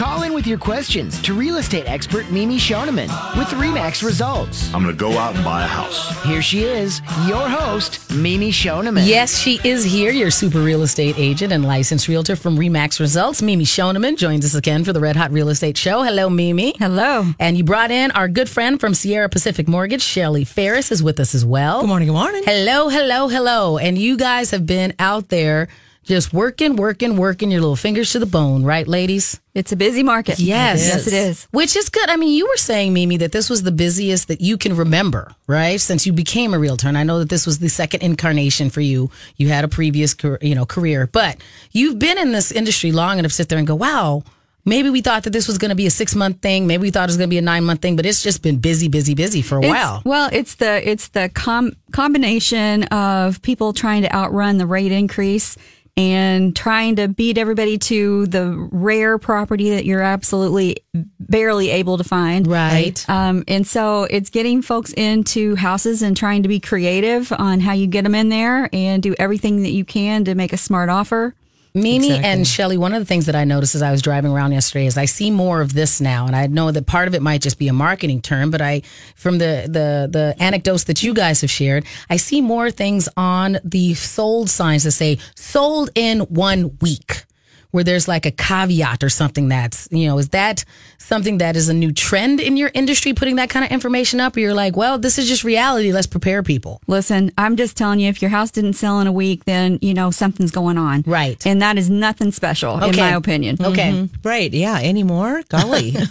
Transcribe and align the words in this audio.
Call 0.00 0.22
in 0.22 0.32
with 0.32 0.46
your 0.46 0.56
questions 0.56 1.20
to 1.20 1.34
real 1.34 1.58
estate 1.58 1.86
expert 1.86 2.30
Mimi 2.30 2.56
Schoneman 2.56 3.10
with 3.36 3.48
Remax 3.48 4.02
Results. 4.02 4.72
I'm 4.72 4.82
going 4.82 4.96
to 4.96 4.98
go 4.98 5.18
out 5.18 5.34
and 5.34 5.44
buy 5.44 5.62
a 5.62 5.66
house. 5.66 6.24
Here 6.24 6.40
she 6.40 6.62
is, 6.62 7.02
your 7.26 7.46
host, 7.46 8.10
Mimi 8.10 8.50
Schoneman. 8.50 9.06
Yes, 9.06 9.38
she 9.38 9.60
is 9.62 9.84
here, 9.84 10.10
your 10.10 10.30
super 10.30 10.60
real 10.60 10.80
estate 10.80 11.16
agent 11.18 11.52
and 11.52 11.66
licensed 11.66 12.08
realtor 12.08 12.34
from 12.34 12.56
Remax 12.56 12.98
Results. 12.98 13.42
Mimi 13.42 13.66
Schoneman 13.66 14.16
joins 14.16 14.46
us 14.46 14.54
again 14.54 14.84
for 14.84 14.94
the 14.94 15.00
Red 15.00 15.16
Hot 15.16 15.32
Real 15.32 15.50
Estate 15.50 15.76
Show. 15.76 16.02
Hello, 16.02 16.30
Mimi. 16.30 16.72
Hello. 16.78 17.34
And 17.38 17.58
you 17.58 17.64
brought 17.64 17.90
in 17.90 18.10
our 18.12 18.26
good 18.26 18.48
friend 18.48 18.80
from 18.80 18.94
Sierra 18.94 19.28
Pacific 19.28 19.68
Mortgage, 19.68 20.00
Shelly 20.00 20.44
Farris, 20.44 20.90
is 20.90 21.02
with 21.02 21.20
us 21.20 21.34
as 21.34 21.44
well. 21.44 21.82
Good 21.82 21.88
morning. 21.88 22.08
Good 22.08 22.14
morning. 22.14 22.42
Hello, 22.46 22.88
hello, 22.88 23.28
hello. 23.28 23.76
And 23.76 23.98
you 23.98 24.16
guys 24.16 24.50
have 24.52 24.64
been 24.64 24.94
out 24.98 25.28
there 25.28 25.68
just 26.02 26.32
working, 26.32 26.76
working, 26.76 27.16
working 27.16 27.50
your 27.50 27.60
little 27.60 27.76
fingers 27.76 28.12
to 28.12 28.18
the 28.18 28.26
bone, 28.26 28.64
right, 28.64 28.88
ladies? 28.88 29.38
It's 29.54 29.70
a 29.70 29.76
busy 29.76 30.02
market. 30.02 30.38
Yes. 30.38 30.84
Yes, 30.86 31.06
it 31.06 31.12
is. 31.12 31.46
Which 31.50 31.76
is 31.76 31.88
good. 31.88 32.08
I 32.08 32.16
mean, 32.16 32.32
you 32.34 32.46
were 32.46 32.56
saying, 32.56 32.92
Mimi, 32.92 33.18
that 33.18 33.32
this 33.32 33.50
was 33.50 33.62
the 33.62 33.72
busiest 33.72 34.28
that 34.28 34.40
you 34.40 34.56
can 34.56 34.76
remember, 34.76 35.34
right? 35.46 35.80
Since 35.80 36.06
you 36.06 36.12
became 36.12 36.54
a 36.54 36.58
realtor. 36.58 36.88
And 36.88 36.96
I 36.98 37.02
know 37.02 37.18
that 37.18 37.28
this 37.28 37.46
was 37.46 37.58
the 37.58 37.68
second 37.68 38.02
incarnation 38.02 38.70
for 38.70 38.80
you. 38.80 39.10
You 39.36 39.48
had 39.48 39.64
a 39.64 39.68
previous, 39.68 40.16
you 40.40 40.54
know, 40.54 40.64
career, 40.66 41.06
but 41.06 41.36
you've 41.72 41.98
been 41.98 42.18
in 42.18 42.32
this 42.32 42.50
industry 42.50 42.92
long 42.92 43.18
enough 43.18 43.32
to 43.32 43.34
sit 43.36 43.48
there 43.48 43.58
and 43.58 43.66
go, 43.66 43.74
wow, 43.74 44.22
maybe 44.64 44.88
we 44.90 45.00
thought 45.02 45.24
that 45.24 45.30
this 45.32 45.46
was 45.48 45.58
going 45.58 45.68
to 45.70 45.74
be 45.74 45.86
a 45.86 45.90
six 45.90 46.14
month 46.14 46.40
thing. 46.40 46.66
Maybe 46.66 46.82
we 46.82 46.90
thought 46.90 47.04
it 47.04 47.12
was 47.12 47.16
going 47.18 47.28
to 47.28 47.34
be 47.34 47.38
a 47.38 47.42
nine 47.42 47.64
month 47.64 47.82
thing, 47.82 47.96
but 47.96 48.06
it's 48.06 48.22
just 48.22 48.42
been 48.42 48.58
busy, 48.58 48.88
busy, 48.88 49.14
busy 49.14 49.42
for 49.42 49.56
a 49.58 49.62
It's- 49.62 49.72
while. 49.74 50.02
Well, 50.04 50.30
it's 50.32 50.54
the 50.56 50.88
it's 50.88 51.08
the 51.08 51.28
com- 51.34 51.72
combination 51.92 52.84
of 52.84 53.42
people 53.42 53.72
trying 53.72 54.02
to 54.02 54.14
outrun 54.14 54.58
the 54.58 54.66
rate 54.66 54.92
increase 54.92 55.56
and 56.00 56.56
trying 56.56 56.96
to 56.96 57.08
beat 57.08 57.36
everybody 57.36 57.76
to 57.76 58.26
the 58.26 58.56
rare 58.72 59.18
property 59.18 59.68
that 59.70 59.84
you're 59.84 60.00
absolutely 60.00 60.78
barely 61.18 61.68
able 61.68 61.98
to 61.98 62.04
find. 62.04 62.46
Right. 62.46 63.06
Um, 63.08 63.44
and 63.46 63.66
so 63.66 64.04
it's 64.04 64.30
getting 64.30 64.62
folks 64.62 64.94
into 64.94 65.56
houses 65.56 66.00
and 66.00 66.16
trying 66.16 66.42
to 66.42 66.48
be 66.48 66.58
creative 66.58 67.30
on 67.32 67.60
how 67.60 67.74
you 67.74 67.86
get 67.86 68.04
them 68.04 68.14
in 68.14 68.30
there 68.30 68.70
and 68.72 69.02
do 69.02 69.14
everything 69.18 69.62
that 69.62 69.72
you 69.72 69.84
can 69.84 70.24
to 70.24 70.34
make 70.34 70.54
a 70.54 70.56
smart 70.56 70.88
offer. 70.88 71.34
Mimi 71.74 72.10
and 72.12 72.46
Shelly, 72.46 72.76
one 72.76 72.92
of 72.94 73.00
the 73.00 73.06
things 73.06 73.26
that 73.26 73.36
I 73.36 73.44
noticed 73.44 73.74
as 73.74 73.82
I 73.82 73.90
was 73.90 74.02
driving 74.02 74.32
around 74.32 74.52
yesterday 74.52 74.86
is 74.86 74.98
I 74.98 75.04
see 75.04 75.30
more 75.30 75.60
of 75.60 75.72
this 75.72 76.00
now, 76.00 76.26
and 76.26 76.34
I 76.34 76.46
know 76.46 76.70
that 76.70 76.86
part 76.86 77.06
of 77.06 77.14
it 77.14 77.22
might 77.22 77.42
just 77.42 77.58
be 77.58 77.68
a 77.68 77.72
marketing 77.72 78.20
term, 78.22 78.50
but 78.50 78.60
I, 78.60 78.82
from 79.14 79.38
the 79.38 79.66
the 79.66 80.08
the 80.10 80.42
anecdotes 80.42 80.84
that 80.84 81.02
you 81.02 81.14
guys 81.14 81.40
have 81.42 81.50
shared, 81.50 81.84
I 82.08 82.16
see 82.16 82.40
more 82.40 82.70
things 82.70 83.08
on 83.16 83.58
the 83.62 83.94
sold 83.94 84.50
signs 84.50 84.84
that 84.84 84.92
say 84.92 85.18
"sold 85.36 85.90
in 85.94 86.20
one 86.20 86.76
week," 86.80 87.24
where 87.70 87.84
there's 87.84 88.08
like 88.08 88.26
a 88.26 88.30
caveat 88.30 89.02
or 89.04 89.08
something 89.08 89.48
that's 89.48 89.88
you 89.90 90.06
know 90.06 90.18
is 90.18 90.30
that 90.30 90.64
something 90.98 91.38
that 91.38 91.56
is 91.56 91.68
a 91.68 91.74
new 91.74 91.92
trend 91.92 92.38
in 92.40 92.56
your 92.56 92.70
industry, 92.74 93.12
putting 93.14 93.36
that 93.36 93.50
kind 93.50 93.64
of 93.64 93.70
information 93.72 94.20
up, 94.20 94.36
or 94.36 94.40
you're 94.40 94.54
like, 94.54 94.76
well, 94.76 94.96
this 94.98 95.18
is 95.18 95.26
just 95.26 95.42
reality. 95.42 95.92
Let's 95.92 96.06
prepare 96.06 96.42
people. 96.44 96.80
Listen, 96.86 97.32
I'm 97.36 97.56
just 97.56 97.76
telling 97.76 97.98
you, 97.98 98.08
if 98.08 98.22
your 98.22 98.30
house 98.30 98.50
didn't 98.52 98.74
sell 98.74 99.00
in 99.00 99.06
a 99.08 99.12
week, 99.12 99.44
then 99.44 99.78
you 99.82 99.92
know 99.94 100.10
something's 100.10 100.50
going 100.52 100.78
on, 100.78 101.02
Right. 101.06 101.44
And 101.46 101.62
that 101.62 101.78
is 101.78 101.90
nothing 101.90 102.30
special, 102.32 102.82
in 102.84 102.94
my 102.96 103.10
opinion. 103.14 103.56
Okay. 103.60 104.08
Right. 104.22 104.52
Yeah. 104.52 104.78
Anymore? 104.80 105.42
Golly. 105.48 105.94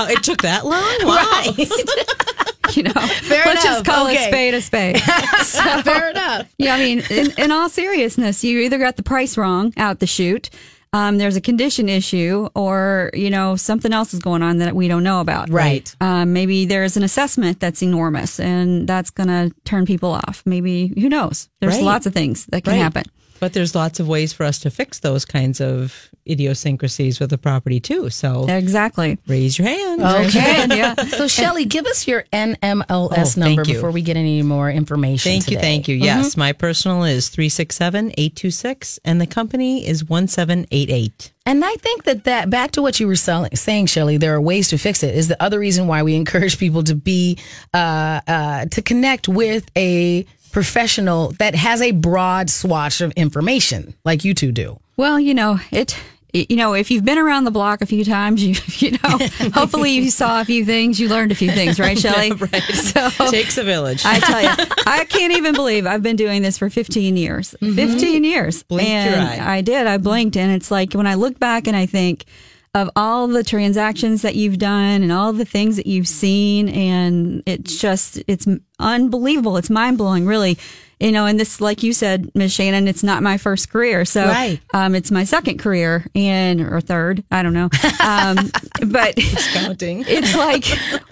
Oh, 0.00 0.06
it 0.08 0.22
took 0.22 0.42
that 0.42 0.64
long? 0.64 0.98
Wow. 1.02 1.54
You 2.76 2.82
know, 2.82 2.92
Fair 2.92 3.46
let's 3.46 3.64
enough. 3.64 3.76
just 3.78 3.84
call 3.86 4.06
Okay. 4.08 4.24
a 4.26 4.28
spade 4.28 4.54
a 4.54 4.60
spade. 4.60 4.98
So, 5.42 5.82
Fair 5.82 6.10
enough. 6.10 6.52
yeah, 6.58 6.74
I 6.74 6.78
mean, 6.78 7.02
in, 7.10 7.32
in 7.38 7.50
all 7.50 7.70
seriousness, 7.70 8.44
you 8.44 8.60
either 8.60 8.76
got 8.78 8.96
the 8.96 9.02
price 9.02 9.38
wrong 9.38 9.72
out 9.78 10.00
the 10.00 10.06
chute. 10.06 10.50
Um, 10.92 11.18
there's 11.18 11.36
a 11.36 11.40
condition 11.40 11.88
issue, 11.88 12.48
or 12.54 13.10
you 13.14 13.28
know 13.30 13.56
something 13.56 13.92
else 13.92 14.14
is 14.14 14.20
going 14.20 14.42
on 14.42 14.58
that 14.58 14.74
we 14.74 14.88
don't 14.88 15.02
know 15.04 15.20
about. 15.20 15.50
Right. 15.50 15.94
Um, 16.00 16.32
maybe 16.32 16.64
there's 16.64 16.96
an 16.96 17.02
assessment 17.02 17.60
that's 17.60 17.82
enormous, 17.82 18.40
and 18.40 18.88
that's 18.88 19.10
going 19.10 19.28
to 19.28 19.54
turn 19.64 19.84
people 19.86 20.12
off. 20.12 20.42
Maybe 20.46 20.88
who 21.00 21.08
knows? 21.08 21.48
There's 21.60 21.74
Right. 21.76 21.84
lots 21.84 22.06
of 22.06 22.14
things 22.14 22.46
that 22.46 22.64
can 22.64 22.72
Right. 22.72 22.78
happen. 22.82 23.04
But 23.40 23.52
there's 23.52 23.74
lots 23.74 24.00
of 24.00 24.08
ways 24.08 24.32
for 24.32 24.44
us 24.44 24.58
to 24.60 24.70
fix 24.70 24.98
those 25.00 25.24
kinds 25.24 25.60
of 25.60 26.10
idiosyncrasies 26.28 27.20
with 27.20 27.30
the 27.30 27.38
property 27.38 27.80
too. 27.80 28.10
So 28.10 28.46
Exactly. 28.48 29.18
raise 29.26 29.58
your 29.58 29.68
hand. 29.68 30.02
Okay. 30.02 30.66
yeah. 30.76 30.94
So, 30.94 31.26
Shelly, 31.28 31.64
give 31.64 31.86
us 31.86 32.06
your 32.06 32.24
NMLS 32.32 32.88
Oh, 32.90 33.40
number 33.40 33.62
you. 33.62 33.74
before 33.74 33.90
we 33.90 34.02
get 34.02 34.16
any 34.16 34.42
more 34.42 34.70
information. 34.70 35.30
Thank 35.32 35.50
you. 35.50 35.58
Thank 35.58 35.88
you. 35.88 35.96
Yes. 35.96 36.36
My 36.36 36.52
personal 36.52 37.04
is 37.04 37.28
367 37.28 38.10
826, 38.18 39.00
and 39.04 39.20
the 39.20 39.26
company 39.26 39.86
is 39.86 40.04
1788. 40.04 41.32
And 41.46 41.64
I 41.64 41.74
think 41.76 42.04
that 42.04 42.24
that 42.24 42.50
back 42.50 42.72
to 42.72 42.82
what 42.82 43.00
you 43.00 43.06
were 43.06 43.16
selling, 43.16 43.54
saying, 43.56 43.86
Shelly, 43.86 44.18
there 44.18 44.34
are 44.34 44.40
ways 44.40 44.68
to 44.68 44.76
fix 44.78 45.02
it. 45.02 45.14
Is 45.14 45.28
the 45.28 45.42
other 45.42 45.58
reason 45.58 45.86
why 45.86 46.02
we 46.02 46.14
encourage 46.22 46.58
people 46.58 46.82
to 46.84 46.94
be 46.94 47.38
uh, 47.72 48.20
uh, 48.26 48.66
to 48.66 48.82
connect 48.82 49.28
with 49.28 49.64
a 49.76 50.26
professional 50.58 51.30
that 51.38 51.54
has 51.54 51.80
a 51.80 51.92
broad 51.92 52.50
swatch 52.50 53.00
of 53.00 53.12
information, 53.12 53.94
like 54.04 54.24
you 54.24 54.34
two 54.34 54.50
do. 54.50 54.76
Well, 54.96 55.20
you 55.20 55.32
know, 55.32 55.60
it 55.70 55.96
you 56.32 56.56
know, 56.56 56.74
if 56.74 56.90
you've 56.90 57.04
been 57.04 57.16
around 57.16 57.44
the 57.44 57.52
block 57.52 57.80
a 57.80 57.86
few 57.86 58.04
times, 58.04 58.42
you 58.44 58.56
you 58.78 58.98
know, 58.98 59.18
hopefully 59.54 59.92
you 59.92 60.10
saw 60.10 60.40
a 60.40 60.44
few 60.44 60.64
things, 60.64 60.98
you 60.98 61.08
learned 61.08 61.30
a 61.30 61.36
few 61.36 61.52
things, 61.52 61.78
right, 61.78 61.96
Shelly? 62.04 62.32
right. 62.32 62.60
So 62.74 63.08
Takes 63.30 63.56
a 63.56 63.62
village. 63.62 64.02
I 64.04 64.18
tell 64.18 64.42
you, 64.42 64.66
I 64.84 65.04
can't 65.04 65.34
even 65.34 65.54
believe 65.54 65.86
I've 65.86 66.02
been 66.02 66.16
doing 66.16 66.42
this 66.42 66.58
for 66.58 66.68
15 66.68 67.16
years. 67.16 67.54
Mm-hmm. 67.62 67.76
15 67.76 68.24
years. 68.24 68.64
Blinked 68.64 68.90
and. 68.90 69.40
I 69.40 69.60
did. 69.60 69.86
I 69.86 69.98
blinked. 69.98 70.36
And 70.36 70.50
it's 70.50 70.72
like 70.72 70.92
when 70.92 71.06
I 71.06 71.14
look 71.14 71.38
back 71.38 71.68
and 71.68 71.76
I 71.76 71.86
think 71.86 72.24
of 72.74 72.90
all 72.96 73.28
the 73.28 73.42
transactions 73.42 74.22
that 74.22 74.34
you've 74.34 74.58
done 74.58 75.02
and 75.02 75.10
all 75.10 75.32
the 75.32 75.44
things 75.44 75.76
that 75.76 75.86
you've 75.86 76.08
seen, 76.08 76.68
and 76.68 77.42
it's 77.46 77.80
just, 77.80 78.22
it's 78.26 78.46
unbelievable. 78.78 79.56
It's 79.56 79.70
mind 79.70 79.98
blowing, 79.98 80.26
really. 80.26 80.58
You 81.00 81.12
know, 81.12 81.26
and 81.26 81.38
this, 81.38 81.60
like 81.60 81.82
you 81.84 81.92
said, 81.92 82.30
Miss 82.34 82.56
Shannan, 82.56 82.88
it's 82.88 83.02
not 83.04 83.22
my 83.22 83.38
first 83.38 83.70
career. 83.70 84.04
So, 84.04 84.26
Right. 84.26 84.60
um, 84.74 84.94
it's 84.96 85.10
my 85.12 85.24
second 85.24 85.58
career 85.58 86.04
and, 86.14 86.60
or 86.60 86.80
third, 86.80 87.22
I 87.30 87.42
don't 87.44 87.52
know. 87.52 87.68
Um, 88.04 88.50
but 88.90 89.14
counting. 89.52 90.04
it's 90.08 90.34
like 90.36 90.64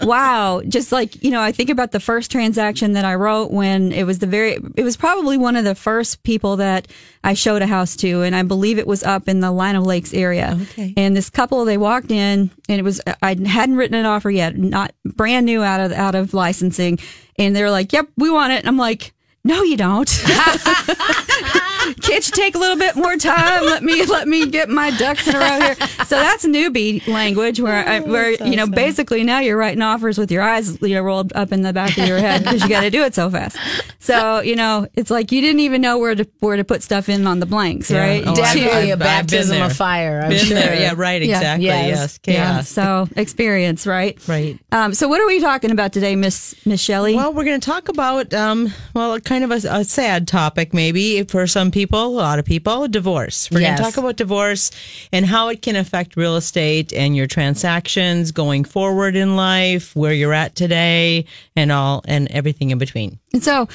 wow 0.07 0.63
just 0.69 0.93
like 0.93 1.23
you 1.23 1.31
know 1.31 1.41
i 1.43 1.51
think 1.51 1.69
about 1.69 1.91
the 1.91 1.99
first 2.01 2.31
transaction 2.31 2.93
that 2.93 3.05
i 3.05 3.15
wrote 3.15 3.51
when 3.51 3.91
it 3.93 4.05
was 4.05 4.21
the 4.21 4.27
very 4.27 4.59
it 4.77 4.83
was 4.85 4.97
probably 4.97 5.37
one 5.37 5.57
of 5.57 5.65
the 5.65 5.75
first 5.75 6.23
people 6.23 6.57
that 6.57 6.87
i 7.25 7.35
showed 7.35 7.61
a 7.63 7.67
house 7.67 7.97
to 7.97 8.23
and 8.23 8.37
i 8.37 8.43
believe 8.43 8.79
it 8.79 8.87
was 8.87 9.03
up 9.03 9.29
in 9.29 9.41
the 9.41 9.51
Lino 9.51 9.81
Lakes 9.81 10.15
area 10.15 10.57
Okay. 10.63 10.95
and 10.97 11.17
this 11.17 11.29
couple 11.29 11.65
they 11.65 11.77
walked 11.79 12.11
in 12.13 12.51
and 12.69 12.79
it 12.79 12.83
was 12.83 13.01
i 13.23 13.35
hadn't 13.47 13.77
written 13.77 13.97
an 13.97 14.07
offer 14.07 14.31
yet 14.31 14.57
not 14.57 14.93
brand 15.05 15.45
new 15.47 15.63
out 15.63 15.81
of 15.81 15.93
out 15.93 16.15
of 16.15 16.33
licensing 16.35 16.99
and 17.39 17.55
they're 17.57 17.71
like 17.71 17.93
yep 17.93 18.09
we 18.17 18.31
want 18.31 18.53
it 18.53 18.59
and 18.61 18.69
i'm 18.69 18.79
like 18.79 19.13
no 19.47 19.62
you 19.62 19.77
don't 19.77 20.25
can't 21.95 22.27
you 22.27 22.33
take 22.33 22.55
a 22.55 22.59
little 22.59 22.77
bit 22.79 22.97
more 22.97 23.17
time? 23.17 23.65
Let 23.65 23.83
me 23.83 24.05
let 24.07 24.29
me 24.29 24.47
get 24.47 24.69
my 24.69 24.91
ducks 24.97 25.27
in 25.29 25.35
a 25.37 25.39
row 25.39 25.61
here. 25.61 25.75
So 26.07 26.17
that's 26.17 26.45
newbie 26.47 27.07
language, 27.09 27.61
where 27.61 27.87
I, 27.87 28.01
where 28.01 28.31
you 28.31 28.57
know 28.57 28.67
basically 28.67 29.25
now 29.25 29.41
you're 29.41 29.57
writing 29.57 29.83
offers 29.83 30.19
with 30.19 30.31
your 30.31 30.43
eyes 30.43 30.81
you 30.83 30.95
know, 30.95 31.03
rolled 31.03 31.33
up 31.35 31.53
in 31.53 31.63
the 31.63 31.73
back 31.73 31.97
of 31.99 32.07
your 32.07 32.19
head 32.19 32.45
because 32.45 32.63
you 32.63 32.69
got 32.69 32.83
to 32.83 32.91
do 32.91 33.03
it 33.05 33.15
so 33.15 33.31
fast. 33.31 33.57
So 33.99 34.41
you 34.41 34.57
know 34.57 34.87
it's 34.95 35.11
like 35.11 35.33
you 35.33 35.41
didn't 35.41 35.61
even 35.61 35.81
know 35.81 35.99
where 35.99 36.15
to 36.15 36.27
where 36.41 36.57
to 36.57 36.65
put 36.65 36.83
stuff 36.83 37.09
in 37.09 37.27
on 37.27 37.41
the 37.41 37.47
blanks, 37.47 37.91
Yeah. 37.91 37.99
right? 38.01 38.25
Oh, 38.27 38.35
You 38.37 38.43
I've- 38.43 38.59
did- 38.61 38.67
Definitely 38.67 38.91
a 38.91 38.93
I've 38.95 38.99
been 38.99 39.07
baptism 39.07 39.63
of 39.63 39.73
fire. 39.77 40.21
I'm 40.23 40.29
Been 40.31 40.45
sure. 40.45 40.57
there. 40.59 40.75
Yeah, 40.81 40.95
right. 40.97 41.23
Yeah. 41.23 41.37
Exactly. 41.37 41.67
Yes. 41.67 41.87
Yes. 41.97 42.21
yeah, 42.27 42.60
so 42.63 43.09
experience, 43.16 43.87
right? 43.87 44.16
Right. 44.28 44.59
Um, 44.72 44.95
so 44.95 45.09
what 45.09 45.21
are 45.21 45.27
we 45.27 45.41
talking 45.41 45.71
about 45.71 45.93
today, 45.93 46.16
Miss 46.16 46.55
Miss 46.66 46.81
Shelly? 46.81 47.15
Well, 47.15 47.33
we're 47.33 47.45
going 47.45 47.60
to 47.60 47.65
talk 47.66 47.89
about, 47.89 48.33
um, 48.34 48.72
well, 48.95 49.19
kind 49.21 49.45
of 49.45 49.51
a, 49.51 49.57
a 49.81 49.84
sad 49.84 50.27
topic, 50.28 50.72
maybe 50.75 51.22
for 51.25 51.47
some 51.47 51.71
people, 51.77 52.07
a 52.07 52.09
lot 52.09 52.39
of 52.39 52.45
people, 52.47 52.89
divorce. 52.89 53.51
We're 53.51 53.61
Yes. 53.61 53.69
going 53.69 53.77
to 53.77 53.83
talk 53.83 54.03
about 54.03 54.17
divorce 54.17 54.71
and 55.13 55.27
how 55.27 55.49
it 55.49 55.61
can 55.61 55.77
affect 55.77 56.17
real 56.17 56.37
estate 56.37 56.91
and 56.95 57.15
your 57.15 57.27
transactions 57.27 58.33
going 58.33 58.65
forward 58.65 59.15
in 59.15 59.37
life, 59.37 59.95
where 59.95 60.15
you're 60.15 60.33
at 60.33 60.55
today, 60.55 61.27
and 61.55 61.71
all, 61.71 62.03
and 62.09 62.28
everything 62.31 62.71
in 62.71 62.78
between. 62.78 63.19
And 63.34 63.45
so 63.45 63.69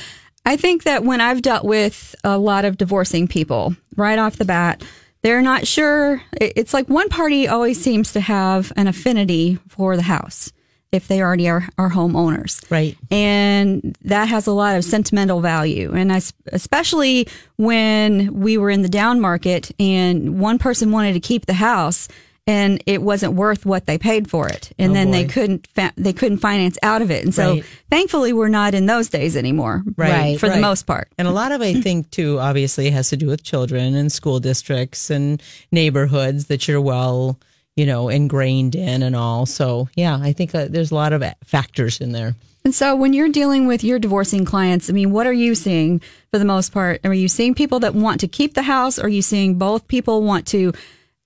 I 0.48 0.58
think 0.58 0.82
that 0.84 1.04
when 1.04 1.22
I've 1.22 1.44
dealt 1.44 1.64
with 1.64 2.16
a 2.24 2.40
lot 2.40 2.66
of 2.66 2.76
divorcing 2.80 3.28
people 3.28 3.76
right 3.96 4.18
off 4.18 4.38
the 4.38 4.46
bat, 4.46 4.82
they're 5.22 5.44
not 5.44 5.68
sure. 5.68 6.24
It's 6.42 6.74
like 6.74 6.90
one 6.90 7.08
party 7.08 7.48
always 7.48 7.80
seems 7.80 8.14
to 8.14 8.20
have 8.22 8.74
an 8.76 8.88
affinity 8.88 9.60
for 9.68 9.96
the 9.96 10.02
house 10.02 10.52
if 10.92 11.08
they 11.08 11.22
already 11.22 11.48
are, 11.50 11.68
are 11.78 11.90
homeowners. 11.90 12.70
Right. 12.70 12.98
And 13.10 13.96
that 14.04 14.28
has 14.28 14.46
a 14.48 14.52
lot 14.52 14.76
of 14.76 14.84
sentimental 14.84 15.40
value. 15.40 15.94
And 15.94 16.12
I, 16.12 16.22
especially 16.52 17.28
when 17.58 18.34
we 18.42 18.58
were 18.58 18.70
in 18.70 18.82
the 18.82 18.90
down 18.90 19.20
market 19.22 19.72
and 19.80 20.40
one 20.40 20.58
person 20.60 20.92
wanted 20.92 21.14
to 21.14 21.20
keep 21.20 21.46
the 21.46 21.54
house 21.54 22.08
and 22.48 22.84
it 22.88 23.02
wasn't 23.04 23.34
worth 23.34 23.66
what 23.68 23.86
they 23.86 24.00
paid 24.00 24.28
for 24.28 24.48
it, 24.50 24.72
and 24.80 24.92
Oh, 24.92 24.94
then 24.96 25.12
they 25.12 25.26
couldn't 25.26 25.68
fa- 25.76 25.94
they 25.96 26.12
couldn't 26.12 26.40
finance 26.40 26.76
out 26.82 27.04
of 27.04 27.12
it, 27.12 27.24
and 27.24 27.36
so 27.36 27.54
Right. 27.54 27.64
thankfully 27.92 28.34
we're 28.34 28.48
not 28.48 28.74
in 28.74 28.88
those 28.88 29.10
days 29.10 29.38
anymore, 29.38 29.84
Right, 29.96 30.40
For 30.40 30.50
the 30.50 30.58
most 30.58 30.88
part. 30.88 31.08
And 31.20 31.28
a 31.28 31.32
lot 31.32 31.52
of, 31.52 31.62
I 31.62 31.76
think, 31.76 32.10
too, 32.10 32.40
obviously 32.40 32.90
has 32.90 33.10
to 33.10 33.16
do 33.16 33.28
with 33.28 33.44
children 33.44 33.94
and 33.94 34.12
school 34.12 34.40
districts 34.40 35.12
and 35.12 35.40
neighborhoods 35.72 36.48
that 36.48 36.68
you're 36.68 36.82
well, 36.82 37.40
you 37.76 37.86
know, 37.86 38.10
ingrained 38.10 38.76
in 38.76 39.04
and 39.04 39.16
all. 39.16 39.46
So, 39.46 39.90
yeah, 39.96 40.18
I 40.22 40.34
think 40.34 40.54
uh, 40.54 40.68
there's 40.70 40.92
a 40.92 40.96
lot 40.96 41.14
of 41.14 41.24
factors 41.46 42.00
in 42.02 42.12
there. 42.12 42.36
And 42.64 42.76
so 42.76 42.96
when 42.96 43.14
you're 43.14 43.30
dealing 43.30 43.66
with 43.66 43.84
your 43.84 43.98
divorcing 43.98 44.46
clients, 44.46 44.90
I 44.90 44.94
mean, 44.94 45.12
what 45.12 45.26
are 45.26 45.34
you 45.34 45.56
seeing 45.56 46.00
for 46.30 46.38
the 46.38 46.46
most 46.46 46.72
part? 46.72 47.02
Are 47.04 47.14
you 47.14 47.28
seeing 47.28 47.56
people 47.56 47.80
that 47.80 47.96
want 47.96 48.20
to 48.22 48.28
keep 48.28 48.54
the 48.54 48.62
house? 48.64 49.00
Or 49.00 49.06
are 49.06 49.10
you 49.10 49.24
seeing 49.24 49.56
both 49.56 49.88
people 49.88 50.22
want 50.22 50.46
to 50.48 50.74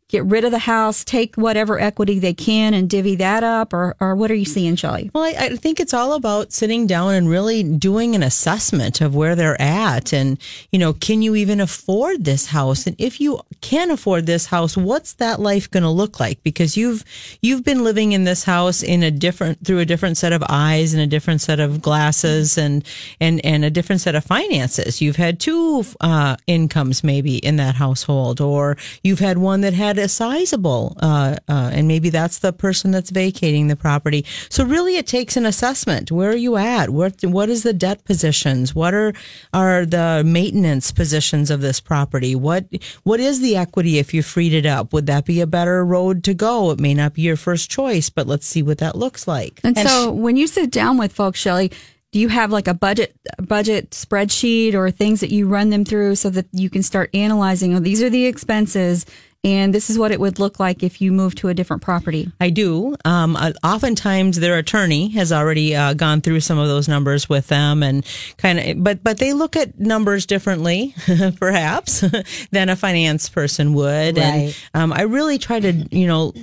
get 0.07 0.23
rid 0.25 0.45
of 0.45 0.51
the 0.51 0.59
house, 0.59 1.03
take 1.03 1.35
whatever 1.35 1.79
equity 1.79 2.19
they 2.19 2.33
can 2.33 2.73
and 2.73 2.89
divvy 2.89 3.15
that 3.15 3.43
up? 3.43 3.73
Or, 3.73 3.95
or 3.99 4.15
what 4.15 4.29
are 4.29 4.35
you 4.35 4.45
seeing, 4.45 4.75
Shelly? 4.75 5.09
Well, 5.13 5.23
I, 5.23 5.45
I 5.45 5.55
think 5.55 5.79
it's 5.79 5.93
all 5.93 6.13
about 6.13 6.53
sitting 6.53 6.85
down 6.85 7.15
and 7.15 7.27
really 7.27 7.63
doing 7.63 8.13
an 8.13 8.21
assessment 8.21 9.01
of 9.01 9.15
where 9.15 9.35
they're 9.35 9.59
at. 9.59 10.13
And, 10.13 10.37
you 10.71 10.77
know, 10.77 10.93
can 10.93 11.21
you 11.21 11.35
even 11.35 11.59
afford 11.59 12.23
this 12.23 12.47
house? 12.47 12.85
And 12.85 12.95
if 12.99 13.19
you 13.19 13.41
can 13.61 13.89
afford 13.89 14.25
this 14.27 14.45
house, 14.45 14.77
what's 14.77 15.13
that 15.13 15.39
life 15.39 15.69
going 15.71 15.83
to 15.83 15.89
look 15.89 16.19
like? 16.19 16.43
Because 16.43 16.77
you've, 16.77 17.03
you've 17.41 17.63
been 17.63 17.83
living 17.83 18.11
in 18.11 18.25
this 18.25 18.43
house 18.43 18.83
in 18.83 19.01
a 19.01 19.11
different, 19.11 19.65
through 19.65 19.79
a 19.79 19.85
different 19.85 20.17
set 20.17 20.33
of 20.33 20.43
eyes 20.47 20.93
and 20.93 21.01
a 21.01 21.07
different 21.07 21.41
set 21.41 21.59
of 21.59 21.81
glasses 21.81 22.57
and, 22.57 22.85
and, 23.19 23.43
and 23.43 23.65
a 23.65 23.71
different 23.71 24.01
set 24.01 24.13
of 24.13 24.23
finances. 24.23 25.01
You've 25.01 25.15
had 25.15 25.39
two, 25.39 25.83
uh, 26.01 26.35
incomes 26.45 27.03
maybe 27.03 27.37
in 27.37 27.55
that 27.55 27.75
household, 27.75 28.39
or 28.39 28.77
you've 29.03 29.19
had 29.19 29.39
one 29.39 29.61
that 29.61 29.73
had 29.73 29.94
a 29.97 30.07
sizable, 30.07 30.95
uh, 31.01 31.37
uh, 31.47 31.71
and 31.73 31.87
maybe 31.87 32.09
that's 32.09 32.39
the 32.39 32.53
person 32.53 32.91
that's 32.91 33.09
vacating 33.09 33.67
the 33.67 33.75
property. 33.75 34.25
So 34.49 34.65
really, 34.65 34.97
it 34.97 35.07
takes 35.07 35.37
an 35.37 35.45
assessment. 35.45 36.11
Where 36.11 36.31
are 36.31 36.35
you 36.35 36.57
at? 36.57 36.89
What 36.89 37.23
what 37.23 37.49
is 37.49 37.63
the 37.63 37.73
debt 37.73 38.03
positions? 38.05 38.75
What 38.75 38.93
are 38.93 39.13
are 39.53 39.85
the 39.85 40.23
maintenance 40.25 40.91
positions 40.91 41.51
of 41.51 41.61
this 41.61 41.79
property? 41.79 42.35
What 42.35 42.65
what 43.03 43.19
is 43.19 43.41
the 43.41 43.55
equity 43.55 43.99
if 43.99 44.13
you 44.13 44.23
freed 44.23 44.53
it 44.53 44.65
up? 44.65 44.93
Would 44.93 45.07
that 45.07 45.25
be 45.25 45.41
a 45.41 45.47
better 45.47 45.85
road 45.85 46.23
to 46.25 46.33
go? 46.33 46.71
It 46.71 46.79
may 46.79 46.93
not 46.93 47.13
be 47.13 47.21
your 47.21 47.37
first 47.37 47.69
choice, 47.69 48.09
but 48.09 48.27
let's 48.27 48.47
see 48.47 48.63
what 48.63 48.79
that 48.79 48.95
looks 48.95 49.27
like. 49.27 49.59
And, 49.63 49.77
so 49.77 50.11
when 50.11 50.35
you 50.35 50.47
sit 50.47 50.71
down 50.71 50.97
with 50.97 51.13
folks, 51.13 51.39
Shelly, 51.39 51.71
do 52.11 52.19
you 52.21 52.29
have 52.29 52.49
like 52.49 52.69
a 52.69 52.73
budget 52.73 53.13
budget 53.39 53.89
spreadsheet 53.89 54.73
or 54.73 54.89
things 54.89 55.19
that 55.19 55.31
you 55.31 55.47
run 55.47 55.69
them 55.69 55.83
through 55.83 56.15
so 56.15 56.29
that 56.29 56.47
you 56.53 56.69
can 56.69 56.81
start 56.81 57.09
analyzing, 57.13 57.75
oh, 57.75 57.79
these 57.79 58.01
are 58.01 58.09
the 58.09 58.25
expenses 58.25 59.05
and 59.45 59.73
this 59.73 59.89
is 59.89 59.97
what 59.99 60.11
it 60.11 60.19
would 60.19 60.39
look 60.39 60.59
like 60.59 60.81
if 60.83 60.99
you 60.99 61.11
move 61.11 61.35
to 61.35 61.49
a 61.49 61.53
different 61.53 61.83
property? 61.83 62.31
I 62.41 62.49
do. 62.49 62.95
Um, 63.05 63.35
uh, 63.35 63.51
oftentimes, 63.63 64.39
their 64.39 64.57
attorney 64.57 65.09
has 65.09 65.31
already 65.31 65.75
uh, 65.75 65.93
gone 65.93 66.21
through 66.21 66.39
some 66.41 66.57
of 66.57 66.67
those 66.67 66.87
numbers 66.89 67.29
with 67.29 67.47
them, 67.47 67.83
and 67.83 68.03
kind 68.37 68.59
of. 68.59 68.83
But 68.83 69.03
but 69.03 69.19
they 69.19 69.33
look 69.33 69.55
at 69.55 69.79
numbers 69.79 70.25
differently, 70.25 70.95
perhaps, 71.39 72.03
than 72.51 72.69
a 72.69 72.75
finance 72.75 73.29
person 73.29 73.73
would. 73.75 74.17
And 74.17 74.45
Right. 74.47 74.69
um, 74.73 74.91
I 74.91 75.03
really 75.03 75.37
try 75.37 75.59
to, 75.59 75.71
you 75.91 76.07
know. 76.07 76.33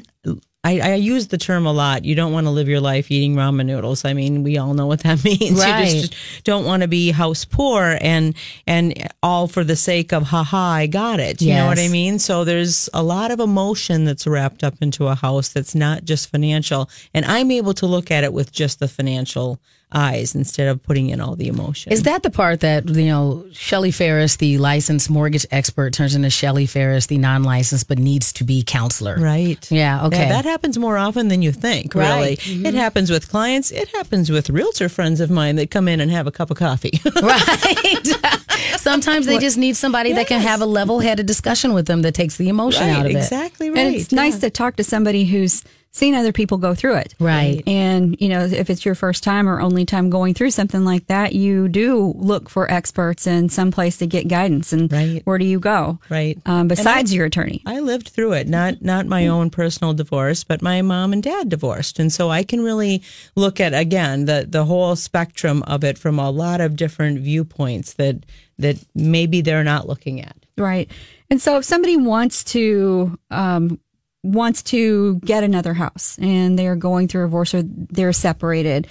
I, 0.65 0.79
I 0.79 0.95
use 0.95 1.27
the 1.27 1.39
term 1.39 1.67
a 1.67 1.73
lot. 1.73 2.05
You 2.05 2.15
don't 2.15 2.33
want 2.33 2.47
to 2.47 2.51
live 2.51 2.69
your 2.69 2.81
life 2.81 3.11
eating 3.11 3.35
ramen 3.35 3.67
noodles. 3.67 4.05
I 4.05 4.13
mean, 4.13 4.45
we 4.45 4.59
all 4.59 4.75
know 4.75 4.87
what 4.87 5.01
that 5.01 5.25
means. 5.25 5.59
Right. 5.59 5.93
You 5.93 6.03
just 6.03 6.45
don't 6.45 6.65
want 6.65 6.83
to 6.83 6.89
be 6.89 7.11
house 7.11 7.45
poor 7.45 7.99
and 8.01 8.35
and 8.67 9.09
all 9.25 9.49
for 9.49 9.65
the 9.65 9.75
sake 9.75 10.13
of 10.13 10.23
haha, 10.23 10.57
I 10.57 10.87
got 10.87 11.19
it. 11.19 11.43
You 11.43 11.55
know 11.55 11.67
what 11.67 11.81
I 11.81 11.89
mean? 11.89 12.21
So 12.21 12.45
there's 12.45 12.89
a 12.95 13.03
lot 13.03 13.33
of 13.33 13.41
emotion 13.41 14.05
that's 14.05 14.27
wrapped 14.27 14.63
up 14.63 14.75
into 14.81 15.09
a 15.09 15.17
house 15.17 15.49
that's 15.49 15.75
not 15.75 16.05
just 16.05 16.31
financial. 16.31 16.89
And 17.13 17.25
I'm 17.25 17.51
able 17.51 17.75
to 17.75 17.87
look 17.87 18.13
at 18.13 18.23
it 18.23 18.33
with 18.33 18.53
just 18.53 18.79
the 18.79 18.89
financial 18.89 19.61
eyes 19.95 20.35
instead 20.35 20.69
of 20.69 20.83
putting 20.83 21.11
in 21.11 21.21
all 21.21 21.37
the 21.37 21.49
emotion. 21.49 21.93
Is 21.93 22.03
that 22.03 22.23
the 22.23 22.31
part 22.31 22.61
that, 22.61 22.89
you 22.89 23.07
know, 23.07 23.45
Shelly 23.53 23.91
Farris, 23.91 24.37
the 24.37 24.59
licensed 24.59 25.11
mortgage 25.11 25.47
expert, 25.51 25.93
turns 25.93 26.15
into 26.15 26.31
Shelly 26.31 26.67
Farris, 26.67 27.07
the 27.07 27.19
non 27.19 27.43
licensed 27.43 27.89
but 27.89 27.99
needs 27.99 28.33
to 28.35 28.45
be 28.45 28.63
counselor? 28.63 29.17
Right. 29.17 29.71
Yeah, 29.71 30.07
okay. 30.07 30.29
that 30.29 30.45
happens 30.45 30.79
more 30.79 30.97
often 30.97 31.29
than 31.29 31.43
you 31.43 31.53
think, 31.53 31.95
really. 31.95 32.31
Right. 32.31 32.39
Mm-hmm. 32.39 32.67
It 32.67 32.75
happens 32.75 33.11
with 33.11 33.29
clients. 33.29 33.71
It 33.71 33.89
happens 33.89 34.31
with 34.31 34.51
realtor 34.51 34.89
friends 34.89 35.21
of 35.21 35.31
mine 35.31 35.57
that 35.57 35.71
come 35.71 35.89
in 35.89 36.01
and 36.01 36.11
have 36.11 36.27
a 36.27 36.33
cup 36.33 36.51
of 36.51 36.57
coffee. 36.57 37.01
Right. 37.23 38.09
Sometimes 38.77 39.27
they 39.27 39.39
just 39.39 39.59
need 39.59 39.77
somebody 39.77 40.13
that 40.13 40.27
can 40.27 40.41
have 40.41 40.61
a 40.61 40.67
level 40.67 41.01
headed 41.01 41.27
discussion 41.27 41.73
with 41.75 41.87
them 41.87 42.03
that 42.03 42.15
takes 42.15 42.37
the 42.37 42.49
emotion 42.49 42.89
out 42.89 43.07
of 43.07 43.13
it. 43.13 43.17
exactly 43.17 43.71
right. 43.71 43.79
And 43.79 43.95
it's 43.95 44.13
nice 44.13 44.39
to 44.41 44.51
talk 44.51 44.77
to 44.77 44.85
somebody 44.85 45.25
who's 45.25 45.63
seen 45.95 46.15
other 46.15 46.33
people 46.33 46.57
go 46.57 46.75
through 46.75 46.95
it. 46.97 47.15
Right. 47.21 47.63
And, 47.67 48.17
you 48.19 48.31
know, 48.31 48.47
if 48.47 48.71
it's 48.71 48.83
your 48.83 48.95
first 48.95 49.23
time 49.23 49.47
or 49.47 49.61
only 49.61 49.85
time 49.85 50.09
going 50.09 50.33
through 50.33 50.51
something 50.53 50.87
like 50.87 51.09
that, 51.09 51.35
you 51.35 51.69
do 51.69 52.15
look 52.17 52.49
for 52.49 52.71
experts 52.71 53.27
and 53.27 53.53
some 53.53 53.71
place 53.71 53.99
to 53.99 54.07
get 54.07 54.27
guidance. 54.27 54.73
And 54.73 54.91
Right. 54.91 55.21
where 55.27 55.37
do 55.37 55.45
you 55.45 55.61
go? 55.61 55.99
Right. 56.09 56.39
Um, 56.47 56.67
besides 56.67 57.13
your 57.13 57.27
attorney. 57.27 57.61
I 57.67 57.81
lived 57.81 58.09
through 58.09 58.33
it, 58.33 58.49
not 58.49 58.81
not 58.81 59.07
my 59.07 59.27
own 59.27 59.51
personal 59.51 59.93
divorce, 59.93 60.45
but 60.45 60.63
my 60.63 60.81
mom 60.81 61.13
and 61.13 61.23
dad 61.23 61.51
divorced, 61.51 61.99
and 61.99 62.11
so 62.11 62.31
I 62.31 62.43
can 62.43 62.63
really 62.63 63.03
look 63.37 63.61
at 63.61 63.75
again 63.75 64.25
the 64.25 64.47
the 64.49 64.65
whole 64.65 64.97
spectrum 64.97 65.63
of 65.65 65.85
it 65.85 65.99
from 65.99 66.19
a 66.19 66.31
lot 66.31 66.63
of 66.63 66.75
different 66.75 67.21
viewpoints 67.21 67.93
that 67.95 68.25
that 68.59 68.77
maybe 68.95 69.41
they're 69.41 69.65
not 69.65 69.89
looking 69.89 70.21
at. 70.21 70.37
Right. 70.57 70.91
And 71.31 71.41
so 71.41 71.57
if 71.59 71.65
somebody 71.65 71.97
wants 71.97 72.45
to, 72.45 73.19
um, 73.31 73.81
wants 74.23 74.63
to 74.63 75.19
get 75.21 75.43
another 75.43 75.75
house 75.75 76.19
and 76.21 76.59
they're 76.59 76.77
going 76.77 77.09
through 77.09 77.23
a 77.23 77.27
divorce 77.27 77.55
or 77.55 77.63
they're 77.65 78.13
separated, 78.13 78.87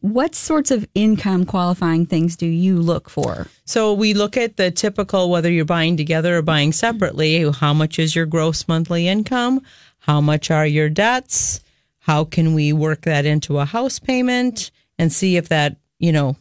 what 0.00 0.34
sorts 0.34 0.70
of 0.70 0.86
income 0.94 1.44
qualifying 1.44 2.06
things 2.06 2.36
do 2.36 2.46
you 2.46 2.80
look 2.80 3.08
for? 3.08 3.46
So 3.64 3.92
we 3.92 4.14
look 4.14 4.36
at 4.36 4.56
the 4.56 4.70
typical 4.70 5.30
whether 5.30 5.50
you're 5.50 5.64
buying 5.64 5.96
together 5.96 6.36
or 6.36 6.42
buying 6.42 6.72
separately. 6.72 7.50
How 7.50 7.72
much 7.72 7.98
is 7.98 8.14
your 8.14 8.26
gross 8.26 8.68
monthly 8.68 9.08
income? 9.08 9.62
How 9.98 10.20
much 10.20 10.50
are 10.50 10.66
your 10.66 10.88
debts? 10.88 11.60
How 12.00 12.24
can 12.24 12.54
we 12.54 12.72
work 12.72 13.02
that 13.02 13.26
into 13.26 13.58
a 13.58 13.64
house 13.64 13.98
payment 13.98 14.70
and 14.98 15.12
see 15.12 15.36
if 15.36 15.48
that, 15.48 15.76
you 15.98 16.12
know, 16.12 16.36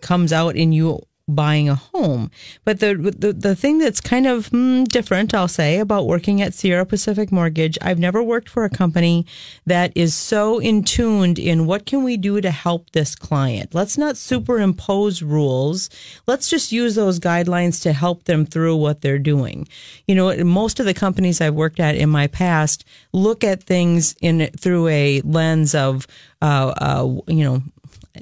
comes 0.00 0.32
out 0.32 0.56
in 0.56 0.72
you 0.72 1.00
buying 1.28 1.68
a 1.68 1.74
home. 1.74 2.30
But 2.64 2.80
the 2.80 2.94
the, 2.94 3.32
the 3.32 3.56
thing 3.56 3.78
that's 3.78 4.00
kind 4.00 4.26
of 4.26 4.50
mm, 4.50 4.86
different, 4.86 5.34
I'll 5.34 5.48
say, 5.48 5.78
about 5.78 6.06
working 6.06 6.40
at 6.40 6.54
Sierra 6.54 6.86
Pacific 6.86 7.32
Mortgage, 7.32 7.76
I've 7.82 7.98
never 7.98 8.22
worked 8.22 8.48
for 8.48 8.64
a 8.64 8.70
company 8.70 9.26
that 9.66 9.92
is 9.94 10.14
so 10.14 10.58
in 10.58 10.84
tuned 10.84 11.38
in 11.38 11.66
what 11.66 11.86
can 11.86 12.04
we 12.04 12.16
do 12.16 12.40
to 12.40 12.50
help 12.50 12.90
this 12.90 13.14
client. 13.14 13.74
Let's 13.74 13.98
not 13.98 14.16
superimpose 14.16 15.22
rules. 15.22 15.90
Let's 16.26 16.48
just 16.48 16.72
use 16.72 16.94
those 16.94 17.18
guidelines 17.18 17.82
to 17.82 17.92
help 17.92 18.24
them 18.24 18.46
through 18.46 18.76
what 18.76 19.00
they're 19.00 19.18
doing. 19.18 19.66
You 20.06 20.14
know, 20.14 20.44
most 20.44 20.78
of 20.78 20.86
the 20.86 20.94
companies 20.94 21.40
I've 21.40 21.54
worked 21.54 21.80
at 21.80 21.96
in 21.96 22.08
my 22.08 22.28
past 22.28 22.84
look 23.12 23.42
at 23.42 23.62
things 23.62 24.14
in 24.20 24.48
through 24.58 24.88
a 24.88 25.20
lens 25.22 25.74
of, 25.74 26.06
uh, 26.40 26.74
uh, 26.78 27.20
you 27.26 27.44
know, 27.44 27.62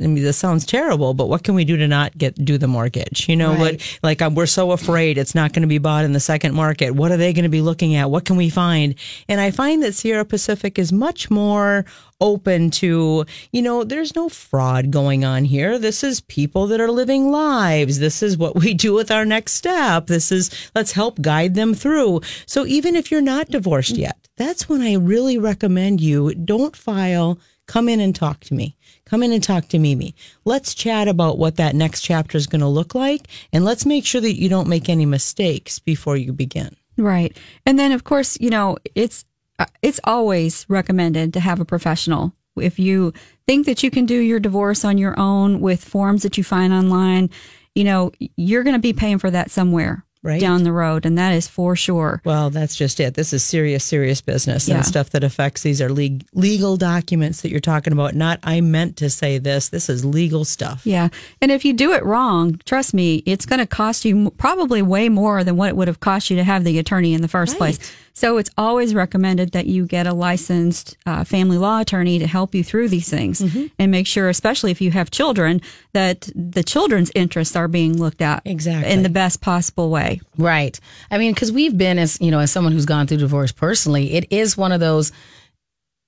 I 0.02 0.06
mean, 0.06 0.22
this 0.22 0.36
sounds 0.36 0.64
terrible, 0.66 1.14
but 1.14 1.28
what 1.28 1.44
can 1.44 1.54
we 1.54 1.64
do 1.64 1.76
to 1.76 1.88
not 1.88 2.16
get 2.16 2.42
do 2.44 2.58
the 2.58 2.66
mortgage? 2.66 3.28
You 3.28 3.36
know, 3.36 3.54
what 3.54 3.98
like 4.02 4.22
um, 4.22 4.34
we're 4.34 4.46
so 4.46 4.72
afraid 4.72 5.18
it's 5.18 5.34
not 5.34 5.52
going 5.52 5.62
to 5.62 5.68
be 5.68 5.78
bought 5.78 6.04
in 6.04 6.12
the 6.12 6.20
second 6.20 6.54
market. 6.54 6.92
What 6.92 7.10
are 7.12 7.16
they 7.16 7.32
going 7.32 7.44
to 7.44 7.48
be 7.48 7.60
looking 7.60 7.94
at? 7.94 8.10
What 8.10 8.24
can 8.24 8.36
we 8.36 8.50
find? 8.50 8.94
And 9.28 9.40
I 9.40 9.50
find 9.50 9.82
that 9.82 9.94
Sierra 9.94 10.24
Pacific 10.24 10.78
is 10.78 10.92
much 10.92 11.30
more 11.30 11.84
open 12.20 12.70
to, 12.70 13.24
you 13.52 13.62
know, 13.62 13.84
there's 13.84 14.14
no 14.14 14.28
fraud 14.28 14.90
going 14.90 15.24
on 15.24 15.44
here. 15.44 15.78
This 15.78 16.02
is 16.02 16.20
people 16.22 16.66
that 16.68 16.80
are 16.80 16.90
living 16.90 17.30
lives. 17.30 17.98
This 17.98 18.22
is 18.22 18.38
what 18.38 18.56
we 18.56 18.74
do 18.74 18.94
with 18.94 19.10
our 19.10 19.24
next 19.24 19.52
step. 19.52 20.06
This 20.06 20.32
is 20.32 20.70
let's 20.74 20.92
help 20.92 21.20
guide 21.20 21.54
them 21.54 21.74
through. 21.74 22.20
So 22.46 22.66
even 22.66 22.96
if 22.96 23.10
you're 23.10 23.20
not 23.20 23.48
divorced 23.48 23.96
yet, 23.96 24.28
that's 24.36 24.68
when 24.68 24.80
I 24.80 24.94
really 24.94 25.38
recommend 25.38 26.00
you 26.00 26.34
don't 26.34 26.76
file. 26.76 27.38
Come 27.66 27.88
in 27.88 28.00
and 28.00 28.14
talk 28.14 28.40
to 28.40 28.54
me. 28.54 28.76
Come 29.06 29.22
in 29.22 29.32
and 29.32 29.42
talk 29.42 29.68
to 29.68 29.78
Mimi. 29.78 30.14
Let's 30.44 30.74
chat 30.74 31.08
about 31.08 31.38
what 31.38 31.56
that 31.56 31.74
next 31.74 32.02
chapter 32.02 32.36
is 32.36 32.46
going 32.46 32.60
to 32.60 32.68
look 32.68 32.94
like. 32.94 33.28
And 33.52 33.64
let's 33.64 33.86
make 33.86 34.04
sure 34.04 34.20
that 34.20 34.38
you 34.38 34.48
don't 34.48 34.68
make 34.68 34.88
any 34.88 35.06
mistakes 35.06 35.78
before 35.78 36.16
you 36.16 36.32
begin. 36.32 36.76
Right. 36.96 37.36
And 37.66 37.78
then 37.78 37.92
of 37.92 38.04
course, 38.04 38.38
you 38.40 38.50
know, 38.50 38.76
it's 38.94 39.24
uh, 39.58 39.66
it's 39.82 40.00
always 40.04 40.66
recommended 40.68 41.32
to 41.34 41.40
have 41.40 41.60
a 41.60 41.64
professional. 41.64 42.32
If 42.56 42.78
you 42.78 43.12
think 43.46 43.66
that 43.66 43.82
you 43.82 43.90
can 43.90 44.06
do 44.06 44.18
your 44.18 44.40
divorce 44.40 44.84
on 44.84 44.98
your 44.98 45.18
own 45.18 45.60
with 45.60 45.84
forms 45.84 46.22
that 46.22 46.38
you 46.38 46.44
find 46.44 46.72
online, 46.72 47.30
you 47.74 47.84
know, 47.84 48.12
you're 48.36 48.62
going 48.62 48.76
to 48.76 48.80
be 48.80 48.92
paying 48.92 49.18
for 49.18 49.30
that 49.30 49.50
somewhere 49.50 50.03
Right. 50.24 50.40
down 50.40 50.64
the 50.64 50.72
road 50.72 51.04
and 51.04 51.18
that 51.18 51.32
is 51.34 51.46
for 51.46 51.76
sure. 51.76 52.22
Well, 52.24 52.48
that's 52.48 52.74
just 52.74 52.98
it. 52.98 53.12
This 53.14 53.32
is 53.34 53.44
serious, 53.44 53.84
serious 53.84 54.20
business 54.22 54.66
Yeah. 54.66 54.76
and 54.76 54.86
stuff 54.86 55.10
that 55.10 55.22
affects 55.22 55.62
these 55.62 55.82
are 55.82 55.90
leg- 55.90 56.24
legal 56.32 56.76
documents 56.78 57.42
that 57.42 57.50
you're 57.50 57.60
talking 57.60 57.92
about. 57.92 58.14
Not, 58.14 58.40
I 58.42 58.62
meant 58.62 58.96
to 58.96 59.10
say 59.10 59.36
this. 59.36 59.68
This 59.68 59.90
is 59.90 60.02
legal 60.04 60.44
stuff. 60.46 60.80
Yeah. 60.86 61.10
And 61.42 61.52
if 61.52 61.64
you 61.64 61.74
do 61.74 61.92
it 61.92 62.02
wrong, 62.04 62.58
trust 62.64 62.94
me, 62.94 63.22
it's 63.26 63.44
going 63.44 63.58
to 63.60 63.66
cost 63.66 64.04
you 64.06 64.30
probably 64.38 64.80
way 64.80 65.10
more 65.10 65.44
than 65.44 65.56
what 65.56 65.68
it 65.68 65.76
would 65.76 65.88
have 65.88 66.00
cost 66.00 66.30
you 66.30 66.36
to 66.36 66.44
have 66.44 66.64
the 66.64 66.78
attorney 66.78 67.12
in 67.12 67.20
the 67.20 67.28
first 67.28 67.58
place. 67.58 67.78
So 68.16 68.38
it's 68.38 68.50
always 68.56 68.94
recommended 68.94 69.50
that 69.52 69.66
you 69.66 69.86
get 69.86 70.06
a 70.06 70.14
licensed 70.14 70.96
uh, 71.04 71.24
family 71.24 71.58
law 71.58 71.80
attorney 71.80 72.20
to 72.20 72.26
help 72.28 72.54
you 72.54 72.62
through 72.62 72.88
these 72.88 73.08
things 73.10 73.40
Mm-hmm. 73.40 73.66
and 73.78 73.90
make 73.90 74.06
sure, 74.06 74.28
especially 74.28 74.70
if 74.70 74.80
you 74.80 74.92
have 74.92 75.10
children, 75.10 75.60
that 75.94 76.28
the 76.34 76.62
children's 76.62 77.10
interests 77.16 77.56
are 77.56 77.66
being 77.66 77.98
looked 77.98 78.22
at 78.22 78.42
Exactly. 78.44 78.92
in 78.92 79.02
the 79.02 79.08
best 79.08 79.40
possible 79.40 79.90
way. 79.90 80.20
Right. 80.38 80.78
I 81.10 81.18
mean, 81.18 81.34
because 81.34 81.50
we've 81.50 81.76
been 81.76 81.98
as 81.98 82.20
you 82.20 82.30
know, 82.30 82.38
as 82.38 82.52
someone 82.52 82.72
who's 82.72 82.86
gone 82.86 83.08
through 83.08 83.18
divorce 83.18 83.50
personally, 83.50 84.12
it 84.14 84.26
is 84.30 84.56
one 84.56 84.70
of 84.70 84.78
those. 84.80 85.10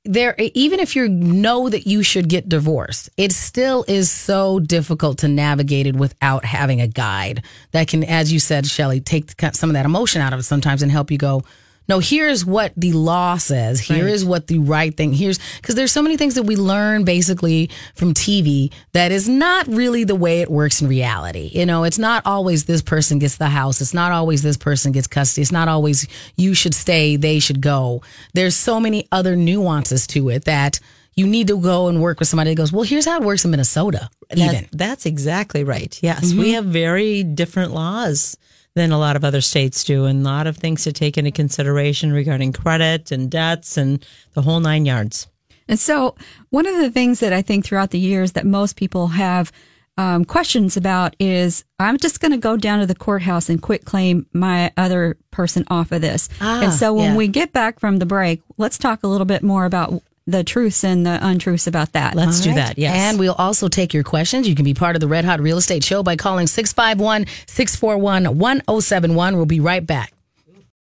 There, 0.05 0.37
even 0.39 0.79
if 0.79 0.95
you 0.95 1.09
know 1.09 1.69
that 1.69 1.89
you 1.89 2.05
should 2.05 2.29
get 2.29 2.49
divorced, 2.49 3.11
it 3.17 3.33
still 3.33 3.85
is 3.89 4.09
so 4.09 4.61
difficult 4.61 5.19
to 5.19 5.29
navigate 5.29 5.89
it 5.89 5.97
without 5.97 6.45
having 6.45 6.81
a 6.81 6.87
guide 6.87 7.43
that 7.73 7.89
can, 7.89 8.05
as 8.05 8.33
you 8.33 8.39
said, 8.39 8.67
Shelly, 8.69 9.01
take 9.01 9.33
some 9.55 9.69
of 9.69 9.75
that 9.75 9.85
emotion 9.85 10.23
out 10.23 10.33
of 10.33 10.39
it 10.39 10.45
sometimes 10.45 10.83
and 10.83 10.93
help 10.93 11.11
you 11.11 11.19
go. 11.19 11.43
No, 11.89 11.99
here's 12.01 12.45
what 12.45 12.73
the 12.77 12.93
law 12.93 13.37
says. 13.37 13.81
Here 13.81 14.09
is 14.09 14.25
what 14.25 14.49
the 14.49 14.59
right 14.59 14.97
thing. 14.97 15.13
Here's 15.13 15.39
because 15.57 15.75
there's 15.75 15.93
so 15.93 16.03
many 16.03 16.17
things 16.17 16.35
that 16.35 16.43
we 16.43 16.57
learn 16.57 17.05
basically 17.05 17.71
from 17.95 18.13
TV 18.13 18.73
that 18.93 19.13
is 19.13 19.29
not 19.29 19.67
really 19.69 20.05
the 20.05 20.15
way 20.15 20.41
it 20.41 20.51
works 20.51 20.83
in 20.83 20.89
reality. 20.89 21.51
You 21.53 21.67
know, 21.67 21.85
it's 21.85 21.99
not 21.99 22.25
always 22.27 22.65
this 22.65 22.83
person 22.83 23.19
gets 23.19 23.37
the 23.37 23.49
house. 23.49 23.81
It's 23.81 23.95
not 23.95 24.13
always 24.13 24.43
this 24.43 24.57
person 24.57 24.93
gets 24.93 25.07
custody. 25.07 25.43
It's 25.43 25.53
not 25.53 25.69
always 25.69 26.09
you 26.37 26.55
should 26.55 26.75
stay, 26.75 27.17
they 27.17 27.39
should 27.39 27.61
go. 27.61 28.03
There's 28.35 28.57
so 28.57 28.81
many 28.81 29.07
other 29.13 29.37
nuances 29.37 30.07
to 30.09 30.29
it 30.31 30.45
that 30.45 30.81
you 31.15 31.27
need 31.27 31.49
to 31.49 31.59
go 31.59 31.89
and 31.89 32.03
work 32.03 32.19
with 32.19 32.29
somebody 32.29 32.51
that 32.51 32.57
goes, 32.57 32.73
well, 32.73 32.83
here's 32.83 33.07
how 33.07 33.17
it 33.17 33.23
works 33.23 33.45
in 33.45 33.51
Minnesota. 33.51 34.11
That- 34.29 34.39
Even. 34.39 34.69
that's 34.73 35.07
exactly 35.07 35.65
right. 35.65 35.99
Yes, 36.03 36.35
we 36.35 36.47
mm-hmm. 36.47 36.55
have 36.55 36.65
very 36.67 37.23
different 37.23 37.73
laws 37.73 38.37
than 38.77 38.93
a 38.93 38.99
lot 38.99 39.17
of 39.17 39.25
other 39.25 39.41
states 39.41 39.83
do, 39.85 40.05
and 40.05 40.21
a 40.21 40.29
lot 40.29 40.47
of 40.47 40.59
things 40.59 40.85
to 40.85 40.93
take 40.93 41.17
into 41.17 41.31
consideration 41.31 42.13
regarding 42.13 42.53
credit 42.53 43.11
and 43.11 43.31
debts 43.31 43.79
and 43.79 44.07
the 44.35 44.43
whole 44.43 44.61
nine 44.61 44.85
yards. 44.85 45.27
And 45.67 45.81
so, 45.81 46.15
one 46.51 46.67
of 46.67 46.77
the 46.77 46.91
things 46.91 47.21
that 47.21 47.33
I 47.33 47.41
think 47.41 47.65
throughout 47.65 47.91
the 47.91 47.99
years 47.99 48.33
that 48.33 48.45
most 48.45 48.77
people 48.77 49.09
have 49.09 49.51
um, 49.97 50.27
questions 50.27 50.77
about 50.77 51.17
is 51.19 51.65
I'm 51.79 51.97
just 51.97 52.21
going 52.21 52.33
to 52.33 52.39
go 52.39 52.59
down 52.59 52.81
to 52.81 52.87
the 52.87 52.95
courthouse 52.95 53.49
and 53.49 53.63
quit 53.63 53.87
claim 53.87 54.27
my 54.35 54.71
other 54.77 55.17
person 55.31 55.65
off 55.69 55.91
of 55.91 56.03
this. 56.03 56.29
and 56.41 56.73
so, 56.73 56.93
when 56.93 57.13
yeah. 57.13 57.17
we 57.17 57.29
get 57.29 57.55
back 57.55 57.81
from 57.81 57.97
the 57.97 58.07
break, 58.07 58.43
let's 58.59 58.77
talk 58.77 59.03
a 59.03 59.09
little 59.09 59.25
bit 59.25 59.43
more 59.43 59.65
about 59.65 60.03
the 60.27 60.43
truths 60.43 60.83
and 60.85 61.07
the 61.07 61.19
untruths 61.23 61.67
about 61.67 61.93
that. 61.93 62.15
Let's 62.15 62.41
do 62.41 62.51
All 62.51 62.57
right. 62.57 62.67
that. 62.67 62.79
Yes, 62.79 62.95
And 62.95 63.19
we'll 63.19 63.35
also 63.35 63.69
take 63.69 63.95
your 63.95 64.03
questions. 64.03 64.49
You 64.49 64.55
can 64.55 64.65
be 64.65 64.75
part 64.75 64.97
of 64.97 65.01
the 65.01 65.09
Red 65.09 65.25
Hot 65.25 65.41
Real 65.41 65.57
Estate 65.59 65.85
Show 65.85 66.03
by 66.03 66.17
calling 66.17 66.47
651 66.47 67.27
641 67.47 68.37
1071. 68.37 69.37
We'll 69.37 69.47
be 69.47 69.61
right 69.61 69.87
back. 69.87 70.13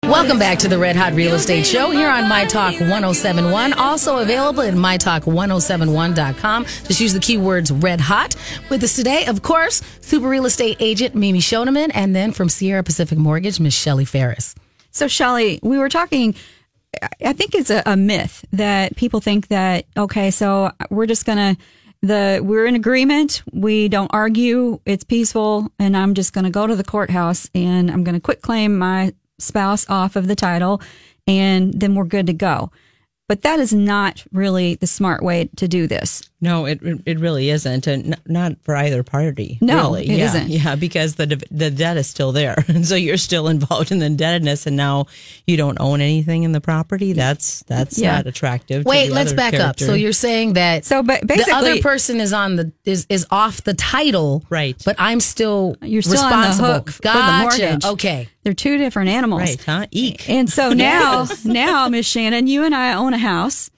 Welcome 0.03 0.37
back 0.37 0.59
to 0.59 0.67
the 0.67 0.77
Red 0.77 0.95
Hot 0.95 1.13
Real 1.13 1.33
Estate 1.33 1.65
Show 1.65 1.89
here 1.89 2.09
on 2.09 2.29
My 2.29 2.45
Talk 2.45 2.73
1071. 2.73 3.73
Also 3.73 4.19
available 4.19 4.61
at 4.61 4.75
MyTalk1071.com. 4.75 6.65
Just 6.65 6.99
use 6.99 7.13
the 7.13 7.19
keywords 7.19 7.83
Red 7.83 7.99
Hot. 8.01 8.35
With 8.69 8.83
us 8.83 8.95
today, 8.95 9.25
of 9.25 9.41
course, 9.41 9.81
super 10.01 10.29
real 10.29 10.45
estate 10.45 10.77
agent 10.79 11.15
Mimi 11.15 11.39
Schoneman, 11.39 11.89
and 11.95 12.15
then 12.15 12.31
from 12.33 12.49
Sierra 12.49 12.83
Pacific 12.83 13.17
Mortgage, 13.17 13.59
Miss 13.59 13.73
Shelly 13.73 14.05
Farris. 14.05 14.53
So, 14.91 15.07
Shelly, 15.07 15.59
we 15.63 15.77
were 15.79 15.89
talking. 15.89 16.35
I 17.23 17.33
think 17.33 17.55
it's 17.55 17.69
a, 17.69 17.83
a 17.85 17.95
myth 17.95 18.45
that 18.51 18.95
people 18.95 19.19
think 19.19 19.47
that 19.47 19.85
okay, 19.97 20.31
so 20.31 20.71
we're 20.89 21.05
just 21.05 21.25
gonna 21.25 21.57
the 22.01 22.39
we're 22.43 22.65
in 22.65 22.75
agreement. 22.75 23.43
We 23.51 23.87
don't 23.89 24.11
argue. 24.13 24.79
It's 24.85 25.03
peaceful, 25.03 25.69
and 25.79 25.95
I'm 25.95 26.13
just 26.13 26.33
gonna 26.33 26.51
go 26.51 26.67
to 26.67 26.75
the 26.75 26.83
courthouse 26.83 27.49
and 27.55 27.89
I'm 27.89 28.03
gonna 28.03 28.19
quit 28.19 28.41
claim 28.41 28.77
my 28.77 29.13
spouse 29.39 29.89
off 29.89 30.15
of 30.15 30.27
the 30.27 30.35
title, 30.35 30.81
and 31.27 31.73
then 31.73 31.95
we're 31.95 32.05
good 32.05 32.27
to 32.27 32.33
go. 32.33 32.71
But 33.27 33.41
that 33.41 33.59
is 33.59 33.73
not 33.73 34.23
really 34.31 34.75
the 34.75 34.87
smart 34.87 35.23
way 35.23 35.49
to 35.55 35.67
do 35.67 35.87
this. 35.87 36.24
No, 36.41 36.65
it 36.65 36.79
it 37.05 37.17
really 37.17 37.49
isn't, 37.49 37.87
and 37.87 38.15
not 38.27 38.53
for 38.61 38.75
either 38.75 39.03
party. 39.03 39.57
No, 39.61 39.91
really. 39.91 40.03
it 40.09 40.17
yeah, 40.17 40.25
isn't. 40.25 40.49
Yeah, 40.49 40.75
because 40.75 41.15
the 41.15 41.41
the 41.49 41.71
debt 41.71 41.95
is 41.97 42.07
still 42.07 42.33
there, 42.33 42.55
and 42.67 42.85
so 42.85 42.95
you're 42.95 43.17
still 43.17 43.47
involved 43.47 43.91
in 43.91 43.99
the 43.99 44.05
indebtedness, 44.05 44.67
and 44.67 44.75
now 44.75 45.05
you 45.47 45.55
don't 45.55 45.79
own 45.79 46.01
anything 46.01 46.43
in 46.43 46.51
the 46.51 46.59
property. 46.61 47.13
That's 47.13 47.63
that's 47.63 47.97
Yeah. 47.97 48.17
not 48.17 48.27
attractive. 48.27 48.83
to 48.83 48.87
Wait, 48.89 49.07
the 49.07 49.13
let's 49.13 49.29
other 49.31 49.37
back 49.37 49.53
up. 49.55 49.79
So 49.79 49.93
you're 49.93 50.11
saying 50.11 50.53
that 50.53 50.83
So, 50.85 51.01
but 51.01 51.21
the 51.25 51.49
other 51.53 51.79
person 51.81 52.19
is 52.19 52.33
on 52.33 52.57
the 52.57 52.71
is 52.83 53.07
is 53.09 53.25
off 53.31 53.63
the 53.63 53.73
title, 53.73 54.43
Right. 54.49 54.75
But 54.85 54.97
I'm 54.99 55.21
still 55.21 55.77
You're 55.81 56.01
still 56.01 56.19
on 56.19 56.29
the 56.41 56.47
responsible. 56.49 56.73
hook 56.73 56.89
for 56.91 57.01
the 57.01 57.37
mortgage. 57.41 57.85
Okay. 57.85 58.27
They're 58.43 58.53
two 58.53 58.77
different 58.77 59.09
animals. 59.09 59.41
right, 59.41 59.63
huh? 59.65 59.85
Eek. 59.91 60.29
And 60.29 60.49
so 60.49 60.73
now, 60.73 61.27
now, 61.45 61.87
Miss 61.87 62.07
Shannan, 62.13 62.47
you 62.47 62.63
and 62.65 62.75
I 62.75 62.93
own 62.93 63.13
a 63.13 63.17
house 63.17 63.71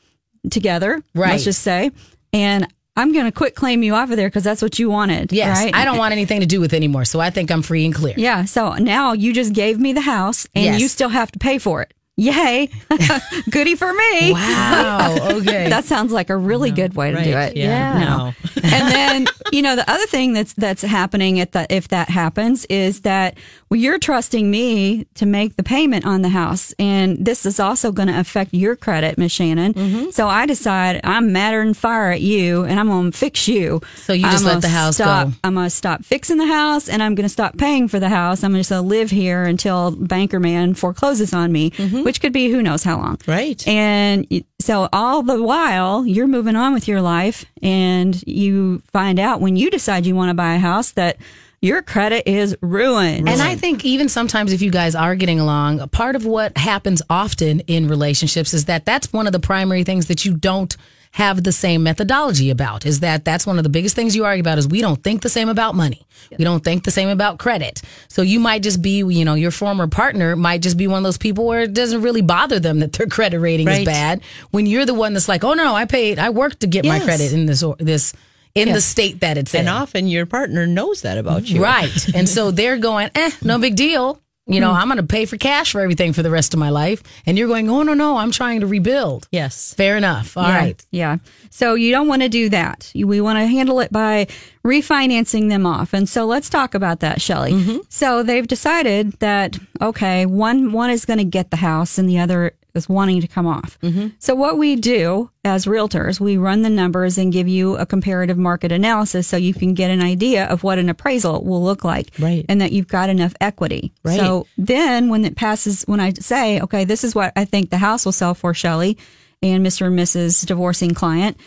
together. 0.50 1.04
Right. 1.14 1.32
Let's 1.32 1.44
just 1.44 1.62
say, 1.62 1.92
and 2.34 2.68
I'm 2.96 3.14
going 3.14 3.26
to 3.26 3.32
quit 3.32 3.54
claim 3.56 3.84
you 3.84 3.94
off 3.94 4.10
of 4.10 4.18
there 4.18 4.28
because 4.28 4.44
that's 4.44 4.62
what 4.62 4.80
you 4.80 4.90
wanted. 4.90 5.32
Yes, 5.32 5.58
right? 5.64 5.74
I 5.76 5.86
don't 5.86 5.98
want 6.00 6.14
anything 6.14 6.40
to 6.40 6.48
do 6.48 6.60
with 6.60 6.74
it 6.74 6.78
anymore, 6.78 7.06
so 7.06 7.20
I 7.20 7.30
think 7.30 7.52
I'm 7.52 7.62
free 7.62 7.86
and 7.86 7.94
clear. 7.94 8.16
Yeah. 8.18 8.46
So 8.46 8.74
now 8.74 9.14
you 9.14 9.34
just 9.34 9.54
gave 9.54 9.80
me 9.80 9.94
the 9.94 10.02
house, 10.02 10.48
and 10.56 10.66
Yes. 10.66 10.82
you 10.82 10.88
still 10.88 11.10
have 11.10 11.32
to 11.34 11.40
pay 11.40 11.60
for 11.60 11.82
it. 11.84 11.94
Yay! 12.20 12.68
Goody 13.52 13.76
for 13.76 13.94
me. 13.94 14.34
Wow. 14.34 15.16
Okay. 15.38 15.70
That 15.70 15.86
sounds 15.86 16.12
like 16.12 16.30
a 16.32 16.36
really 16.38 16.72
good 16.72 16.96
way 16.96 17.12
to 17.12 17.18
Right. 17.18 17.24
do 17.26 17.38
it. 17.38 17.58
Yeah. 17.58 18.00
No. 18.00 18.34
and 18.64 18.92
then 18.92 19.28
you 19.52 19.62
know 19.62 19.76
the 19.76 19.90
other 19.90 20.06
thing 20.08 20.34
that's 20.34 20.54
that's 20.54 20.82
happening 20.82 21.40
at 21.40 21.52
the 21.52 21.68
if 21.74 21.90
that 21.90 22.10
happens 22.10 22.66
is 22.66 23.02
that 23.02 23.38
well, 23.70 23.80
you're 23.80 24.00
trusting 24.00 24.50
me 24.50 25.06
to 25.16 25.26
make 25.26 25.58
the 25.58 25.64
payment 25.64 26.06
on 26.06 26.22
the 26.22 26.30
house, 26.30 26.74
and 26.80 27.24
this 27.24 27.46
is 27.46 27.60
also 27.60 27.92
going 27.92 28.08
to 28.08 28.18
affect 28.20 28.54
your 28.54 28.76
credit, 28.76 29.18
Miss 29.18 29.38
Shannan. 29.38 29.74
Mm-hmm. 29.74 30.10
So 30.12 30.28
I 30.28 30.46
decide 30.46 31.02
I'm 31.04 31.32
madder 31.34 31.64
than 31.64 31.74
fire 31.74 32.12
at 32.12 32.22
you, 32.22 32.64
and 32.64 32.80
I'm 32.80 32.88
going 32.88 33.12
to 33.12 33.18
fix 33.18 33.48
you. 33.48 33.82
So 33.96 34.14
you 34.14 34.24
just 34.24 34.46
I'm 34.46 34.54
let 34.54 34.62
the 34.62 34.70
house 34.70 34.96
stop, 34.96 35.28
go. 35.28 35.34
I'm 35.44 35.54
going 35.54 35.66
to 35.66 35.70
stop 35.70 36.04
fixing 36.06 36.38
the 36.38 36.48
house, 36.48 36.88
and 36.90 37.04
I'm 37.04 37.14
going 37.14 37.26
to 37.26 37.30
stop 37.34 37.58
paying 37.58 37.88
for 37.90 38.00
the 38.00 38.10
house. 38.10 38.44
I'm 38.44 38.54
just 38.56 38.70
going 38.70 38.84
to 38.84 38.88
live 38.88 39.12
here 39.12 39.44
until 39.44 39.92
banker 39.92 40.40
man 40.40 40.74
forecloses 40.74 41.34
on 41.34 41.52
me, 41.52 41.72
Mm-hmm. 41.72 42.04
Which 42.08 42.22
could 42.22 42.32
be 42.32 42.50
who 42.50 42.64
knows 42.64 42.84
how 42.86 42.98
long. 42.98 43.20
Right. 43.28 43.68
And 43.68 44.26
so 44.60 44.88
all 44.94 45.24
the 45.24 45.44
while 45.44 46.06
you're 46.06 46.26
moving 46.26 46.56
on 46.56 46.74
with 46.74 46.88
your 46.88 47.02
life 47.02 47.44
and 47.62 48.26
you 48.26 48.82
find 48.94 49.20
out 49.20 49.42
when 49.42 49.58
you 49.58 49.70
decide 49.70 50.06
you 50.06 50.16
want 50.16 50.30
to 50.30 50.34
buy 50.34 50.54
a 50.54 50.58
house 50.58 50.92
that 50.92 51.18
your 51.60 51.82
credit 51.82 52.26
is 52.26 52.56
ruined. 52.62 53.28
And 53.28 53.42
I 53.42 53.58
think 53.58 53.84
even 53.84 54.08
sometimes 54.08 54.54
if 54.54 54.62
you 54.62 54.72
guys 54.72 54.96
are 54.96 55.16
getting 55.16 55.42
along, 55.42 55.82
a 55.82 55.88
part 55.88 56.16
of 56.16 56.26
what 56.26 56.58
happens 56.58 57.02
often 57.10 57.60
in 57.62 57.90
relationships 57.90 58.54
is 58.54 58.66
that 58.66 58.86
that's 58.86 59.12
one 59.12 59.28
of 59.28 59.34
the 59.34 59.42
primary 59.42 59.84
things 59.84 60.06
that 60.06 60.24
you 60.24 60.34
don't 60.34 60.78
have 61.18 61.44
the 61.44 61.52
same 61.52 61.82
methodology 61.82 62.52
about 62.52 62.86
is 62.86 63.00
that 63.00 63.26
that's 63.26 63.48
one 63.48 63.58
of 63.58 63.64
the 63.64 63.72
biggest 63.72 63.96
things 63.96 64.16
you 64.16 64.24
argue 64.24 64.42
about 64.42 64.60
is 64.60 64.68
we 64.68 64.82
don't 64.82 65.04
think 65.04 65.24
the 65.24 65.30
same 65.30 65.50
about 65.50 65.74
money. 65.74 66.06
We 66.38 66.44
don't 66.44 66.64
think 66.64 66.84
the 66.84 66.92
same 66.92 67.10
about 67.10 67.40
credit. 67.40 67.82
So 68.08 68.22
you 68.22 68.40
might 68.40 68.62
just 68.62 68.84
be, 68.84 69.00
you 69.00 69.26
know, 69.26 69.34
your 69.34 69.50
former 69.50 69.88
partner 69.88 70.36
might 70.36 70.62
just 70.62 70.78
be 70.78 70.86
one 70.86 71.00
of 71.00 71.04
those 71.04 71.18
people 71.18 71.48
where 71.48 71.62
it 71.62 71.74
doesn't 71.74 72.04
really 72.04 72.22
bother 72.22 72.60
them 72.60 72.82
that 72.82 72.94
their 72.94 73.08
credit 73.08 73.40
rating 73.40 73.68
is 73.68 73.84
bad 73.84 74.22
when 74.52 74.68
you're 74.68 74.86
the 74.86 74.94
one 74.94 75.14
that's 75.14 75.28
like, 75.28 75.44
"Oh 75.44 75.56
no, 75.56 75.74
I 75.74 75.86
paid 75.86 76.20
I 76.20 76.30
worked 76.30 76.60
to 76.60 76.68
get 76.68 76.86
my 76.86 77.00
credit 77.00 77.34
in 77.34 77.48
this 77.48 77.64
or 77.64 77.76
this 77.80 78.14
in 78.54 78.72
the 78.72 78.82
state 78.82 79.22
that 79.22 79.40
it's 79.40 79.56
in." 79.56 79.62
And 79.62 79.70
often 79.70 80.08
your 80.08 80.28
partner 80.28 80.68
knows 80.68 81.02
that 81.02 81.18
about 81.18 81.50
you. 81.50 81.64
Right. 81.64 82.14
and 82.14 82.30
so 82.30 82.52
they're 82.52 82.78
going, 82.78 83.10
eh, 83.16 83.32
no 83.42 83.58
big 83.58 83.76
deal. 83.76 84.22
You 84.48 84.62
know, 84.62 84.72
I'm 84.72 84.88
going 84.88 84.98
to 84.98 85.04
pay 85.04 85.26
for 85.26 85.38
cash 85.38 85.72
for 85.72 85.82
everything 85.82 86.14
for 86.14 86.24
the 86.24 86.30
rest 86.30 86.54
of 86.54 86.60
my 86.60 86.70
life. 86.70 87.04
And 87.26 87.38
you're 87.38 87.48
going, 87.48 87.70
oh, 87.70 87.84
no, 87.84 87.94
no, 87.94 88.18
I'm 88.18 88.32
trying 88.32 88.62
to 88.62 88.68
rebuild. 88.68 89.28
Yes. 89.32 89.74
Fair 89.74 89.98
enough. 89.98 90.38
All 90.38 90.48
yeah, 90.48 90.58
right. 90.58 90.86
Yeah. 90.92 91.18
So 91.50 91.74
you 91.74 91.92
don't 91.92 92.08
want 92.08 92.22
to 92.22 92.30
do 92.30 92.50
that. 92.50 92.92
We 92.96 93.20
want 93.20 93.40
to 93.40 93.46
handle 93.46 93.80
it 93.82 93.92
by 93.92 94.28
refinancing 94.64 95.50
them 95.50 95.66
off. 95.66 95.94
And 95.94 96.08
so 96.08 96.26
let's 96.26 96.50
talk 96.50 96.76
about 96.76 97.02
that, 97.02 97.22
Shelly. 97.22 97.54
Mm-hmm. 97.54 97.78
So 97.90 98.24
they've 98.24 98.48
decided 98.48 99.14
that 99.20 99.58
okay, 99.82 100.26
one 100.26 100.72
one 100.72 100.90
is 100.90 101.06
going 101.06 101.20
to 101.20 101.26
get 101.26 101.52
the 101.52 101.58
house 101.58 101.98
and 101.98 102.08
the 102.08 102.20
other 102.20 102.54
is 102.78 102.88
wanting 102.88 103.20
to 103.20 103.28
come 103.28 103.46
off. 103.46 103.78
Mm-hmm. 103.82 104.08
So 104.20 104.34
what 104.36 104.58
we 104.58 104.78
do 104.78 105.30
as 105.44 105.66
realtors, 105.66 106.20
we 106.22 106.38
run 106.38 106.62
the 106.62 106.70
numbers 106.70 107.18
and 107.18 107.34
give 107.34 107.48
you 107.50 107.76
a 107.76 107.86
comparative 107.86 108.38
market 108.38 108.72
analysis 108.72 109.28
so 109.28 109.36
you 109.36 109.54
can 109.54 109.74
get 109.74 109.92
an 109.92 110.02
idea 110.02 110.46
of 110.46 110.64
what 110.64 110.80
an 110.80 110.88
appraisal 110.88 111.44
will 111.44 111.62
look 111.64 111.84
like 111.84 112.12
Right. 112.20 112.46
and 112.48 112.62
that 112.62 112.72
you've 112.72 112.88
got 112.88 113.10
enough 113.10 113.34
equity. 113.42 113.92
Right. 114.04 114.20
So 114.20 114.48
then 114.58 115.10
when 115.10 115.26
it 115.26 115.36
passes, 115.36 115.84
when 115.84 116.00
I 116.00 116.14
say, 116.14 116.62
okay, 116.62 116.86
this 116.86 117.04
is 117.04 117.14
what 117.14 117.34
I 117.36 117.44
think 117.44 117.70
the 117.70 117.78
house 117.78 118.06
will 118.06 118.14
sell 118.14 118.34
for, 118.34 118.54
Shelly, 118.54 118.98
and 119.42 119.66
Mr. 119.66 119.88
and 119.88 120.00
Mrs. 120.00 120.46
divorcing 120.46 120.94
client, 120.94 121.38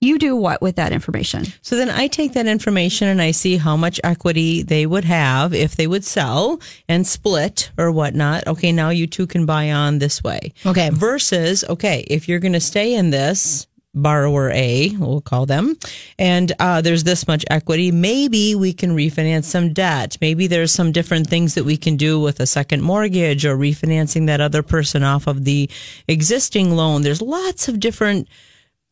you 0.00 0.18
do 0.18 0.34
what 0.34 0.62
with 0.62 0.76
that 0.76 0.92
information? 0.92 1.44
So 1.60 1.76
then 1.76 1.90
I 1.90 2.06
take 2.06 2.32
that 2.32 2.46
information 2.46 3.08
and 3.08 3.20
I 3.20 3.32
see 3.32 3.58
how 3.58 3.76
much 3.76 4.00
equity 4.02 4.62
they 4.62 4.86
would 4.86 5.04
have 5.04 5.52
if 5.52 5.76
they 5.76 5.86
would 5.86 6.04
sell 6.04 6.60
and 6.88 7.06
split 7.06 7.70
or 7.76 7.92
whatnot. 7.92 8.46
Okay, 8.46 8.72
now 8.72 8.88
you 8.88 9.06
two 9.06 9.26
can 9.26 9.44
buy 9.44 9.70
on 9.70 9.98
this 9.98 10.22
way. 10.24 10.52
Okay. 10.64 10.90
Versus, 10.90 11.64
okay, 11.68 12.04
if 12.08 12.28
you're 12.28 12.38
going 12.38 12.54
to 12.54 12.60
stay 12.60 12.94
in 12.94 13.10
this, 13.10 13.66
borrower 13.92 14.50
A, 14.50 14.90
we'll 14.98 15.20
call 15.20 15.46
them, 15.46 15.76
and 16.18 16.52
uh, 16.60 16.80
there's 16.80 17.04
this 17.04 17.26
much 17.26 17.44
equity. 17.50 17.90
Maybe 17.90 18.54
we 18.54 18.72
can 18.72 18.94
refinance 18.94 19.44
some 19.44 19.72
debt. 19.72 20.16
Maybe 20.20 20.46
there's 20.46 20.72
some 20.72 20.92
different 20.92 21.26
things 21.26 21.54
that 21.54 21.64
we 21.64 21.76
can 21.76 21.96
do 21.96 22.20
with 22.20 22.38
a 22.40 22.46
second 22.46 22.82
mortgage 22.82 23.44
or 23.44 23.56
refinancing 23.56 24.26
that 24.26 24.40
other 24.40 24.62
person 24.62 25.02
off 25.02 25.26
of 25.26 25.44
the 25.44 25.68
existing 26.06 26.76
loan. 26.76 27.02
There's 27.02 27.20
lots 27.20 27.68
of 27.68 27.80
different 27.80 28.28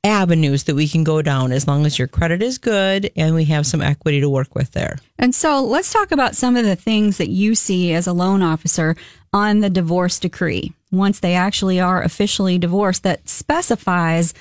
avenues 0.04 0.64
that 0.64 0.76
we 0.76 0.88
can 0.88 1.04
go 1.04 1.22
down 1.22 1.52
as 1.52 1.66
long 1.66 1.84
as 1.84 1.98
your 1.98 2.08
credit 2.08 2.40
is 2.40 2.58
good 2.58 3.10
and 3.16 3.34
we 3.34 3.44
have 3.44 3.66
some 3.66 3.82
equity 3.82 4.20
to 4.20 4.28
work 4.28 4.54
with 4.54 4.70
there. 4.72 4.98
And 5.18 5.34
so 5.34 5.62
let's 5.62 5.92
talk 5.92 6.12
about 6.12 6.36
some 6.36 6.56
of 6.56 6.64
the 6.64 6.76
things 6.76 7.18
that 7.18 7.28
you 7.28 7.54
see 7.54 7.92
as 7.92 8.06
a 8.06 8.12
loan 8.12 8.42
officer 8.42 8.96
on 9.32 9.60
the 9.60 9.70
divorce 9.70 10.18
decree 10.18 10.72
once 10.90 11.20
they 11.20 11.34
actually 11.34 11.80
are 11.80 12.02
officially 12.02 12.58
divorced 12.58 13.02
that 13.02 13.28
specifies 13.28 14.32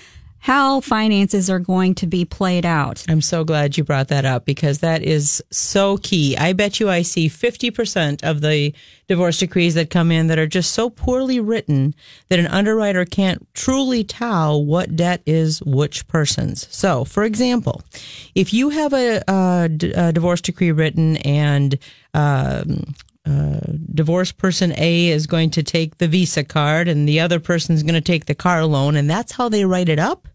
how 0.48 0.80
finances 0.80 1.50
are 1.50 1.60
going 1.60 1.94
to 1.94 2.08
be 2.08 2.24
played 2.24 2.66
out. 2.66 3.04
I'm 3.10 3.20
so 3.20 3.44
glad 3.44 3.78
you 3.78 3.84
brought 3.84 4.08
that 4.08 4.24
up 4.24 4.46
because 4.46 4.80
that 4.80 5.04
is 5.04 5.44
so 5.52 5.98
key. 5.98 6.38
I 6.38 6.54
bet 6.54 6.80
you 6.80 6.90
I 6.90 7.02
see 7.02 7.28
50% 7.28 8.24
of 8.24 8.40
the 8.40 8.74
divorce 9.10 9.40
decrees 9.40 9.74
that 9.74 9.90
come 9.90 10.10
in 10.10 10.28
that 10.28 10.40
are 10.40 10.48
just 10.48 10.72
so 10.72 10.90
poorly 10.90 11.42
written 11.42 11.94
that 12.30 12.40
an 12.40 12.48
underwriter 12.48 13.04
can't 13.04 13.46
truly 13.56 14.06
tell 14.06 14.64
what 14.64 14.96
debt 14.96 15.22
is 15.26 15.62
which 15.64 16.08
person's. 16.08 16.66
So, 16.74 17.04
for 17.04 17.26
example, 17.26 17.82
if 18.34 18.54
you 18.54 18.70
have 18.70 18.94
a, 18.94 19.22
a, 19.28 19.70
a 19.96 20.14
divorce 20.14 20.40
decree 20.40 20.72
written 20.72 21.18
and 21.18 21.78
um, 22.14 22.96
uh, 23.28 23.60
divorce 23.94 24.32
person 24.32 24.74
A 24.78 25.10
is 25.10 25.28
going 25.28 25.50
to 25.52 25.64
take 25.64 25.98
the 25.98 26.08
Visa 26.08 26.44
card 26.44 26.88
and 26.88 27.08
the 27.08 27.20
other 27.20 27.40
person 27.40 27.76
is 27.76 27.84
going 27.84 27.96
to 27.96 28.02
take 28.02 28.26
the 28.26 28.36
car 28.36 28.66
loan, 28.66 28.96
and 28.96 29.10
that's 29.10 29.34
how 29.34 29.50
they 29.50 29.66
write 29.66 29.90
it 29.90 30.00
up. 30.00 30.28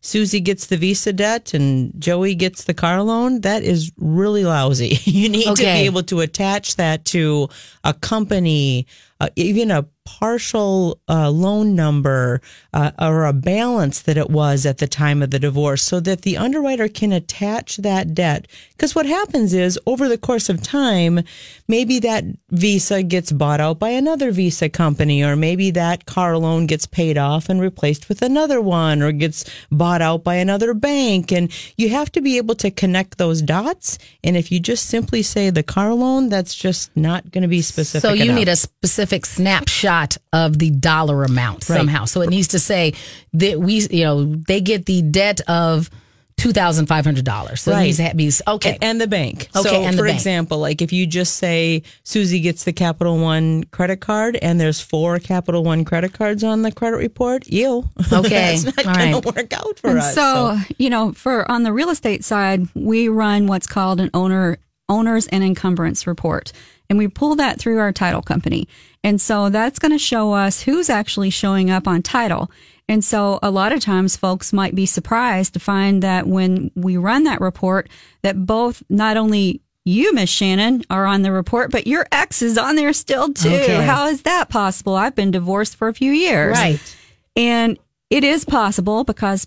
Susie 0.00 0.40
gets 0.40 0.66
the 0.66 0.76
Visa 0.76 1.12
debt 1.12 1.52
and 1.52 1.92
Joey 1.98 2.36
gets 2.36 2.64
the 2.64 2.74
car 2.74 3.02
loan. 3.02 3.40
That 3.40 3.64
is 3.64 3.90
really 3.96 4.44
lousy. 4.44 4.98
You 5.04 5.28
need 5.28 5.46
to 5.56 5.62
be 5.62 5.86
able 5.86 6.02
to 6.04 6.20
attach 6.20 6.76
that 6.76 7.04
to 7.06 7.48
a 7.82 7.94
company, 7.94 8.86
uh, 9.20 9.28
even 9.36 9.70
a 9.70 9.86
partial 10.06 11.00
uh, 11.08 11.28
loan 11.28 11.74
number 11.74 12.40
uh, 12.72 12.92
or 12.98 13.24
a 13.24 13.32
balance 13.32 14.02
that 14.02 14.16
it 14.16 14.30
was 14.30 14.64
at 14.64 14.78
the 14.78 14.86
time 14.86 15.20
of 15.20 15.30
the 15.30 15.38
divorce 15.38 15.82
so 15.82 15.98
that 15.98 16.22
the 16.22 16.36
underwriter 16.36 16.86
can 16.86 17.12
attach 17.12 17.76
that 17.78 18.14
debt. 18.14 18.46
Because 18.70 18.94
what 18.94 19.06
happens 19.06 19.52
is 19.52 19.78
over 19.84 20.08
the 20.08 20.16
course 20.16 20.48
of 20.48 20.62
time, 20.62 21.22
maybe 21.66 21.98
that 21.98 22.24
visa 22.50 23.02
gets 23.02 23.32
bought 23.32 23.60
out 23.60 23.80
by 23.80 23.88
another 23.88 24.30
visa 24.30 24.68
company, 24.68 25.24
or 25.24 25.34
maybe 25.34 25.72
that 25.72 26.06
car 26.06 26.38
loan 26.38 26.66
gets 26.66 26.86
paid 26.86 27.18
off 27.18 27.48
and 27.48 27.60
replaced 27.60 28.08
with 28.08 28.22
another 28.22 28.60
one, 28.60 29.02
or 29.02 29.10
gets 29.10 29.44
bought 29.72 30.02
out 30.02 30.22
by 30.22 30.36
another 30.36 30.72
bank. 30.72 31.32
And 31.32 31.50
you 31.76 31.88
have 31.88 32.12
to 32.12 32.20
be 32.20 32.36
able 32.36 32.54
to 32.56 32.70
connect 32.70 33.18
those 33.18 33.42
dots. 33.42 33.98
And 34.22 34.36
if 34.36 34.52
you 34.52 34.60
just 34.60 34.86
simply 34.86 35.22
say 35.22 35.50
the 35.50 35.64
car 35.64 35.92
loan, 35.94 36.28
that's 36.28 36.54
just 36.54 36.96
not 36.96 37.32
going 37.32 37.42
to 37.42 37.48
be 37.48 37.62
specific. 37.62 38.08
So 38.08 38.14
you 38.14 38.24
enough. 38.24 38.36
need 38.36 38.48
a 38.48 38.56
specific 38.56 39.05
snapshot 39.26 40.16
of 40.32 40.58
the 40.58 40.70
dollar 40.70 41.22
amount 41.24 41.68
Right. 41.68 41.76
somehow. 41.78 42.04
So 42.06 42.20
it 42.22 42.30
needs 42.30 42.48
to 42.48 42.58
say 42.58 42.94
that 43.34 43.60
we, 43.60 43.86
you 43.90 44.04
know, 44.04 44.24
they 44.24 44.60
get 44.60 44.86
the 44.86 45.02
debt 45.02 45.40
of 45.48 45.88
two 46.36 46.52
thousand 46.52 46.84
five 46.86 47.02
hundred 47.04 47.24
dollars. 47.24 47.62
So 47.62 47.70
it 47.72 47.74
Right. 47.76 48.14
needs 48.14 48.38
to 48.38 48.50
okay. 48.52 48.76
A- 48.80 48.84
And 48.84 49.00
the 49.00 49.06
bank. 49.06 49.48
Okay, 49.56 49.68
So, 49.70 49.82
and 49.84 49.94
the 49.94 50.02
for 50.02 50.04
bank. 50.04 50.16
example, 50.18 50.58
like 50.58 50.82
if 50.82 50.92
you 50.92 51.06
just 51.06 51.36
say 51.36 51.82
Susie 52.04 52.40
gets 52.40 52.64
the 52.64 52.74
Capital 52.74 53.16
One 53.18 53.64
credit 53.64 54.00
card 54.00 54.36
and 54.42 54.60
there's 54.60 54.78
four 54.78 55.18
Capital 55.18 55.64
One 55.64 55.84
credit 55.86 56.12
cards 56.12 56.44
on 56.44 56.60
the 56.60 56.70
credit 56.72 56.98
report, 56.98 57.46
ew. 57.46 57.88
Okay, 58.12 58.58
That's 58.58 58.64
not 58.64 58.84
going 58.84 59.12
right. 59.14 59.22
to 59.22 59.32
work 59.34 59.52
out 59.54 59.78
for 59.78 59.88
And 59.90 59.98
us. 60.00 60.14
so, 60.14 60.58
you 60.76 60.90
know, 60.90 61.12
for 61.12 61.50
on 61.50 61.62
the 61.62 61.72
real 61.72 61.88
estate 61.88 62.22
side, 62.22 62.68
we 62.74 63.08
run 63.08 63.46
what's 63.46 63.66
called 63.66 63.98
an 64.00 64.10
owner 64.12 64.58
owners 64.90 65.26
and 65.28 65.42
encumbrance 65.42 66.06
report. 66.06 66.52
And 66.88 66.96
we 66.98 67.08
pull 67.08 67.34
that 67.36 67.58
through 67.58 67.78
our 67.80 67.90
title 67.92 68.22
company. 68.22 68.68
And 69.06 69.20
so 69.20 69.50
that's 69.50 69.78
going 69.78 69.92
to 69.92 69.98
show 69.98 70.32
us 70.32 70.62
who's 70.62 70.90
actually 70.90 71.30
showing 71.30 71.70
up 71.70 71.86
on 71.86 72.02
title. 72.02 72.50
And 72.88 73.04
so 73.04 73.38
a 73.40 73.52
lot 73.52 73.70
of 73.70 73.78
times 73.78 74.16
folks 74.16 74.52
might 74.52 74.74
be 74.74 74.84
surprised 74.84 75.52
to 75.52 75.60
find 75.60 76.02
that 76.02 76.26
when 76.26 76.72
we 76.74 76.96
run 76.96 77.22
that 77.22 77.40
report, 77.40 77.88
that 78.22 78.44
both 78.44 78.82
not 78.88 79.16
only 79.16 79.62
you, 79.84 80.12
Miss 80.12 80.28
Shannan, 80.28 80.84
are 80.90 81.06
on 81.06 81.22
the 81.22 81.30
report, 81.30 81.70
but 81.70 81.86
your 81.86 82.08
ex 82.10 82.42
is 82.42 82.58
on 82.58 82.74
there 82.74 82.92
still 82.92 83.32
too. 83.32 83.48
Okay. 83.48 83.84
How 83.84 84.08
is 84.08 84.22
that 84.22 84.48
possible? 84.48 84.96
I've 84.96 85.14
been 85.14 85.30
divorced 85.30 85.76
for 85.76 85.86
a 85.86 85.94
few 85.94 86.10
years. 86.10 86.54
Right. 86.54 86.96
And 87.36 87.78
it 88.10 88.24
is 88.24 88.44
possible 88.44 89.04
because 89.04 89.46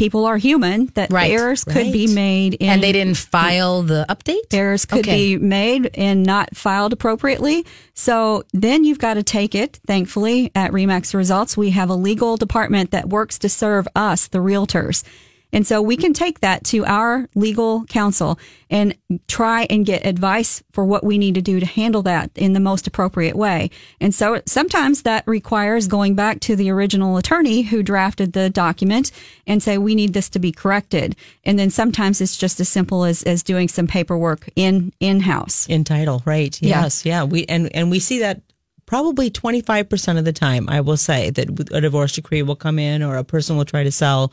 people 0.00 0.24
are 0.24 0.38
human 0.38 0.86
that 0.94 1.12
Right, 1.12 1.30
errors 1.30 1.62
could 1.62 1.92
be 1.92 2.06
made 2.06 2.54
in 2.54 2.70
and 2.70 2.82
they 2.82 2.90
didn't 2.90 3.18
file 3.18 3.82
the 3.82 4.06
update. 4.08 4.46
errors 4.50 4.86
could 4.86 5.00
Okay. 5.00 5.36
be 5.36 5.36
made 5.36 5.90
and 5.94 6.22
not 6.22 6.56
filed 6.56 6.94
appropriately. 6.94 7.66
So 7.92 8.44
then 8.54 8.82
you've 8.84 8.98
got 8.98 9.14
to 9.14 9.22
take 9.22 9.54
it. 9.54 9.78
Thankfully, 9.86 10.52
at 10.54 10.72
Remax 10.72 11.12
Results, 11.14 11.54
we 11.54 11.68
have 11.70 11.90
a 11.90 11.94
legal 11.94 12.38
department 12.38 12.92
that 12.92 13.10
works 13.10 13.38
to 13.40 13.50
serve 13.50 13.86
us, 13.94 14.26
the 14.28 14.38
realtors. 14.38 15.04
And 15.52 15.66
so 15.66 15.82
we 15.82 15.96
can 15.96 16.12
take 16.12 16.40
that 16.40 16.64
to 16.64 16.84
our 16.84 17.28
legal 17.34 17.84
counsel 17.86 18.38
and 18.70 18.96
try 19.26 19.66
and 19.68 19.84
get 19.84 20.06
advice 20.06 20.62
for 20.70 20.84
what 20.84 21.02
we 21.02 21.18
need 21.18 21.34
to 21.34 21.42
do 21.42 21.58
to 21.58 21.66
handle 21.66 22.02
that 22.02 22.30
in 22.36 22.52
the 22.52 22.60
most 22.60 22.86
appropriate 22.86 23.34
way. 23.34 23.70
And 24.00 24.14
so 24.14 24.40
sometimes 24.46 25.02
that 25.02 25.26
requires 25.26 25.88
going 25.88 26.14
back 26.14 26.40
to 26.40 26.54
the 26.54 26.70
original 26.70 27.16
attorney 27.16 27.62
who 27.62 27.82
drafted 27.82 28.32
the 28.32 28.48
document 28.48 29.10
and 29.46 29.62
say, 29.62 29.76
we 29.76 29.94
need 29.94 30.14
this 30.14 30.28
to 30.30 30.38
be 30.38 30.52
corrected. 30.52 31.16
And 31.44 31.58
then 31.58 31.70
sometimes 31.70 32.20
it's 32.20 32.36
just 32.36 32.60
as 32.60 32.68
simple 32.68 33.04
as, 33.04 33.24
as 33.24 33.42
doing 33.42 33.66
some 33.66 33.88
paperwork 33.88 34.48
in, 34.54 34.92
in-house. 35.00 35.66
in 35.68 35.84
title, 35.84 36.22
right? 36.24 36.60
Yeah. 36.62 36.82
Yes, 36.82 37.04
yeah. 37.04 37.24
We 37.24 37.44
and 37.46 37.74
and 37.74 37.90
we 37.90 37.98
see 37.98 38.20
that 38.20 38.40
probably 38.90 39.30
25% 39.30 40.18
of 40.18 40.24
the 40.24 40.32
time 40.32 40.68
I 40.68 40.80
will 40.80 40.96
say 40.96 41.30
that 41.30 41.70
a 41.72 41.80
divorce 41.80 42.12
decree 42.16 42.42
will 42.42 42.56
come 42.56 42.76
in 42.76 43.04
or 43.04 43.16
a 43.18 43.22
person 43.22 43.56
will 43.56 43.64
try 43.64 43.84
to 43.84 43.92
sell 43.92 44.32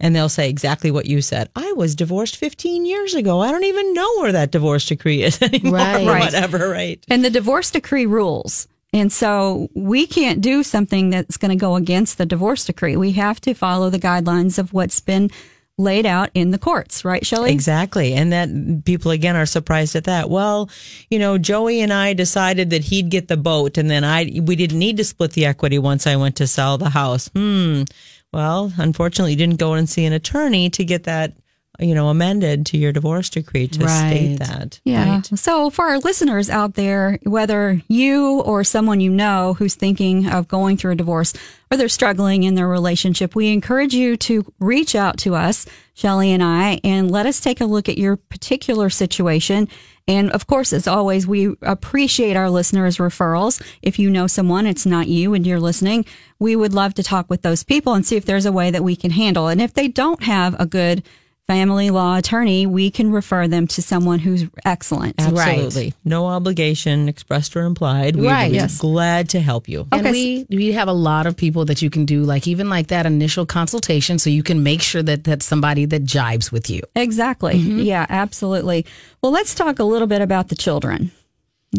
and 0.00 0.16
they'll 0.16 0.30
say 0.30 0.48
exactly 0.48 0.90
what 0.90 1.04
you 1.04 1.20
said. 1.20 1.50
I 1.54 1.72
was 1.72 1.94
divorced 1.94 2.36
15 2.36 2.86
years 2.86 3.14
ago. 3.14 3.40
I 3.42 3.50
don't 3.50 3.64
even 3.64 3.92
know 3.92 4.10
where 4.20 4.32
that 4.32 4.50
divorce 4.50 4.86
decree 4.86 5.22
is 5.22 5.42
anymore 5.42 5.74
Right. 5.74 6.06
or 6.06 6.18
whatever, 6.20 6.70
right? 6.70 7.04
And 7.10 7.22
the 7.22 7.28
divorce 7.28 7.70
decree 7.70 8.06
rules. 8.06 8.66
And 8.94 9.12
so 9.12 9.68
we 9.74 10.06
can't 10.06 10.40
do 10.40 10.62
something 10.62 11.10
that's 11.10 11.36
going 11.36 11.50
to 11.50 11.56
go 11.60 11.76
against 11.76 12.16
the 12.16 12.24
divorce 12.24 12.64
decree. 12.64 12.96
We 12.96 13.12
have 13.12 13.38
to 13.42 13.52
follow 13.52 13.90
the 13.90 13.98
guidelines 13.98 14.58
of 14.58 14.72
what's 14.72 15.00
been 15.00 15.30
laid 15.78 16.04
out 16.04 16.30
in 16.34 16.50
the 16.50 16.58
courts, 16.58 17.04
right, 17.04 17.24
Shelly? 17.24 17.52
Exactly. 17.52 18.12
And 18.12 18.32
that 18.32 18.84
people 18.84 19.10
again 19.12 19.36
are 19.36 19.46
surprised 19.46 19.96
at 19.96 20.04
that. 20.04 20.28
Well, 20.28 20.68
you 21.08 21.18
know, 21.18 21.38
Joey 21.38 21.80
and 21.80 21.92
I 21.92 22.12
decided 22.12 22.70
that 22.70 22.84
he'd 22.84 23.08
get 23.08 23.28
the 23.28 23.36
boat 23.36 23.78
and 23.78 23.88
then 23.88 24.04
I 24.04 24.40
we 24.42 24.56
didn't 24.56 24.78
need 24.78 24.96
to 24.98 25.04
split 25.04 25.32
the 25.32 25.46
equity 25.46 25.78
once 25.78 26.06
I 26.06 26.16
went 26.16 26.36
to 26.36 26.46
sell 26.46 26.76
the 26.76 26.90
house. 26.90 27.28
Hmm. 27.28 27.84
Well, 28.32 28.72
unfortunately, 28.76 29.32
you 29.32 29.38
didn't 29.38 29.56
go 29.56 29.72
and 29.72 29.88
see 29.88 30.04
an 30.04 30.12
attorney 30.12 30.68
to 30.70 30.84
get 30.84 31.04
that, 31.04 31.32
you 31.78 31.94
know, 31.94 32.08
amended 32.08 32.66
to 32.66 32.76
your 32.76 32.92
divorce 32.92 33.30
decree 33.30 33.68
to 33.68 33.88
state 33.88 34.38
that. 34.38 34.80
Yeah. 34.84 35.16
Right? 35.16 35.38
So 35.38 35.70
for 35.70 35.86
our 35.86 35.98
listeners 35.98 36.50
out 36.50 36.74
there, 36.74 37.18
whether 37.22 37.80
you 37.88 38.40
or 38.40 38.64
someone 38.64 39.00
you 39.00 39.10
know 39.10 39.54
who's 39.54 39.76
thinking 39.76 40.28
of 40.28 40.48
going 40.48 40.76
through 40.76 40.92
a 40.92 40.96
divorce 40.96 41.32
or 41.70 41.76
they're 41.76 41.88
struggling 41.88 42.42
in 42.42 42.56
their 42.56 42.66
relationship, 42.66 43.36
we 43.36 43.52
encourage 43.52 43.94
you 43.94 44.16
to 44.16 44.52
reach 44.58 44.96
out 44.96 45.18
to 45.18 45.36
us, 45.36 45.66
Shelly 45.94 46.32
and 46.32 46.42
I, 46.42 46.80
and 46.82 47.10
let 47.10 47.26
us 47.26 47.38
take 47.38 47.60
a 47.60 47.66
look 47.66 47.88
at 47.88 47.98
your 47.98 48.16
particular 48.16 48.90
situation. 48.90 49.68
And 50.08 50.30
of 50.30 50.46
course, 50.46 50.72
as 50.72 50.88
always, 50.88 51.26
we 51.26 51.54
appreciate 51.62 52.34
our 52.34 52.50
listeners' 52.50 52.96
referrals. 52.96 53.62
If 53.82 53.98
you 53.98 54.10
know 54.10 54.26
someone, 54.26 54.66
it's 54.66 54.86
not 54.86 55.06
you 55.06 55.34
and 55.34 55.46
you're 55.46 55.60
listening, 55.60 56.06
we 56.40 56.56
would 56.56 56.72
love 56.72 56.94
to 56.94 57.02
talk 57.02 57.28
with 57.28 57.42
those 57.42 57.62
people 57.62 57.92
and 57.92 58.04
see 58.04 58.16
if 58.16 58.24
there's 58.24 58.46
a 58.46 58.52
way 58.52 58.70
that 58.70 58.82
we 58.82 58.96
can 58.96 59.10
handle. 59.10 59.48
And 59.48 59.60
if 59.60 59.74
they 59.74 59.86
don't 59.86 60.22
have 60.22 60.58
a 60.58 60.66
good 60.66 61.04
family 61.48 61.88
law 61.90 62.16
attorney, 62.16 62.66
we 62.66 62.90
can 62.90 63.10
refer 63.10 63.48
them 63.48 63.66
to 63.66 63.80
someone 63.82 64.18
who's 64.18 64.44
excellent. 64.66 65.14
Absolutely. 65.18 65.94
No 66.04 66.26
obligation, 66.26 67.08
expressed 67.08 67.56
or 67.56 67.62
implied. 67.62 68.16
We'd 68.16 68.26
Right. 68.26 68.52
Yes. 68.52 68.78
glad 68.78 69.30
to 69.30 69.40
help 69.40 69.66
you. 69.68 69.88
And 69.90 70.06
Okay, 70.06 70.12
we 70.12 70.46
we 70.50 70.72
have 70.72 70.88
a 70.88 70.92
lot 70.92 71.26
of 71.26 71.36
people 71.36 71.64
that 71.64 71.80
you 71.80 71.88
can 71.90 72.04
do 72.04 72.22
like 72.22 72.46
even 72.46 72.68
like 72.68 72.88
that 72.88 73.06
initial 73.06 73.46
consultation 73.46 74.18
so 74.18 74.28
you 74.30 74.42
can 74.42 74.62
make 74.62 74.82
sure 74.82 75.02
that 75.02 75.24
that's 75.24 75.46
somebody 75.46 75.86
that 75.86 76.04
jibes 76.04 76.52
with 76.52 76.68
you. 76.68 76.82
Exactly. 76.94 77.54
Mm-hmm. 77.54 77.80
Yeah, 77.80 78.04
absolutely. 78.10 78.84
Well, 79.22 79.32
let's 79.32 79.54
talk 79.54 79.78
a 79.78 79.84
little 79.84 80.06
bit 80.06 80.20
about 80.20 80.48
the 80.48 80.54
children. 80.54 81.10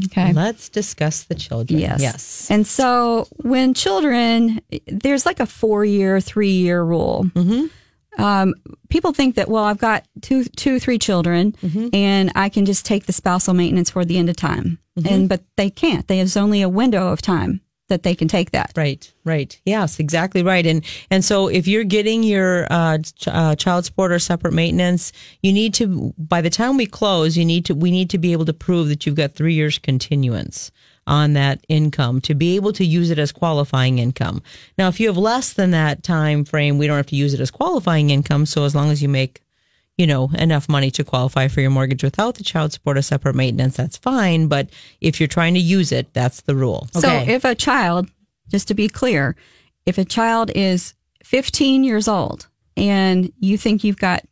Okay. 0.06 0.34
Let's 0.34 0.70
discuss 0.70 1.24
the 1.24 1.36
children. 1.36 1.80
Yes. 1.80 2.02
Yes. 2.02 2.52
And 2.52 2.66
so 2.68 3.28
when 3.38 3.74
children, 3.74 4.62
there's 4.88 5.26
like 5.26 5.40
a 5.40 5.46
four 5.48 5.86
year, 5.86 6.20
three 6.22 6.52
year 6.52 6.84
rule. 6.84 7.26
Mm-hmm. 7.36 7.68
Um, 8.24 8.54
people 8.90 9.14
think 9.14 9.36
that, 9.36 9.48
well, 9.50 9.64
I've 9.64 9.78
got 9.78 10.06
two, 10.22 10.44
two, 10.46 10.80
three 10.80 10.98
children 11.00 11.56
and 11.94 12.32
I 12.36 12.50
can 12.50 12.66
just 12.66 12.86
take 12.86 13.06
the 13.06 13.14
spousal 13.14 13.54
maintenance 13.54 13.90
for 13.92 14.06
the 14.06 14.18
end 14.18 14.30
of 14.30 14.36
time. 14.36 14.80
And, 15.06 15.30
but 15.30 15.44
they 15.56 15.70
can't. 15.70 16.08
There's 16.08 16.36
only 16.38 16.62
a 16.62 16.70
window 16.70 17.08
of 17.08 17.22
time. 17.22 17.62
that 17.90 18.04
they 18.04 18.14
can 18.14 18.28
take 18.28 18.52
that. 18.52 18.72
Right, 18.76 19.12
right. 19.26 19.60
Yes, 19.66 20.00
exactly 20.00 20.44
right. 20.44 20.64
And 20.68 20.86
and 21.10 21.26
so 21.26 21.48
if 21.48 21.68
you're 21.68 21.84
getting 21.84 22.22
your 22.22 22.68
uh, 22.70 23.00
ch- 23.00 23.28
uh, 23.28 23.56
child 23.56 23.86
support 23.86 24.12
or 24.12 24.20
separate 24.20 24.54
maintenance, 24.54 25.12
you 25.42 25.52
need 25.52 25.74
to 25.76 26.14
by 26.16 26.40
the 26.42 26.52
time 26.52 26.78
we 26.78 26.86
close, 26.86 27.36
you 27.36 27.46
need 27.46 27.66
to 27.66 27.74
we 27.74 27.90
need 27.90 28.10
to 28.12 28.20
be 28.20 28.32
able 28.32 28.46
to 28.46 28.54
prove 28.54 28.90
that 28.90 29.06
you've 29.08 29.16
got 29.16 29.34
three 29.34 29.56
years 29.56 29.80
continuance 29.80 30.70
on 31.10 31.34
that 31.34 31.66
income 31.68 32.22
to 32.22 32.34
be 32.36 32.56
able 32.56 32.72
to 32.74 32.86
use 32.86 33.10
it 33.10 33.20
as 33.20 33.32
qualifying 33.32 33.98
income. 34.00 34.42
Now, 34.78 34.88
if 34.88 35.00
you 35.00 35.08
have 35.08 35.18
less 35.18 35.54
than 35.54 35.72
that 35.72 36.04
time 36.04 36.46
frame, 36.46 36.78
we 36.78 36.88
don't 36.88 36.98
have 36.98 37.08
to 37.08 37.16
use 37.16 37.34
it 37.34 37.40
as 37.42 37.52
qualifying 37.52 38.10
income. 38.12 38.46
So 38.46 38.64
as 38.64 38.74
long 38.76 38.92
as 38.92 39.02
you 39.02 39.10
make 39.10 39.42
you 39.98 40.08
know, 40.08 40.30
enough 40.40 40.70
money 40.70 40.90
to 40.90 41.04
qualify 41.04 41.50
for 41.50 41.60
your 41.60 41.70
mortgage 41.70 42.04
without 42.06 42.36
the 42.36 42.44
child 42.44 42.72
support 42.72 42.98
or 42.98 43.02
separate 43.02 43.36
maintenance, 43.36 43.76
that's 43.76 43.98
fine. 43.98 44.48
But 44.48 44.70
if 45.02 45.20
you're 45.20 45.28
trying 45.28 45.56
to 45.56 45.60
use 45.60 45.92
it, 45.92 46.14
that's 46.14 46.40
the 46.40 46.56
rule. 46.56 46.88
So 46.94 47.00
Okay. 47.00 47.34
if 47.34 47.44
a 47.44 47.54
child, 47.54 48.10
just 48.50 48.70
to 48.70 48.74
be 48.74 48.88
clear, 48.88 49.36
if 49.86 49.98
a 49.98 50.06
child 50.06 50.52
is 50.56 50.94
15 51.26 51.84
years 51.84 52.08
old 52.08 52.48
and 52.78 53.30
you 53.42 53.58
think 53.58 53.84
you've 53.84 53.98
got 53.98 54.24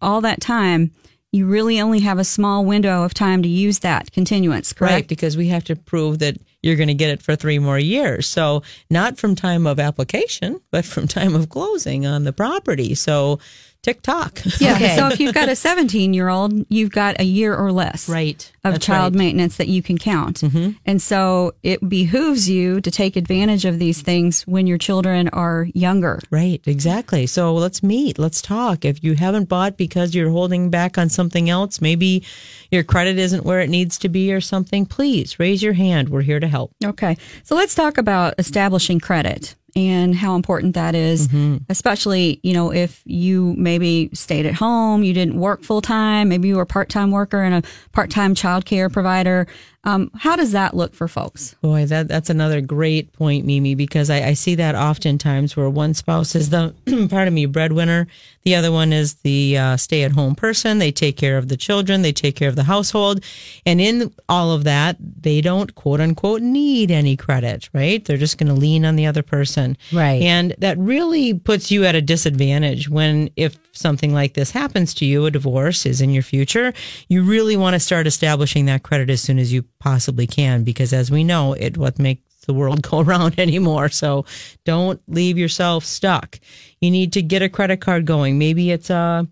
all 0.00 0.22
that 0.22 0.40
time, 0.40 0.90
you 1.32 1.46
really 1.46 1.80
only 1.80 2.00
have 2.00 2.18
a 2.18 2.24
small 2.24 2.64
window 2.64 3.04
of 3.04 3.14
time 3.14 3.42
to 3.42 3.48
use 3.48 3.80
that 3.80 4.10
continuance, 4.10 4.72
correct? 4.72 4.92
Right, 4.92 5.08
because 5.08 5.36
we 5.36 5.48
have 5.48 5.64
to 5.64 5.76
prove 5.76 6.18
that 6.18 6.36
you're 6.62 6.76
going 6.76 6.88
to 6.88 6.94
get 6.94 7.10
it 7.10 7.22
for 7.22 7.36
three 7.36 7.58
more 7.58 7.78
years. 7.78 8.26
So 8.26 8.62
not 8.90 9.16
from 9.16 9.34
time 9.36 9.66
of 9.66 9.78
application, 9.78 10.60
but 10.70 10.84
from 10.84 11.06
time 11.08 11.34
of 11.34 11.48
closing 11.48 12.04
on 12.04 12.24
the 12.24 12.32
property. 12.32 12.94
So 12.94 13.38
tick 13.82 14.02
tock. 14.02 14.40
Yeah. 14.60 14.74
Okay. 14.74 14.96
So 14.96 15.08
if 15.08 15.20
you've 15.20 15.34
got 15.34 15.48
a 15.48 15.56
17 15.56 16.12
year 16.12 16.28
old, 16.28 16.52
you've 16.68 16.90
got 16.90 17.18
a 17.18 17.24
year 17.24 17.54
or 17.54 17.72
less. 17.72 18.08
Right. 18.08 18.50
Of 18.62 18.74
That's 18.74 18.86
child 18.86 19.14
right. 19.14 19.18
maintenance 19.18 19.56
that 19.56 19.68
you 19.68 19.82
can 19.82 19.96
count. 19.96 20.40
Mm-hmm. 20.40 20.72
And 20.84 21.00
so 21.00 21.54
it 21.62 21.86
behooves 21.88 22.48
you 22.48 22.80
to 22.82 22.90
take 22.90 23.16
advantage 23.16 23.64
of 23.64 23.78
these 23.78 24.02
things 24.02 24.42
when 24.46 24.66
your 24.66 24.76
children 24.76 25.28
are 25.28 25.66
younger. 25.72 26.20
Right, 26.30 26.60
exactly. 26.66 27.26
So 27.26 27.54
let's 27.54 27.82
meet, 27.82 28.18
let's 28.18 28.42
talk. 28.42 28.84
If 28.84 29.02
you 29.02 29.14
haven't 29.14 29.48
bought 29.48 29.78
because 29.78 30.14
you're 30.14 30.30
holding 30.30 30.68
back 30.68 30.98
on 30.98 31.08
something 31.08 31.48
else, 31.48 31.80
maybe 31.80 32.22
your 32.70 32.84
credit 32.84 33.18
isn't 33.18 33.44
where 33.44 33.60
it 33.60 33.70
needs 33.70 33.96
to 33.98 34.10
be 34.10 34.30
or 34.32 34.42
something, 34.42 34.84
please 34.84 35.38
raise 35.38 35.62
your 35.62 35.72
hand. 35.72 36.10
We're 36.10 36.20
here 36.20 36.40
to 36.40 36.48
help. 36.48 36.72
Okay. 36.84 37.16
So 37.44 37.54
let's 37.54 37.74
talk 37.74 37.96
about 37.96 38.34
establishing 38.38 39.00
credit 39.00 39.56
and 39.76 40.14
how 40.14 40.36
important 40.36 40.74
that 40.74 40.94
is, 40.94 41.28
mm-hmm. 41.28 41.58
especially, 41.68 42.40
you 42.42 42.52
know, 42.52 42.72
if 42.72 43.02
you 43.04 43.54
maybe 43.56 44.10
stayed 44.12 44.46
at 44.46 44.54
home, 44.54 45.02
you 45.02 45.12
didn't 45.12 45.38
work 45.38 45.62
full 45.62 45.80
time, 45.80 46.28
maybe 46.28 46.48
you 46.48 46.56
were 46.56 46.62
a 46.62 46.66
part 46.66 46.88
time 46.88 47.10
worker 47.10 47.42
and 47.42 47.54
a 47.64 47.68
part 47.92 48.10
time 48.10 48.34
childcare 48.34 48.92
provider. 48.92 49.46
Um, 49.84 50.10
how 50.14 50.36
does 50.36 50.52
that 50.52 50.76
look 50.76 50.94
for 50.94 51.08
folks? 51.08 51.54
Boy, 51.62 51.86
that 51.86 52.06
that's 52.06 52.28
another 52.28 52.60
great 52.60 53.12
point, 53.14 53.46
Mimi, 53.46 53.74
because 53.74 54.10
I, 54.10 54.28
I 54.28 54.32
see 54.34 54.54
that 54.56 54.74
oftentimes 54.74 55.56
where 55.56 55.70
one 55.70 55.94
spouse 55.94 56.34
is 56.34 56.50
the, 56.50 56.74
pardon 57.10 57.32
me, 57.32 57.46
breadwinner, 57.46 58.06
the 58.42 58.54
other 58.54 58.72
one 58.72 58.92
is 58.92 59.14
the 59.16 59.56
uh, 59.56 59.76
stay-at-home 59.76 60.34
person. 60.34 60.78
They 60.78 60.92
take 60.92 61.16
care 61.16 61.38
of 61.38 61.48
the 61.48 61.56
children, 61.56 62.02
they 62.02 62.12
take 62.12 62.36
care 62.36 62.48
of 62.48 62.56
the 62.56 62.64
household, 62.64 63.24
and 63.64 63.80
in 63.80 64.12
all 64.28 64.52
of 64.52 64.64
that, 64.64 64.96
they 65.00 65.40
don't 65.40 65.74
quote 65.74 66.00
unquote 66.00 66.42
need 66.42 66.90
any 66.90 67.16
credit, 67.16 67.70
right? 67.72 68.04
They're 68.04 68.16
just 68.18 68.36
going 68.36 68.48
to 68.48 68.54
lean 68.54 68.84
on 68.84 68.96
the 68.96 69.06
other 69.06 69.22
person, 69.22 69.76
Right. 69.92 70.22
And 70.22 70.54
that 70.58 70.78
really 70.78 71.34
puts 71.34 71.70
you 71.70 71.84
at 71.84 71.94
a 71.94 72.02
disadvantage 72.02 72.88
when 72.88 73.30
if 73.36 73.58
something 73.72 74.12
like 74.12 74.34
this 74.34 74.50
happens 74.50 74.94
to 74.94 75.04
you, 75.04 75.26
a 75.26 75.30
divorce 75.30 75.86
is 75.86 76.00
in 76.00 76.10
your 76.10 76.22
future, 76.22 76.72
you 77.08 77.22
really 77.22 77.56
want 77.56 77.74
to 77.74 77.80
start 77.80 78.06
establishing 78.06 78.66
that 78.66 78.82
credit 78.82 79.10
as 79.10 79.20
soon 79.20 79.38
as 79.38 79.52
you 79.52 79.64
possibly 79.78 80.26
can, 80.26 80.64
because 80.64 80.92
as 80.92 81.10
we 81.10 81.24
know, 81.24 81.52
it 81.54 81.76
what 81.76 81.98
makes 81.98 82.22
the 82.46 82.54
world 82.54 82.82
go 82.90 83.00
around 83.00 83.38
anymore. 83.38 83.88
So 83.88 84.24
don't 84.64 85.00
leave 85.08 85.38
yourself 85.38 85.84
stuck. 85.84 86.38
You 86.80 86.90
need 86.90 87.12
to 87.14 87.22
get 87.22 87.42
a 87.42 87.48
credit 87.48 87.80
card 87.80 88.06
going. 88.06 88.38
Maybe 88.38 88.70
it's 88.70 88.90
a 88.90 89.26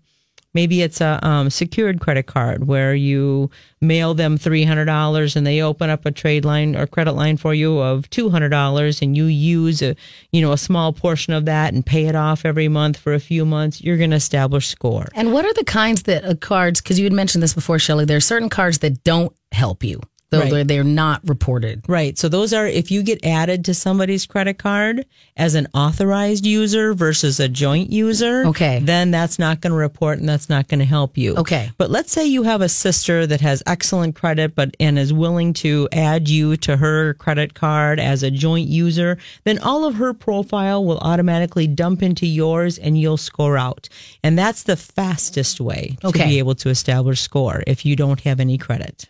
maybe 0.53 0.81
it's 0.81 1.01
a 1.01 1.19
um, 1.25 1.49
secured 1.49 1.99
credit 1.99 2.25
card 2.25 2.67
where 2.67 2.93
you 2.95 3.49
mail 3.81 4.13
them 4.13 4.37
three 4.37 4.63
hundred 4.63 4.85
dollars 4.85 5.35
and 5.35 5.45
they 5.45 5.61
open 5.61 5.89
up 5.89 6.05
a 6.05 6.11
trade 6.11 6.45
line 6.45 6.75
or 6.75 6.87
credit 6.87 7.13
line 7.13 7.37
for 7.37 7.53
you 7.53 7.79
of 7.79 8.09
two 8.09 8.29
hundred 8.29 8.49
dollars 8.49 9.01
and 9.01 9.15
you 9.15 9.25
use 9.25 9.81
a 9.81 9.95
you 10.31 10.41
know 10.41 10.51
a 10.51 10.57
small 10.57 10.91
portion 10.93 11.33
of 11.33 11.45
that 11.45 11.73
and 11.73 11.85
pay 11.85 12.05
it 12.05 12.15
off 12.15 12.45
every 12.45 12.67
month 12.67 12.97
for 12.97 13.13
a 13.13 13.19
few 13.19 13.45
months. 13.45 13.81
You're 13.81 13.97
going 13.97 14.09
to 14.11 14.15
establish 14.15 14.67
score. 14.67 15.07
And 15.13 15.33
what 15.33 15.45
are 15.45 15.53
the 15.53 15.65
kinds 15.65 16.03
that 16.03 16.25
uh, 16.25 16.35
cards? 16.35 16.81
Because 16.81 16.99
you 16.99 17.05
had 17.05 17.13
mentioned 17.13 17.43
this 17.43 17.53
before, 17.53 17.79
Shelly. 17.79 18.05
There 18.05 18.17
are 18.17 18.21
certain 18.21 18.49
cards 18.49 18.79
that 18.79 19.03
don't 19.03 19.35
help 19.51 19.83
you, 19.83 20.01
though 20.31 20.39
Right. 20.41 20.51
they're, 20.51 20.63
they're 20.63 20.83
not 20.83 21.21
reported. 21.27 21.83
Right. 21.87 22.17
So 22.17 22.29
those 22.29 22.53
are 22.53 22.67
if 22.67 22.91
you 22.91 23.01
get 23.03 23.25
added 23.25 23.65
to 23.65 23.73
somebody's 23.73 24.25
credit 24.25 24.57
card 24.59 25.05
as 25.37 25.55
an 25.55 25.67
authorized 25.73 26.45
user 26.45 26.93
versus 26.93 27.39
a 27.39 27.47
joint 27.49 27.91
user, 27.91 28.45
Okay. 28.47 28.79
then 28.83 29.11
that's 29.11 29.39
not 29.39 29.61
going 29.61 29.71
to 29.71 29.77
report 29.77 30.19
and 30.19 30.29
that's 30.29 30.49
not 30.49 30.67
going 30.67 30.79
to 30.79 30.85
help 30.85 31.17
you. 31.17 31.35
Okay. 31.35 31.71
But 31.77 31.89
let's 31.89 32.11
say 32.11 32.25
you 32.25 32.43
have 32.43 32.61
a 32.61 32.69
sister 32.69 33.25
that 33.27 33.41
has 33.41 33.63
excellent 33.65 34.15
credit 34.15 34.53
but 34.55 34.75
and 34.79 34.99
is 34.99 35.11
willing 35.11 35.53
to 35.53 35.87
add 35.91 36.29
you 36.29 36.57
to 36.57 36.77
her 36.77 37.15
credit 37.15 37.53
card 37.55 37.99
as 37.99 38.21
a 38.23 38.29
joint 38.31 38.67
user, 38.67 39.17
then 39.45 39.57
all 39.59 39.85
of 39.85 39.95
her 39.95 40.13
profile 40.13 40.85
will 40.85 40.99
automatically 40.99 41.67
dump 41.67 42.03
into 42.03 42.25
yours 42.27 42.77
and 42.77 42.99
you'll 42.99 43.17
score 43.17 43.57
out. 43.57 43.89
And 44.23 44.37
that's 44.37 44.63
the 44.63 44.75
fastest 44.75 45.59
way 45.59 45.97
to 46.01 46.07
Okay. 46.07 46.25
be 46.27 46.37
able 46.39 46.55
to 46.55 46.69
establish 46.69 47.21
score 47.21 47.63
if 47.65 47.85
you 47.85 47.95
don't 47.95 48.19
have 48.21 48.39
any 48.39 48.57
credit. 48.57 49.07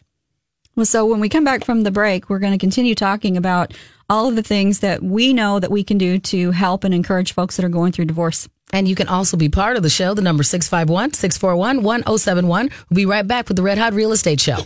Well, 0.80 0.86
so 0.86 1.06
when 1.06 1.20
we 1.20 1.28
come 1.28 1.44
back 1.44 1.66
from 1.66 1.84
the 1.84 1.92
break, 1.92 2.30
we're 2.30 2.40
going 2.40 2.54
to 2.54 2.58
continue 2.58 2.96
talking 2.96 3.36
about 3.36 3.74
all 4.10 4.30
of 4.30 4.38
the 4.38 4.42
things 4.42 4.80
that 4.80 5.04
we 5.04 5.34
know 5.34 5.60
that 5.60 5.70
we 5.70 5.84
can 5.84 5.98
do 5.98 6.20
to 6.20 6.52
help 6.52 6.86
and 6.86 6.94
encourage 6.94 7.34
folks 7.34 7.58
that 7.58 7.66
are 7.66 7.70
going 7.70 7.92
through 7.92 8.06
divorce. 8.06 8.48
And 8.72 8.88
you 8.88 8.96
can 8.96 9.10
also 9.10 9.36
be 9.36 9.50
part 9.50 9.76
of 9.76 9.84
the 9.84 9.90
show. 9.90 10.14
The 10.14 10.22
number 10.22 10.42
651 10.42 11.16
641 11.16 11.84
1071. 11.84 12.70
We'll 12.90 12.96
be 12.96 13.06
right 13.06 13.28
back 13.28 13.50
with 13.50 13.58
the 13.58 13.62
Red 13.62 13.78
Hot 13.78 13.92
Real 13.92 14.14
Estate 14.14 14.40
Show. 14.40 14.60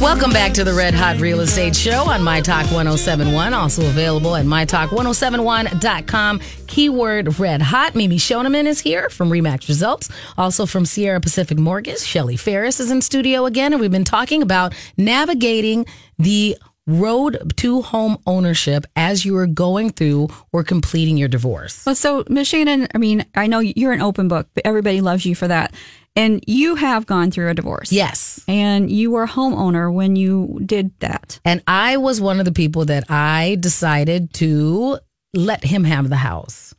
Welcome 0.00 0.32
back 0.32 0.52
to 0.54 0.64
the 0.64 0.74
Red 0.74 0.92
Hot 0.92 1.20
Real 1.20 1.38
Estate 1.40 1.76
Show 1.76 2.10
on 2.10 2.20
My 2.20 2.40
Talk 2.40 2.64
1071, 2.64 3.54
also 3.54 3.86
available 3.86 4.34
at 4.34 4.44
MyTalk1071.com. 4.44 6.40
Keyword 6.66 7.38
Red 7.38 7.62
Hot. 7.62 7.94
Mimi 7.94 8.16
Schoneman 8.16 8.66
is 8.66 8.80
here 8.80 9.08
from 9.08 9.30
Remax 9.30 9.68
Results. 9.68 10.10
Also 10.36 10.66
from 10.66 10.84
Sierra 10.84 11.20
Pacific 11.20 11.58
Mortgage. 11.58 12.00
Shelly 12.00 12.36
Farris 12.36 12.80
is 12.80 12.90
in 12.90 13.02
studio 13.02 13.46
again, 13.46 13.72
and 13.72 13.80
we've 13.80 13.92
been 13.92 14.02
talking 14.02 14.42
about 14.42 14.74
navigating 14.96 15.86
the 16.18 16.56
road 16.86 17.52
to 17.56 17.80
home 17.82 18.18
ownership 18.26 18.84
as 18.96 19.24
you 19.24 19.36
are 19.36 19.46
going 19.46 19.90
through 19.90 20.28
or 20.52 20.64
completing 20.64 21.16
your 21.16 21.28
divorce. 21.28 21.86
Well, 21.86 21.94
so 21.94 22.24
Shannan, 22.24 22.88
I 22.94 22.98
mean, 22.98 23.24
I 23.36 23.46
know 23.46 23.60
you're 23.60 23.92
an 23.92 24.02
open 24.02 24.26
book, 24.26 24.48
but 24.54 24.66
everybody 24.66 25.00
loves 25.00 25.24
you 25.24 25.34
for 25.36 25.48
that. 25.48 25.72
And 26.16 26.44
you 26.46 26.76
have 26.76 27.06
gone 27.06 27.30
through 27.30 27.50
a 27.50 27.54
divorce. 27.54 27.90
Yes. 27.90 28.44
And 28.46 28.90
you 28.90 29.10
were 29.10 29.24
a 29.24 29.28
homeowner 29.28 29.92
when 29.92 30.14
you 30.14 30.60
did 30.64 30.92
that. 31.00 31.40
And 31.44 31.62
I 31.66 31.96
was 31.96 32.20
one 32.20 32.38
of 32.38 32.44
the 32.44 32.52
people 32.52 32.84
that 32.84 33.10
I 33.10 33.56
decided 33.58 34.32
to 34.34 34.98
let 35.32 35.64
him 35.64 35.84
have 35.84 36.08
the 36.08 36.16
house. 36.16 36.74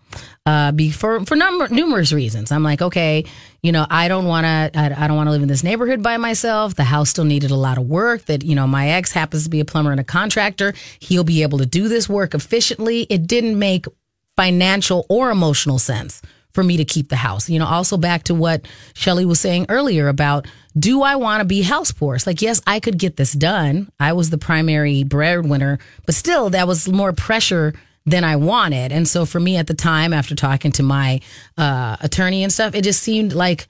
Uh, 0.45 0.71
be 0.71 0.91
for 0.91 1.26
for 1.26 1.36
number, 1.36 1.67
numerous 1.67 2.13
reasons. 2.13 2.52
I'm 2.52 2.63
like, 2.63 2.82
okay, 2.82 3.26
you 3.62 3.71
know, 3.71 3.86
I 3.89 4.08
don't 4.08 4.26
want 4.26 4.45
to. 4.45 4.80
I, 4.80 5.04
I 5.04 5.08
don't 5.08 5.17
want 5.17 5.28
to 5.28 5.32
live 5.32 5.41
in 5.41 5.50
this 5.50 5.63
neighborhood 5.63 6.02
by 6.02 6.15
myself. 6.17 6.76
The 6.76 6.84
house 6.86 7.10
still 7.10 7.26
needed 7.26 7.52
a 7.52 7.56
lot 7.56 7.78
of 7.78 7.88
work. 7.88 8.26
That 8.26 8.43
you 8.45 8.56
know, 8.56 8.67
my 8.67 8.89
ex 8.89 9.12
happens 9.12 9.43
to 9.45 9.50
be 9.50 9.60
a 9.60 9.65
plumber 9.65 9.91
and 9.91 10.00
a 10.00 10.06
contractor. 10.06 10.74
He'll 11.00 11.26
be 11.26 11.41
able 11.41 11.58
to 11.58 11.65
do 11.65 11.89
this 11.89 12.08
work 12.08 12.34
efficiently. 12.34 13.08
It 13.10 13.28
didn't 13.28 13.58
make 13.60 13.88
financial 14.38 15.06
or 15.10 15.32
emotional 15.32 15.80
sense 15.80 16.21
for 16.56 16.63
me 16.63 16.78
to 16.78 16.86
keep 16.86 17.10
the 17.10 17.15
house. 17.18 17.50
You 17.50 17.60
know, 17.60 17.68
also 17.68 17.98
back 17.98 18.24
to 18.24 18.34
what 18.34 18.65
Shelly 18.96 19.26
was 19.26 19.39
saying 19.39 19.68
earlier 19.70 20.08
about 20.08 20.48
do 20.78 21.04
I 21.04 21.18
want 21.18 21.41
to 21.41 21.46
be 21.46 21.62
house 21.62 21.91
poor? 21.91 22.15
It's 22.15 22.26
like, 22.26 22.41
yes, 22.41 22.62
I 22.65 22.80
could 22.80 22.98
get 22.98 23.18
this 23.18 23.34
done. 23.34 23.91
I 24.00 24.13
was 24.13 24.30
the 24.30 24.38
primary 24.38 25.04
breadwinner, 25.04 25.80
but 26.06 26.15
still, 26.15 26.50
that 26.50 26.68
was 26.68 26.89
more 26.89 27.13
pressure 27.13 27.74
than 28.06 28.24
I 28.24 28.36
wanted. 28.36 28.91
And 28.91 29.08
so 29.08 29.26
for 29.26 29.39
me 29.39 29.58
at 29.58 29.68
the 29.68 29.74
time, 29.74 30.13
after 30.13 30.36
talking 30.36 30.72
to 30.74 30.84
my 30.84 31.22
uh, 31.58 31.98
attorney 32.02 32.44
and 32.44 32.52
stuff, 32.52 32.76
it 32.76 32.84
just 32.84 33.02
seemed 33.02 33.34
like 33.34 33.68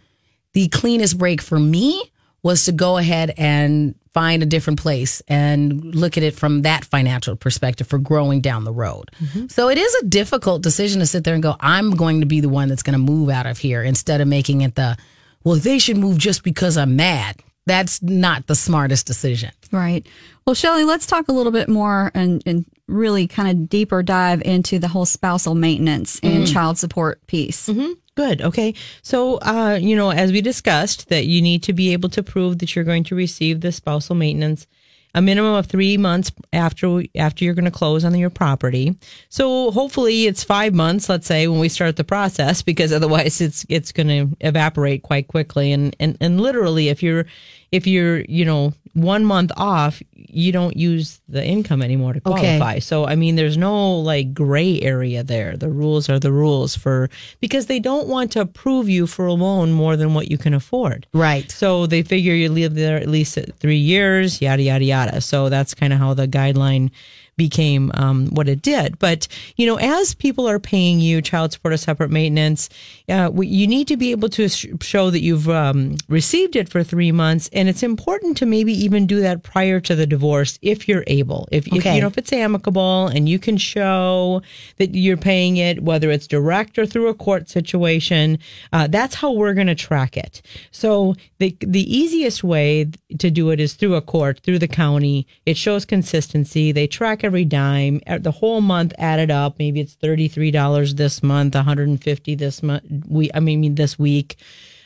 the 0.53 0.67
cleanest 0.69 1.17
break 1.17 1.41
for 1.41 1.59
me 1.59 2.01
was 2.43 2.65
to 2.65 2.71
go 2.71 2.97
ahead 2.97 3.33
and 3.37 3.95
find 4.15 4.41
a 4.41 4.45
different 4.45 4.79
place 4.79 5.21
and 5.27 5.93
look 5.93 6.15
at 6.15 6.23
it 6.23 6.33
from 6.33 6.61
that 6.61 6.85
financial 6.85 7.35
perspective 7.35 7.85
for 7.85 7.99
growing 7.99 8.39
down 8.39 8.63
the 8.63 8.71
road. 8.71 9.11
Mm-hmm. 9.21 9.47
So 9.47 9.67
it 9.67 9.77
is 9.77 9.93
a 9.95 10.05
difficult 10.05 10.63
decision 10.63 11.01
to 11.01 11.05
sit 11.05 11.25
there 11.25 11.33
and 11.33 11.43
go, 11.43 11.57
I'm 11.59 11.91
going 11.91 12.21
to 12.21 12.25
be 12.25 12.39
the 12.39 12.47
one 12.47 12.69
that's 12.69 12.81
going 12.81 12.93
to 12.93 12.97
move 12.97 13.29
out 13.29 13.45
of 13.45 13.57
here 13.57 13.83
instead 13.83 14.21
of 14.21 14.29
making 14.29 14.61
it 14.61 14.75
the, 14.75 14.95
well, 15.43 15.57
they 15.57 15.79
should 15.79 15.97
move 15.97 16.17
just 16.17 16.43
because 16.43 16.77
I'm 16.77 16.95
mad. 16.95 17.41
That's 17.65 18.01
not 18.01 18.47
the 18.47 18.55
smartest 18.55 19.05
decision. 19.05 19.51
Right. 19.69 20.07
Well, 20.47 20.53
Shelly, 20.53 20.85
let's 20.85 21.07
talk 21.07 21.27
a 21.27 21.33
little 21.33 21.51
bit 21.51 21.67
more 21.67 22.09
and, 22.15 22.41
and 22.45 22.65
really 22.87 23.27
kind 23.27 23.49
of 23.49 23.67
deeper 23.67 24.01
dive 24.01 24.41
into 24.43 24.79
the 24.79 24.87
whole 24.87 25.05
spousal 25.05 25.55
maintenance 25.55 26.21
and 26.23 26.45
mm-hmm. 26.45 26.53
child 26.53 26.77
support 26.77 27.19
piece. 27.27 27.67
Mm-hmm. 27.67 27.91
Good. 28.15 28.41
Okay. 28.41 28.73
So, 29.01 29.37
uh, 29.39 29.77
you 29.81 29.95
know, 29.95 30.09
as 30.09 30.31
we 30.31 30.41
discussed, 30.41 31.09
that 31.09 31.25
you 31.25 31.41
need 31.41 31.63
to 31.63 31.73
be 31.73 31.91
able 31.91 32.09
to 32.09 32.23
prove 32.23 32.59
that 32.59 32.75
you're 32.75 32.85
going 32.85 33.03
to 33.05 33.15
receive 33.15 33.59
the 33.61 33.71
spousal 33.71 34.15
maintenance. 34.15 34.67
a 35.13 35.21
minimum 35.21 35.53
of 35.53 35.65
three 35.67 35.95
months 35.97 36.31
after 36.51 37.03
after 37.15 37.45
you're 37.45 37.53
going 37.53 37.65
to 37.65 37.71
close 37.71 38.03
on 38.03 38.13
your 38.17 38.29
property. 38.29 38.95
So 39.29 39.71
hopefully 39.71 40.25
it's 40.25 40.43
five 40.43 40.73
months, 40.73 41.07
let's 41.07 41.25
say, 41.25 41.47
when 41.47 41.59
we 41.59 41.69
start 41.69 41.95
the 41.95 42.03
process, 42.03 42.61
because 42.61 42.91
otherwise 42.97 43.39
it's 43.41 43.65
it's 43.69 43.91
going 43.93 44.07
to 44.07 44.37
evaporate 44.41 45.03
quite 45.03 45.27
quickly. 45.29 45.71
And 45.71 45.95
and 45.99 46.17
and 46.21 46.41
literally, 46.41 46.89
if 46.89 47.01
you're 47.01 47.25
if 47.71 47.85
you're 47.87 48.19
you 48.21 48.45
know 48.45 48.73
one 48.93 49.25
month 49.25 49.51
off, 49.57 50.01
you 50.15 50.53
don't 50.53 50.77
use 50.77 51.19
the 51.27 51.43
income 51.45 51.81
anymore 51.81 52.13
to 52.13 52.21
Okay. 52.25 52.57
qualify. 52.57 52.79
So 52.79 53.05
I 53.05 53.15
mean, 53.15 53.35
there's 53.35 53.57
no 53.57 53.99
like 53.99 54.33
gray 54.33 54.79
area 54.81 55.21
there. 55.23 55.57
The 55.57 55.69
rules 55.69 56.09
are 56.09 56.19
the 56.19 56.31
rules 56.31 56.75
for 56.77 57.09
because 57.41 57.65
they 57.65 57.79
don't 57.79 58.07
want 58.07 58.31
to 58.33 58.41
approve 58.41 58.87
you 58.87 59.05
for 59.07 59.25
a 59.25 59.33
loan 59.33 59.73
more 59.73 59.97
than 59.97 60.13
what 60.13 60.31
you 60.31 60.37
can 60.37 60.53
afford. 60.53 61.07
Right. 61.13 61.51
So 61.51 61.87
they 61.87 62.03
figure 62.03 62.33
you 62.33 62.49
live 62.49 62.75
there 62.75 62.95
at 62.97 63.09
least 63.09 63.37
three 63.59 63.75
years, 63.77 64.41
yada 64.41 64.63
yada 64.63 64.85
yada. 64.85 65.21
So 65.21 65.49
that's 65.49 65.73
kind 65.73 65.91
of 65.91 65.99
how 65.99 66.13
the 66.13 66.27
guideline 66.27 66.91
became 67.37 67.91
um, 67.95 68.27
what 68.27 68.47
it 68.47 68.61
did. 68.61 68.97
But 68.97 69.27
you 69.57 69.65
know, 69.67 69.75
as 69.75 70.15
people 70.15 70.47
are 70.47 70.57
paying 70.57 71.01
you 71.01 71.21
child 71.21 71.51
support 71.51 71.73
or 71.73 71.77
separate 71.77 72.09
maintenance, 72.09 72.69
uh, 73.09 73.29
you 73.35 73.67
need 73.67 73.89
to 73.89 73.97
be 73.97 74.11
able 74.11 74.29
to 74.29 74.47
sh- 74.47 74.67
show 74.79 75.09
that 75.09 75.19
you've 75.19 75.49
um, 75.49 75.97
received 76.07 76.55
it 76.55 76.69
for 76.69 76.81
three 76.81 77.11
months, 77.11 77.49
and 77.55 77.69
it's 77.69 77.83
important 77.83 78.37
to 78.37 78.45
maybe 78.45 78.73
even 78.73 79.07
do 79.07 79.21
that 79.21 79.43
prior 79.43 79.79
to 79.79 79.95
the 79.95 80.05
divorce 80.05 80.59
if 80.61 80.87
you're 80.87 81.03
able. 81.07 81.47
If, 81.51 81.67
if 81.67 81.85
you 81.85 82.01
know 82.01 82.07
if 82.07 82.17
it's 82.17 82.33
amicable 82.33 83.07
and 83.07 83.27
you 83.27 83.39
can 83.39 83.57
show 83.57 84.41
that 84.77 84.93
you're 84.93 85.17
paying 85.17 85.57
it, 85.57 85.81
whether 85.81 86.11
it's 86.11 86.27
direct 86.27 86.77
or 86.77 86.85
through 86.85 87.07
a 87.07 87.13
court 87.13 87.49
situation, 87.49 88.37
uh, 88.73 88.87
that's 88.87 89.15
how 89.15 89.31
we're 89.31 89.53
going 89.53 89.67
to 89.67 89.75
track 89.75 90.17
it. 90.17 90.41
So 90.71 91.15
the 91.39 91.55
the 91.61 91.97
easiest 91.97 92.43
way 92.43 92.91
to 93.17 93.31
do 93.31 93.49
it 93.49 93.59
is 93.59 93.73
through 93.73 93.95
a 93.95 94.01
court, 94.01 94.41
through 94.43 94.59
the 94.59 94.67
county. 94.67 95.25
It 95.45 95.57
shows 95.57 95.85
consistency. 95.85 96.71
They 96.71 96.87
track 96.87 97.23
every 97.23 97.45
dime, 97.45 98.01
uh, 98.07 98.19
the 98.19 98.31
whole 98.31 98.61
month 98.61 98.93
added 98.97 99.31
up. 99.31 99.57
Maybe 99.57 99.79
it's 99.79 99.93
thirty 99.93 100.27
three 100.27 100.51
dollars 100.51 100.95
this 100.95 101.23
month, 101.23 101.55
one 101.55 101.65
hundred 101.65 101.87
and 101.87 102.03
fifty 102.03 102.35
this 102.35 102.61
month. 102.61 102.83
We, 103.07 103.31
I 103.33 103.39
mean, 103.39 103.75
this 103.75 103.97
week 103.97 104.37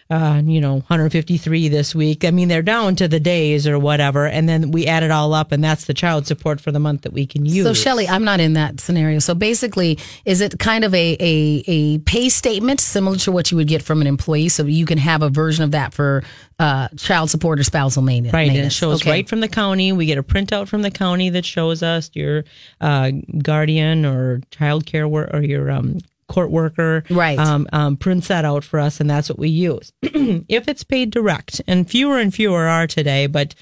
uh, 0.10 0.42
you 0.44 0.60
know, 0.60 0.74
153 0.74 1.68
this 1.70 1.94
week. 1.94 2.26
I 2.26 2.32
mean, 2.32 2.48
they're 2.48 2.64
down 2.64 2.96
to 2.96 3.08
the 3.08 3.20
days 3.20 3.68
or 3.68 3.78
whatever, 3.78 4.26
and 4.26 4.50
then 4.50 4.72
we 4.72 4.88
add 4.88 5.04
it 5.04 5.12
all 5.12 5.34
up, 5.36 5.52
and 5.52 5.64
that's 5.64 5.86
the 5.86 5.94
child 5.94 6.26
support 6.26 6.60
for 6.60 6.72
the 6.72 6.80
month 6.80 7.04
that 7.04 7.14
we 7.14 7.28
can 7.28 7.46
use. 7.46 7.64
So 7.64 7.74
Shelly, 7.76 8.08
I'm 8.08 8.24
not 8.24 8.40
in 8.40 8.54
that 8.54 8.80
scenario. 8.80 9.20
So 9.20 9.36
basically, 9.36 10.00
is 10.26 10.42
it 10.42 10.58
kind 10.58 10.84
of 10.84 10.94
a, 10.96 11.16
a 11.20 11.64
a 11.68 11.98
pay 12.00 12.30
statement 12.30 12.80
similar 12.82 13.18
to 13.18 13.32
what 13.32 13.52
you 13.52 13.58
would 13.58 13.68
get 13.68 13.84
from 13.84 14.02
an 14.02 14.08
employee? 14.08 14.50
So 14.50 14.64
you 14.66 14.86
can 14.86 14.98
have 14.98 15.22
a 15.22 15.30
version 15.30 15.64
of 15.64 15.72
that 15.72 15.94
for 15.94 16.24
uh, 16.58 16.88
child 16.98 17.30
support 17.30 17.60
or 17.60 17.64
spousal 17.64 18.02
maintenance. 18.02 18.34
Right, 18.34 18.50
and 18.50 18.58
it 18.58 18.72
shows 18.74 19.02
Okay. 19.02 19.12
right 19.12 19.30
from 19.30 19.42
the 19.42 19.48
county. 19.48 19.92
We 19.92 20.08
get 20.08 20.18
a 20.18 20.24
printout 20.24 20.68
from 20.68 20.82
the 20.82 20.92
county 20.92 21.30
that 21.30 21.46
shows 21.46 21.84
us 21.84 22.10
your 22.14 22.46
uh, 22.82 23.12
guardian 23.44 24.06
or 24.06 24.42
child 24.52 24.86
care 24.86 25.08
wor- 25.08 25.30
or 25.32 25.42
your 25.44 25.70
um, 25.70 26.00
court 26.30 26.52
worker. 26.52 27.04
Right. 27.10 27.38
Um, 27.38 27.68
um, 27.74 27.98
prints 27.98 28.30
that 28.30 28.46
out 28.46 28.64
for 28.64 28.80
us, 28.80 29.02
and 29.02 29.10
that's 29.10 29.28
what 29.28 29.40
we 29.40 29.50
use. 29.50 29.92
if 30.02 30.68
it's 30.68 30.84
paid 30.84 31.10
direct, 31.10 31.62
and 31.68 31.90
fewer 31.90 32.18
and 32.18 32.34
fewer 32.34 32.68
are 32.68 32.88
today, 32.88 33.28
but 33.28 33.54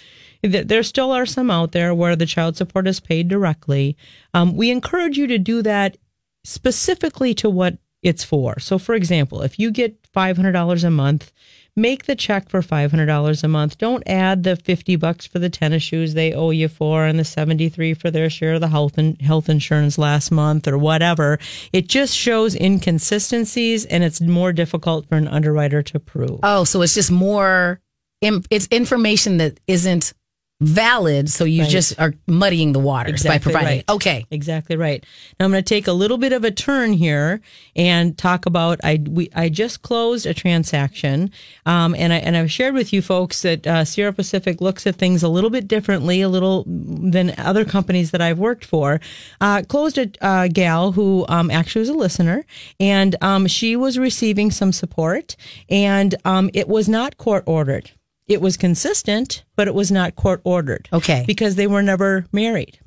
th- 0.43 0.67
there 0.67 0.83
still 0.83 1.11
are 1.11 1.25
some 1.25 1.49
out 1.49 1.71
there 1.71 1.95
where 1.95 2.15
the 2.15 2.25
child 2.25 2.55
support 2.55 2.87
is 2.87 2.99
paid 2.99 3.27
directly. 3.27 3.97
Um, 4.33 4.55
we 4.55 4.69
encourage 4.69 5.17
you 5.17 5.27
to 5.27 5.39
do 5.39 5.61
that 5.63 5.97
specifically 6.43 7.33
to 7.35 7.49
what 7.49 7.77
it's 8.03 8.23
for. 8.23 8.59
So, 8.59 8.77
for 8.77 8.95
example, 8.95 9.41
if 9.41 9.59
you 9.59 9.71
get 9.71 10.01
$500 10.13 10.83
a 10.83 10.91
month, 10.91 11.31
make 11.77 12.05
the 12.05 12.15
check 12.15 12.49
for 12.49 12.61
$500 12.61 13.43
a 13.43 13.47
month. 13.47 13.77
Don't 13.77 14.03
add 14.07 14.43
the 14.43 14.55
50 14.55 14.95
bucks 14.97 15.25
for 15.25 15.39
the 15.39 15.49
tennis 15.49 15.83
shoes 15.83 16.13
they 16.13 16.33
owe 16.33 16.49
you 16.49 16.67
for 16.67 17.05
and 17.05 17.17
the 17.17 17.23
73 17.23 17.93
for 17.93 18.11
their 18.11 18.29
share 18.29 18.55
of 18.55 18.61
the 18.61 18.67
health 18.67 18.97
and 18.97 19.21
health 19.21 19.47
insurance 19.47 19.97
last 19.97 20.31
month 20.31 20.67
or 20.67 20.77
whatever. 20.77 21.37
It 21.71 21.87
just 21.87 22.15
shows 22.15 22.55
inconsistencies 22.55 23.85
and 23.85 24.03
it's 24.03 24.19
more 24.19 24.51
difficult 24.51 25.07
for 25.07 25.15
an 25.15 25.27
underwriter 25.27 25.83
to 25.83 25.99
prove. 25.99 26.39
Oh, 26.43 26.63
so 26.63 26.81
it's 26.81 26.95
just 26.95 27.11
more. 27.11 27.79
It's 28.19 28.67
information 28.71 29.37
that 29.37 29.59
isn't 29.67 30.13
valid. 30.59 31.29
So 31.29 31.43
you 31.45 31.61
Right. 31.61 31.69
just 31.69 31.99
are 31.99 32.13
muddying 32.25 32.73
the 32.73 32.79
waters 32.79 33.23
by 33.23 33.37
providing. 33.37 33.67
right. 33.67 33.89
Okay. 33.89 34.25
Exactly 34.31 34.75
right. 34.75 35.05
Now 35.39 35.45
I'm 35.45 35.51
going 35.51 35.63
to 35.63 35.67
take 35.67 35.87
a 35.87 35.93
little 35.93 36.17
bit 36.17 36.33
of 36.33 36.43
a 36.43 36.49
turn 36.51 36.93
here 36.93 37.41
and 37.75 38.17
talk 38.17 38.45
about 38.47 38.79
I 38.83 38.99
we 39.07 39.29
I 39.35 39.49
just 39.49 39.83
closed 39.83 40.25
a 40.25 40.33
transaction, 40.33 41.31
um, 41.65 41.93
and 41.95 42.11
I 42.11 42.17
and 42.17 42.35
I've 42.35 42.51
shared 42.51 42.73
with 42.73 42.91
you 42.91 43.01
folks 43.03 43.43
that 43.43 43.67
uh, 43.67 43.85
Sierra 43.85 44.13
Pacific 44.13 44.59
looks 44.59 44.87
at 44.87 44.95
things 44.95 45.21
a 45.21 45.29
little 45.29 45.49
bit 45.51 45.67
differently, 45.67 46.21
a 46.21 46.29
little 46.29 46.63
than 46.67 47.35
other 47.37 47.63
companies 47.63 48.11
that 48.11 48.21
I've 48.21 48.39
worked 48.39 48.65
for. 48.65 48.99
Uh, 49.39 49.61
closed 49.67 49.97
a 49.99 50.09
uh, 50.21 50.47
gal 50.47 50.91
who 50.91 51.25
um, 51.29 51.51
actually 51.51 51.81
was 51.81 51.89
a 51.89 51.93
listener, 51.93 52.45
and 52.79 53.15
um, 53.21 53.45
she 53.47 53.75
was 53.75 53.99
receiving 53.99 54.49
some 54.49 54.71
support, 54.71 55.35
and 55.69 56.15
um, 56.25 56.49
it 56.55 56.67
was 56.67 56.89
not 56.89 57.17
court 57.17 57.43
ordered. 57.45 57.91
It 58.27 58.41
was 58.41 58.57
consistent, 58.57 59.43
but 59.55 59.67
it 59.67 59.73
was 59.73 59.91
not 59.91 60.15
court 60.15 60.41
ordered. 60.43 60.89
Okay. 60.91 61.23
Because 61.25 61.55
they 61.55 61.67
were 61.67 61.83
never 61.83 62.25
married. 62.31 62.79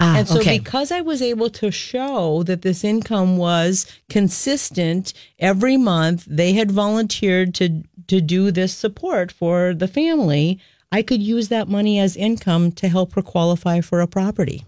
Ah, 0.00 0.18
and 0.18 0.28
so, 0.28 0.38
okay. 0.38 0.58
because 0.58 0.92
I 0.92 1.00
was 1.00 1.20
able 1.20 1.50
to 1.50 1.70
show 1.70 2.44
that 2.44 2.62
this 2.62 2.84
income 2.84 3.36
was 3.36 3.86
consistent 4.08 5.12
every 5.40 5.76
month, 5.76 6.24
they 6.28 6.52
had 6.52 6.70
volunteered 6.70 7.54
to 7.56 7.82
to 8.06 8.20
do 8.20 8.50
this 8.50 8.72
support 8.72 9.32
for 9.32 9.74
the 9.74 9.88
family. 9.88 10.60
I 10.90 11.02
could 11.02 11.20
use 11.20 11.48
that 11.48 11.68
money 11.68 11.98
as 11.98 12.16
income 12.16 12.72
to 12.72 12.88
help 12.88 13.12
her 13.14 13.22
qualify 13.22 13.80
for 13.80 14.00
a 14.00 14.06
property. 14.06 14.64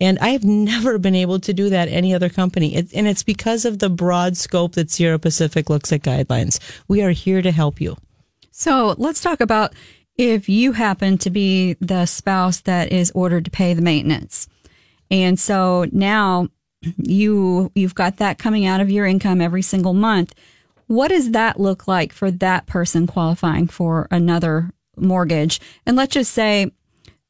And 0.00 0.18
I've 0.20 0.44
never 0.44 0.98
been 0.98 1.14
able 1.14 1.40
to 1.40 1.52
do 1.52 1.70
that 1.70 1.88
any 1.88 2.14
other 2.14 2.28
company. 2.28 2.74
It, 2.74 2.92
and 2.94 3.06
it's 3.06 3.22
because 3.22 3.64
of 3.64 3.78
the 3.78 3.90
broad 3.90 4.36
scope 4.36 4.74
that 4.74 4.90
Sierra 4.90 5.18
Pacific 5.18 5.70
looks 5.70 5.92
at 5.92 6.02
guidelines. 6.02 6.58
We 6.88 7.02
are 7.02 7.10
here 7.10 7.42
to 7.42 7.52
help 7.52 7.80
you. 7.80 7.96
So 8.58 8.96
let's 8.98 9.22
talk 9.22 9.40
about 9.40 9.72
if 10.16 10.48
you 10.48 10.72
happen 10.72 11.16
to 11.18 11.30
be 11.30 11.74
the 11.74 12.06
spouse 12.06 12.58
that 12.62 12.90
is 12.90 13.12
ordered 13.14 13.44
to 13.44 13.52
pay 13.52 13.72
the 13.72 13.82
maintenance. 13.82 14.48
And 15.12 15.38
so 15.38 15.86
now 15.92 16.48
you 16.96 17.70
you've 17.76 17.94
got 17.94 18.16
that 18.16 18.38
coming 18.38 18.66
out 18.66 18.80
of 18.80 18.90
your 18.90 19.06
income 19.06 19.40
every 19.40 19.62
single 19.62 19.94
month. 19.94 20.34
What 20.88 21.08
does 21.08 21.30
that 21.30 21.60
look 21.60 21.86
like 21.86 22.12
for 22.12 22.32
that 22.32 22.66
person 22.66 23.06
qualifying 23.06 23.68
for 23.68 24.08
another 24.10 24.72
mortgage? 24.96 25.60
And 25.86 25.96
let's 25.96 26.14
just 26.14 26.32
say 26.32 26.72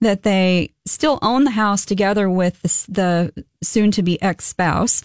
that 0.00 0.22
they 0.22 0.70
still 0.86 1.18
own 1.20 1.44
the 1.44 1.50
house 1.50 1.84
together 1.84 2.30
with 2.30 2.62
the, 2.62 2.86
the 2.90 3.44
soon 3.62 3.90
to 3.90 4.02
be 4.02 4.20
ex 4.22 4.46
spouse, 4.46 5.02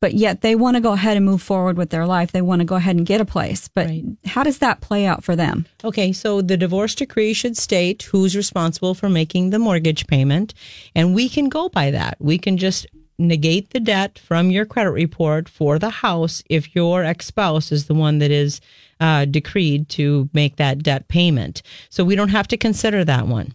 but 0.00 0.14
yet 0.14 0.40
they 0.40 0.54
want 0.54 0.76
to 0.76 0.80
go 0.80 0.92
ahead 0.92 1.16
and 1.16 1.26
move 1.26 1.42
forward 1.42 1.76
with 1.76 1.90
their 1.90 2.06
life. 2.06 2.32
They 2.32 2.42
want 2.42 2.60
to 2.60 2.64
go 2.64 2.76
ahead 2.76 2.96
and 2.96 3.06
get 3.06 3.20
a 3.20 3.24
place. 3.24 3.68
But 3.74 3.86
Right. 3.88 4.04
how 4.24 4.42
does 4.42 4.58
that 4.58 4.80
play 4.80 5.06
out 5.06 5.22
for 5.22 5.36
them? 5.36 5.66
Okay, 5.84 6.12
so 6.12 6.40
the 6.40 6.56
divorce 6.56 6.94
decree 6.94 7.34
should 7.34 7.56
state 7.56 8.02
who's 8.04 8.34
responsible 8.34 8.94
for 8.94 9.08
making 9.08 9.50
the 9.50 9.58
mortgage 9.58 10.06
payment, 10.06 10.54
and 10.94 11.14
we 11.14 11.28
can 11.28 11.48
go 11.48 11.68
by 11.68 11.90
that. 11.90 12.16
We 12.18 12.38
can 12.38 12.56
just 12.56 12.86
negate 13.18 13.70
the 13.70 13.80
debt 13.80 14.18
from 14.18 14.50
your 14.50 14.64
credit 14.64 14.92
report 14.92 15.46
for 15.46 15.78
the 15.78 15.90
house 15.90 16.42
if 16.48 16.74
your 16.74 17.04
ex 17.04 17.26
spouse 17.26 17.70
is 17.70 17.84
the 17.84 17.94
one 17.94 18.18
that 18.18 18.30
is 18.30 18.62
uh, 19.00 19.24
decreed 19.24 19.88
to 19.88 20.28
make 20.32 20.56
that 20.56 20.82
debt 20.82 21.08
payment. 21.08 21.62
So 21.88 22.04
we 22.04 22.14
don't 22.14 22.28
have 22.28 22.46
to 22.48 22.56
consider 22.56 23.04
that 23.04 23.26
one. 23.26 23.54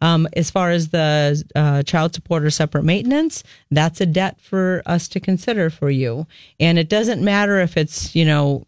Um, 0.00 0.26
as 0.34 0.50
far 0.50 0.70
as 0.70 0.88
the 0.88 1.44
uh, 1.54 1.82
child 1.82 2.14
support 2.14 2.44
or 2.44 2.50
separate 2.50 2.84
maintenance, 2.84 3.44
that's 3.70 4.00
a 4.00 4.06
debt 4.06 4.40
for 4.40 4.82
us 4.86 5.06
to 5.08 5.20
consider 5.20 5.70
for 5.70 5.90
you. 5.90 6.26
And 6.58 6.78
it 6.78 6.88
doesn't 6.88 7.22
matter 7.22 7.60
if 7.60 7.76
it's, 7.76 8.14
you 8.14 8.24
know, 8.24 8.66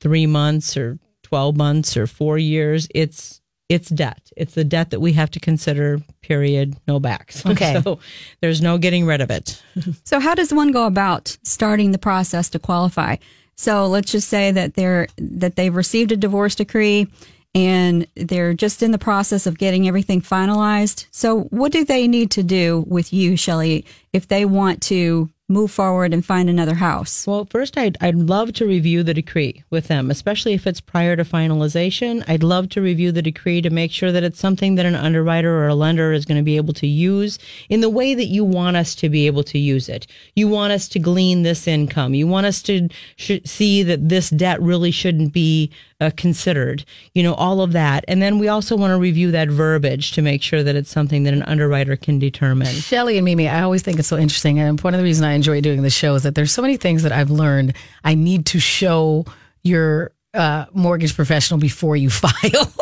three 0.00 0.26
months 0.26 0.76
or 0.76 0.98
12 1.22 1.56
months 1.56 1.96
or 1.96 2.06
four 2.06 2.36
years 2.38 2.86
it's 2.94 3.40
it's 3.70 3.88
debt 3.88 4.30
it's 4.36 4.54
the 4.54 4.62
debt 4.62 4.90
that 4.90 5.00
we 5.00 5.12
have 5.14 5.30
to 5.30 5.40
consider 5.40 5.98
period 6.20 6.76
no 6.86 7.00
backs 7.00 7.44
Okay. 7.46 7.80
so 7.82 7.98
there's 8.42 8.60
no 8.60 8.76
getting 8.76 9.06
rid 9.06 9.22
of 9.22 9.30
it 9.30 9.62
So 10.04 10.20
how 10.20 10.34
does 10.34 10.52
one 10.52 10.70
go 10.70 10.86
about 10.86 11.36
starting 11.42 11.92
the 11.92 11.98
process 11.98 12.48
to 12.50 12.58
qualify? 12.58 13.16
So 13.56 13.86
let's 13.86 14.12
just 14.12 14.28
say 14.28 14.50
that 14.50 14.74
they're 14.74 15.06
that 15.16 15.56
they've 15.56 15.74
received 15.74 16.12
a 16.12 16.16
divorce 16.16 16.54
decree 16.54 17.08
and 17.54 18.06
they're 18.16 18.52
just 18.52 18.82
in 18.82 18.90
the 18.90 18.98
process 18.98 19.46
of 19.46 19.58
getting 19.58 19.86
everything 19.86 20.20
finalized. 20.20 21.06
So 21.12 21.42
what 21.44 21.70
do 21.70 21.84
they 21.84 22.08
need 22.08 22.30
to 22.32 22.42
do 22.42 22.84
with 22.88 23.12
you, 23.12 23.36
Shelly, 23.36 23.84
if 24.12 24.26
they 24.26 24.44
want 24.44 24.82
to 24.84 25.30
move 25.48 25.70
forward 25.70 26.14
and 26.14 26.24
find 26.24 26.48
another 26.48 26.74
house? 26.74 27.26
well 27.26 27.44
first 27.44 27.76
I'd, 27.76 27.96
I'd 28.00 28.14
love 28.14 28.52
to 28.54 28.66
review 28.66 29.02
the 29.02 29.14
decree 29.14 29.62
with 29.70 29.88
them 29.88 30.10
especially 30.10 30.54
if 30.54 30.66
it's 30.66 30.80
prior 30.80 31.16
to 31.16 31.24
finalization. 31.24 32.24
I'd 32.28 32.42
love 32.42 32.68
to 32.70 32.80
review 32.80 33.10
the 33.12 33.22
decree 33.22 33.60
to 33.62 33.70
make 33.70 33.90
sure 33.90 34.12
that 34.12 34.22
it's 34.24 34.38
something 34.38 34.76
that 34.76 34.86
an 34.86 34.94
underwriter 34.94 35.52
or 35.54 35.68
a 35.68 35.74
lender 35.74 36.12
is 36.12 36.24
going 36.24 36.38
to 36.38 36.44
be 36.44 36.56
able 36.56 36.74
to 36.74 36.86
use 36.86 37.38
in 37.68 37.80
the 37.80 37.90
way 37.90 38.14
that 38.14 38.26
you 38.26 38.44
want 38.44 38.76
us 38.76 38.94
to 38.96 39.08
be 39.08 39.26
able 39.26 39.42
to 39.44 39.58
use 39.58 39.88
it. 39.88 40.06
You 40.34 40.48
want 40.48 40.72
us 40.72 40.88
to 40.88 40.98
glean 40.98 41.42
this 41.42 41.66
income. 41.66 42.14
You 42.14 42.26
want 42.26 42.46
us 42.46 42.62
to 42.62 42.88
sh- 43.16 43.40
see 43.44 43.82
that 43.82 44.08
this 44.08 44.30
debt 44.30 44.62
really 44.62 44.90
shouldn't 44.90 45.32
be 45.32 45.70
uh, 46.04 46.10
considered, 46.16 46.84
you 47.14 47.22
know, 47.22 47.34
all 47.34 47.60
of 47.60 47.72
that. 47.72 48.04
And 48.06 48.20
then 48.20 48.38
we 48.38 48.48
also 48.48 48.76
want 48.76 48.90
to 48.92 48.98
review 48.98 49.30
that 49.30 49.48
verbiage 49.48 50.12
to 50.12 50.22
make 50.22 50.42
sure 50.42 50.62
that 50.62 50.76
it's 50.76 50.90
something 50.90 51.22
that 51.24 51.34
an 51.34 51.42
underwriter 51.42 51.96
can 51.96 52.18
determine. 52.18 52.66
Shelly 52.66 53.16
and 53.16 53.24
Mimi, 53.24 53.48
I 53.48 53.62
always 53.62 53.82
think 53.82 53.98
it's 53.98 54.08
so 54.08 54.18
interesting. 54.18 54.58
And 54.58 54.80
one 54.80 54.94
of 54.94 54.98
the 54.98 55.04
reasons 55.04 55.24
I 55.24 55.32
enjoy 55.32 55.60
doing 55.60 55.82
the 55.82 55.90
show 55.90 56.14
is 56.14 56.22
that 56.22 56.34
there's 56.34 56.52
so 56.52 56.62
many 56.62 56.76
things 56.76 57.02
that 57.02 57.12
I've 57.12 57.30
learned 57.30 57.74
I 58.04 58.14
need 58.14 58.46
to 58.46 58.60
show 58.60 59.24
your 59.62 60.12
uh, 60.34 60.66
mortgage 60.72 61.14
professional 61.14 61.58
before 61.60 61.96
you 61.96 62.10
file. 62.24 62.72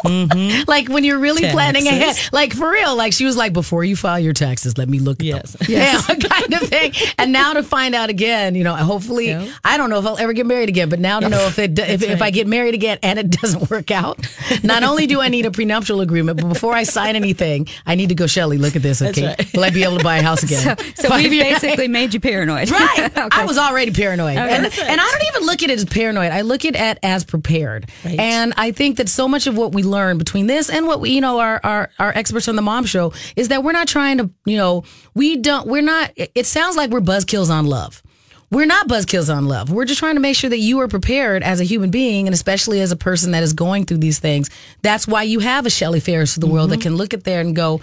like 0.66 0.88
when 0.88 1.04
you're 1.04 1.18
really 1.18 1.48
planning 1.50 1.86
ahead. 1.86 2.16
Like 2.32 2.54
for 2.54 2.70
real, 2.70 2.96
like 2.96 3.12
she 3.12 3.24
was 3.24 3.36
like, 3.36 3.52
before 3.52 3.84
you 3.84 3.96
file 3.96 4.18
your 4.18 4.32
taxes, 4.32 4.78
let 4.78 4.88
me 4.88 4.98
look 4.98 5.20
at 5.20 5.26
Yes. 5.26 5.52
them. 5.58 5.66
Yeah, 5.70 6.00
kind 6.02 6.54
of 6.54 6.60
thing. 6.68 6.92
And 7.18 7.32
now 7.32 7.52
to 7.54 7.62
find 7.62 7.94
out 7.94 8.10
again, 8.10 8.54
you 8.54 8.64
know, 8.64 8.74
hopefully, 8.74 9.28
Yeah. 9.28 9.46
I 9.64 9.76
don't 9.76 9.90
know 9.90 9.98
if 9.98 10.06
I'll 10.06 10.18
ever 10.18 10.32
get 10.32 10.46
married 10.46 10.68
again, 10.68 10.88
but 10.88 10.98
now 10.98 11.20
to 11.20 11.28
know 11.28 11.46
if 11.46 11.58
it, 11.58 11.78
if, 11.78 12.02
if 12.02 12.22
I 12.22 12.30
get 12.30 12.46
married 12.46 12.74
again 12.74 12.98
and 13.02 13.18
it 13.18 13.30
doesn't 13.30 13.70
work 13.70 13.90
out, 13.90 14.18
not 14.62 14.82
only 14.82 15.06
do 15.06 15.20
I 15.20 15.28
need 15.28 15.46
a 15.46 15.50
prenuptial 15.50 16.00
agreement, 16.00 16.40
but 16.40 16.48
before 16.48 16.72
I 16.74 16.82
sign 16.84 17.16
anything, 17.16 17.68
I 17.86 17.94
need 17.94 18.08
to 18.08 18.14
go, 18.14 18.26
Shelly, 18.26 18.58
look 18.58 18.76
at 18.76 18.82
this. 18.82 19.02
Okay. 19.02 19.26
right. 19.26 19.52
Will 19.54 19.64
I 19.64 19.70
be 19.70 19.84
able 19.84 19.98
to 19.98 20.04
buy 20.04 20.18
a 20.18 20.22
house 20.22 20.42
again? 20.42 20.76
So 20.96 21.08
Five 21.08 21.22
we 21.30 21.40
basically 21.40 21.88
made 21.88 22.14
you 22.14 22.20
paranoid. 22.20 22.70
Right. 22.70 22.98
Okay. 23.16 23.28
I 23.30 23.44
was 23.44 23.58
already 23.58 23.92
paranoid. 23.92 24.36
And, 24.36 24.64
and 24.66 25.00
I 25.00 25.04
don't 25.10 25.22
even 25.34 25.46
look 25.46 25.62
at 25.62 25.70
it 25.70 25.74
as 25.78 25.84
paranoid. 25.84 26.32
I 26.32 26.40
look 26.42 26.64
at 26.64 26.74
it 26.76 26.98
as 27.02 27.24
prepared. 27.42 27.90
Right. 28.04 28.18
And 28.18 28.54
I 28.56 28.72
think 28.72 28.96
that 28.96 29.08
so 29.08 29.28
much 29.28 29.46
of 29.46 29.56
what 29.56 29.72
we 29.72 29.82
learn 29.82 30.18
between 30.18 30.46
this 30.46 30.70
and 30.70 30.86
what 30.86 31.00
we, 31.00 31.10
you 31.10 31.20
know, 31.20 31.40
our, 31.40 31.60
our, 31.64 31.90
our 31.98 32.12
experts 32.14 32.48
on 32.48 32.56
the 32.56 32.62
mom 32.62 32.84
show 32.86 33.12
is 33.36 33.48
that 33.48 33.64
we're 33.64 33.72
not 33.72 33.88
trying 33.88 34.18
to, 34.18 34.30
you 34.44 34.56
know, 34.56 34.84
we 35.14 35.36
don't, 35.36 35.66
we're 35.66 35.82
not, 35.82 36.12
it 36.16 36.46
sounds 36.46 36.76
like 36.76 36.90
we're 36.90 37.00
buzzkills 37.00 37.50
on 37.50 37.66
love. 37.66 38.02
We're 38.50 38.66
not 38.66 38.86
buzzkills 38.86 39.34
on 39.34 39.46
love. 39.46 39.70
We're 39.70 39.86
just 39.86 39.98
trying 39.98 40.14
to 40.14 40.20
make 40.20 40.36
sure 40.36 40.50
that 40.50 40.58
you 40.58 40.80
are 40.80 40.88
prepared 40.88 41.42
as 41.42 41.58
a 41.60 41.64
human 41.64 41.90
being 41.90 42.26
and 42.26 42.34
especially 42.34 42.80
as 42.80 42.92
a 42.92 42.96
person 42.96 43.32
that 43.32 43.42
is 43.42 43.54
going 43.54 43.86
through 43.86 43.98
these 43.98 44.18
things. 44.18 44.50
That's 44.82 45.08
why 45.08 45.22
you 45.22 45.40
have 45.40 45.64
a 45.64 45.70
Shelly 45.70 46.00
Farris 46.00 46.36
of 46.36 46.42
the 46.42 46.48
world 46.48 46.70
that 46.70 46.76
mm-hmm. 46.76 46.82
can 46.82 46.96
look 46.96 47.14
at 47.14 47.24
there 47.24 47.40
and 47.40 47.56
go, 47.56 47.80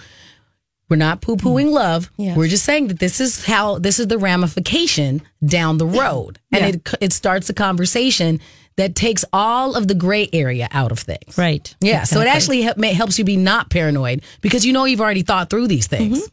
we're 0.88 0.96
not 0.96 1.20
poo 1.20 1.36
pooing 1.36 1.66
mm-hmm. 1.66 1.74
love. 1.74 2.10
Yes. 2.16 2.36
We're 2.36 2.48
just 2.48 2.64
saying 2.64 2.88
that 2.88 2.98
this 2.98 3.20
is 3.20 3.44
how 3.44 3.78
this 3.78 4.00
is 4.00 4.08
the 4.08 4.18
ramification 4.18 5.22
down 5.44 5.78
the 5.78 5.86
road, 5.86 6.40
and 6.52 6.74
it 6.74 6.94
it 7.00 7.12
starts 7.12 7.48
a 7.48 7.54
conversation 7.54 8.40
that 8.80 8.94
takes 8.94 9.26
all 9.32 9.74
of 9.76 9.88
the 9.88 9.94
gray 9.94 10.26
area 10.32 10.66
out 10.72 10.90
of 10.90 10.98
things. 10.98 11.36
Right. 11.36 11.74
Yeah. 11.80 12.04
So 12.04 12.20
it 12.22 12.26
actually 12.26 12.62
help, 12.62 12.82
helps 12.82 13.18
you 13.18 13.24
be 13.26 13.36
not 13.36 13.68
paranoid 13.68 14.22
because 14.40 14.64
you 14.64 14.72
know 14.72 14.86
you've 14.86 15.02
already 15.02 15.22
thought 15.22 15.50
through 15.50 15.68
these 15.68 15.86
things. 15.86 16.28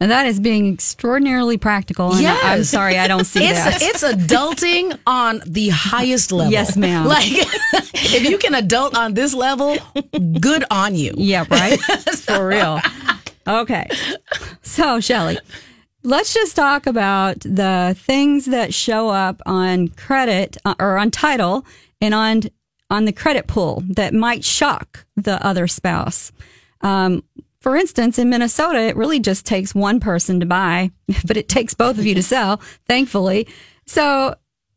And 0.00 0.10
that 0.10 0.26
is 0.26 0.40
being 0.40 0.72
extraordinarily 0.74 1.58
practical. 1.58 2.12
And 2.12 2.26
I- 2.26 2.54
I'm 2.54 2.64
sorry, 2.64 2.98
I 2.98 3.06
don't 3.06 3.24
see 3.24 3.44
It's 3.48 3.58
that. 3.64 3.78
it's 3.82 4.02
adulting 4.02 4.98
on 5.06 5.42
the 5.46 5.68
highest 5.68 6.32
level. 6.32 6.50
Yes, 6.52 6.76
ma'am. 6.76 7.06
Like 7.16 7.22
if 7.94 8.28
you 8.28 8.36
can 8.38 8.56
adult 8.56 8.96
on 8.96 9.14
this 9.14 9.32
level, 9.32 9.76
good 10.40 10.64
on 10.72 10.96
you. 10.96 11.14
Yeah, 11.16 11.44
right? 11.48 11.80
For 12.26 12.48
real. 12.48 12.80
Okay. 13.46 13.86
So, 14.62 14.98
Shelly, 14.98 15.38
let's 16.02 16.34
just 16.34 16.56
talk 16.56 16.86
about 16.88 17.38
the 17.40 17.94
things 17.96 18.46
that 18.46 18.74
show 18.74 19.08
up 19.08 19.40
on 19.46 19.86
credit 19.88 20.56
uh, 20.64 20.74
or 20.80 20.98
on 20.98 21.12
title 21.12 21.64
and 22.02 22.12
on 22.14 22.42
on 22.90 23.06
the 23.06 23.12
credit 23.12 23.46
pool 23.46 23.82
that 23.88 24.12
might 24.12 24.44
shock 24.44 25.06
the 25.16 25.42
other 25.46 25.66
spouse. 25.66 26.30
Um, 26.82 27.24
for 27.60 27.74
instance, 27.76 28.18
in 28.18 28.28
Minnesota, 28.28 28.80
it 28.80 28.96
really 28.96 29.20
just 29.20 29.46
takes 29.46 29.74
one 29.74 29.98
person 30.00 30.40
to 30.40 30.46
buy, 30.46 30.90
but 31.24 31.38
it 31.38 31.48
takes 31.48 31.72
both 31.72 31.96
of 31.98 32.04
you 32.04 32.14
to 32.16 32.22
sell, 32.22 32.60
thankfully. 32.88 33.46
So 33.86 34.34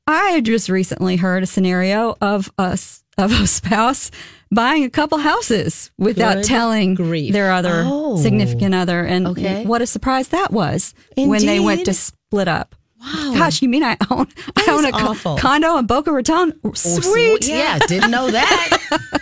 I 0.08 0.40
just 0.42 0.70
recently 0.70 1.18
heard 1.18 1.44
a 1.44 1.48
scenario 1.48 2.16
of 2.22 2.50
us 2.58 3.04
of 3.18 3.32
a 3.34 3.48
spouse 3.60 4.12
buying 4.54 4.84
a 4.86 4.90
couple 4.90 5.18
houses 5.18 5.92
without 5.98 6.36
Good 6.36 6.44
telling 6.46 6.96
grief. 6.96 7.34
their 7.34 7.52
other 7.52 7.84
Oh. 7.86 8.16
significant 8.22 8.76
other, 8.76 9.04
and 9.04 9.28
Okay. 9.28 9.66
what 9.66 9.82
a 9.82 9.88
surprise 9.88 10.30
that 10.30 10.54
was 10.54 10.94
when 11.18 11.46
they 11.46 11.60
went 11.60 11.86
to 11.86 11.94
split 11.94 12.48
up. 12.48 12.76
Wow! 13.06 13.34
Gosh, 13.38 13.62
you 13.62 13.70
mean 13.70 13.84
I 13.84 13.98
own 14.10 14.28
I 14.56 14.66
own 14.70 14.86
a 14.86 14.90
awful. 14.90 15.38
condo 15.38 15.78
in 15.78 15.86
Boca 15.86 16.12
Raton? 16.12 16.54
Sweet. 16.76 17.48
Yeah, 17.48 17.80
didn't 17.88 18.12
know 18.12 18.32
that. 18.32 18.80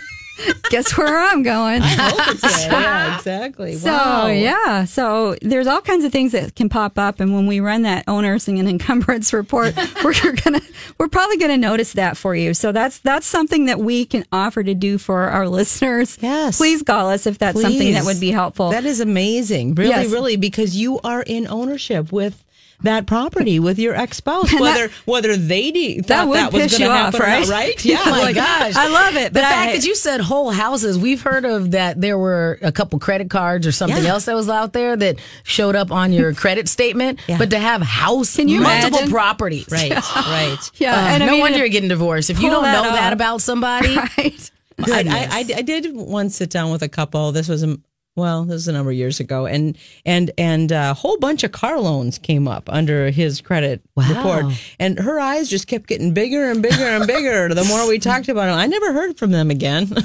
Guess 0.68 0.98
where 0.98 1.16
I'm 1.16 1.42
going. 1.44 1.80
yeah, 2.42 3.16
exactly. 3.16 3.76
So 3.76 3.90
wow. 3.90 4.26
yeah, 4.26 4.84
so 4.84 5.36
there's 5.40 5.66
all 5.68 5.80
kinds 5.80 6.04
of 6.04 6.10
things 6.12 6.32
that 6.32 6.56
can 6.56 6.68
pop 6.68 6.98
up, 6.98 7.20
and 7.20 7.32
when 7.34 7.46
we 7.46 7.60
run 7.60 7.82
that 7.82 8.04
ownership 8.08 8.48
and 8.48 8.68
encumbrance 8.68 9.32
report, 9.32 9.74
we're 10.04 10.12
gonna 10.44 10.60
we're 10.98 11.08
probably 11.08 11.36
gonna 11.38 11.56
notice 11.56 11.92
that 11.92 12.16
for 12.16 12.34
you. 12.34 12.52
So 12.52 12.72
that's 12.72 12.98
that's 12.98 13.26
something 13.26 13.66
that 13.66 13.78
we 13.78 14.04
can 14.06 14.24
offer 14.32 14.62
to 14.64 14.74
do 14.74 14.98
for 14.98 15.22
our 15.28 15.48
listeners. 15.48 16.18
Yes. 16.20 16.56
please 16.58 16.82
call 16.82 17.10
us 17.10 17.26
if 17.26 17.38
that's 17.38 17.60
something 17.60 17.92
that 17.94 18.04
would 18.04 18.20
be 18.20 18.32
helpful. 18.32 18.70
That 18.70 18.84
is 18.84 19.00
amazing. 19.00 19.76
Really, 19.76 19.90
Yes. 19.90 20.10
really, 20.10 20.36
because 20.36 20.76
you 20.76 20.98
are 21.04 21.22
in 21.22 21.46
ownership 21.46 22.10
with 22.12 22.43
that 22.82 23.06
property 23.06 23.58
with 23.58 23.78
your 23.78 23.94
ex 23.94 24.16
spouse, 24.18 24.50
And 24.52 24.60
that- 24.60 24.62
whether 24.62 24.90
whether 25.04 25.36
they 25.36 25.70
de- 25.70 25.98
thought 26.00 26.08
that 26.08 26.28
would 26.28 26.36
that 26.38 26.52
was 26.52 26.62
piss 26.62 26.72
going 26.78 26.82
you 26.82 26.88
to 26.88 26.92
off, 26.92 27.14
happen 27.14 27.22
or 27.22 27.26
not, 27.26 27.48
right? 27.48 27.48
right? 27.48 27.84
Yeah, 27.84 28.02
Oh 28.04 28.10
my 28.10 28.20
like, 28.20 28.34
gosh. 28.34 28.74
I 28.76 28.88
love 28.88 29.16
it, 29.16 29.32
But 29.32 29.40
The 29.40 29.40
but 29.40 29.48
fact 29.48 29.70
I- 29.70 29.76
that 29.76 29.86
you 29.86 29.94
said 29.94 30.20
whole 30.20 30.50
houses, 30.50 30.98
we've 30.98 31.22
heard 31.22 31.44
of 31.44 31.70
that 31.72 32.00
there 32.00 32.18
were 32.18 32.58
a 32.62 32.72
couple 32.72 32.98
credit 32.98 33.30
cards 33.30 33.66
or 33.66 33.72
something 33.72 34.02
Yeah. 34.02 34.10
else 34.10 34.24
that 34.26 34.34
was 34.34 34.48
out 34.48 34.72
there 34.72 34.96
that 34.96 35.16
showed 35.44 35.76
up 35.76 35.90
on 35.90 36.12
your 36.12 36.34
credit 36.34 36.68
statement. 36.68 37.20
Yeah. 37.26 37.38
But 37.38 37.50
to 37.50 37.58
have 37.58 37.80
house, 37.82 38.36
Can 38.36 38.48
you 38.48 38.60
multiple 38.60 38.98
imagine? 38.98 39.10
properties. 39.10 39.68
right, 39.70 39.90
right. 40.16 40.58
yeah, 40.76 40.94
Uh, 40.94 41.08
and 41.08 41.22
I 41.22 41.26
no 41.26 41.32
mean, 41.32 41.40
wonder 41.40 41.58
you're 41.58 41.68
getting 41.68 41.88
divorced. 41.88 42.30
If 42.30 42.40
you 42.40 42.50
don't 42.50 42.62
know 42.64 42.82
that 42.82 42.92
that 42.92 43.12
about 43.12 43.40
somebody, 43.42 43.96
right. 43.96 44.50
I, 44.78 44.90
I, 44.90 45.28
I, 45.30 45.38
I 45.58 45.62
did 45.62 45.94
once 45.94 46.34
sit 46.36 46.50
down 46.50 46.72
with 46.72 46.82
a 46.82 46.88
couple. 46.88 47.30
This 47.32 47.48
was 47.48 47.62
a 47.62 47.78
well, 48.16 48.44
this 48.44 48.54
was 48.54 48.68
a 48.68 48.72
number 48.72 48.90
of 48.90 48.96
years 48.96 49.20
ago, 49.20 49.46
and 49.46 49.76
and 50.04 50.30
and 50.38 50.70
a 50.72 50.94
whole 50.94 51.18
bunch 51.18 51.42
of 51.44 51.52
car 51.52 51.80
loans 51.80 52.18
came 52.18 52.46
up 52.46 52.68
under 52.72 53.10
his 53.10 53.40
credit 53.40 53.82
report, 53.96 54.46
and 54.78 54.98
her 54.98 55.18
eyes 55.18 55.48
just 55.48 55.66
kept 55.66 55.88
getting 55.88 56.14
bigger 56.14 56.50
and 56.50 56.62
bigger 56.62 56.84
and 56.84 57.06
bigger. 57.06 57.52
the 57.52 57.64
more 57.64 57.88
we 57.88 57.98
talked 57.98 58.28
about 58.28 58.48
it, 58.48 58.52
I 58.52 58.66
never 58.66 58.92
heard 58.92 59.18
from 59.18 59.30
them 59.32 59.50
again. 59.50 59.88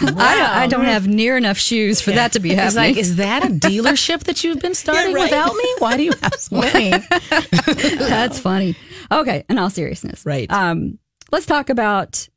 I, 0.00 0.04
don't, 0.06 0.20
I 0.20 0.66
don't 0.68 0.84
have 0.84 1.08
near 1.08 1.36
enough 1.36 1.58
shoes 1.58 2.00
for 2.00 2.12
that 2.12 2.32
to 2.32 2.40
be 2.40 2.52
it's 2.52 2.60
happening. 2.60 2.94
like, 2.94 2.96
is 2.96 3.16
that 3.16 3.44
a 3.44 3.48
dealership 3.48 4.20
that 4.24 4.44
you've 4.44 4.60
been 4.60 4.74
starting 4.76 5.12
right. 5.12 5.24
without 5.24 5.52
me? 5.54 5.74
Why 5.78 5.96
do 5.96 6.04
you 6.04 6.12
have 6.22 6.34
so 6.38 6.60
many? 6.60 6.90
That's 7.98 8.38
funny. 8.38 8.76
Okay, 9.10 9.44
in 9.48 9.58
all 9.58 9.70
seriousness, 9.70 10.24
Right. 10.24 10.50
Um, 10.52 10.98
let's 11.32 11.46
talk 11.46 11.68
about 11.68 12.28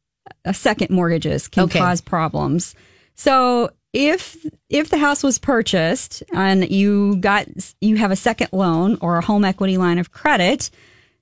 uh, 0.44 0.54
second 0.54 0.90
mortgages 0.90 1.48
can 1.48 1.66
Okay. 1.66 1.78
cause 1.80 2.02
problems. 2.02 2.74
So 3.14 3.70
if 3.94 4.46
if 4.70 4.90
the 4.90 4.98
house 4.98 5.24
was 5.24 5.38
purchased 5.38 6.24
and 6.34 6.70
you 6.70 7.18
got 7.18 7.48
you 7.82 7.98
have 7.98 8.12
a 8.12 8.16
second 8.16 8.50
loan 8.52 8.98
or 9.02 9.18
a 9.18 9.22
home 9.22 9.44
equity 9.44 9.78
line 9.78 10.00
of 10.00 10.12
credit, 10.12 10.70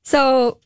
so 0.03 0.59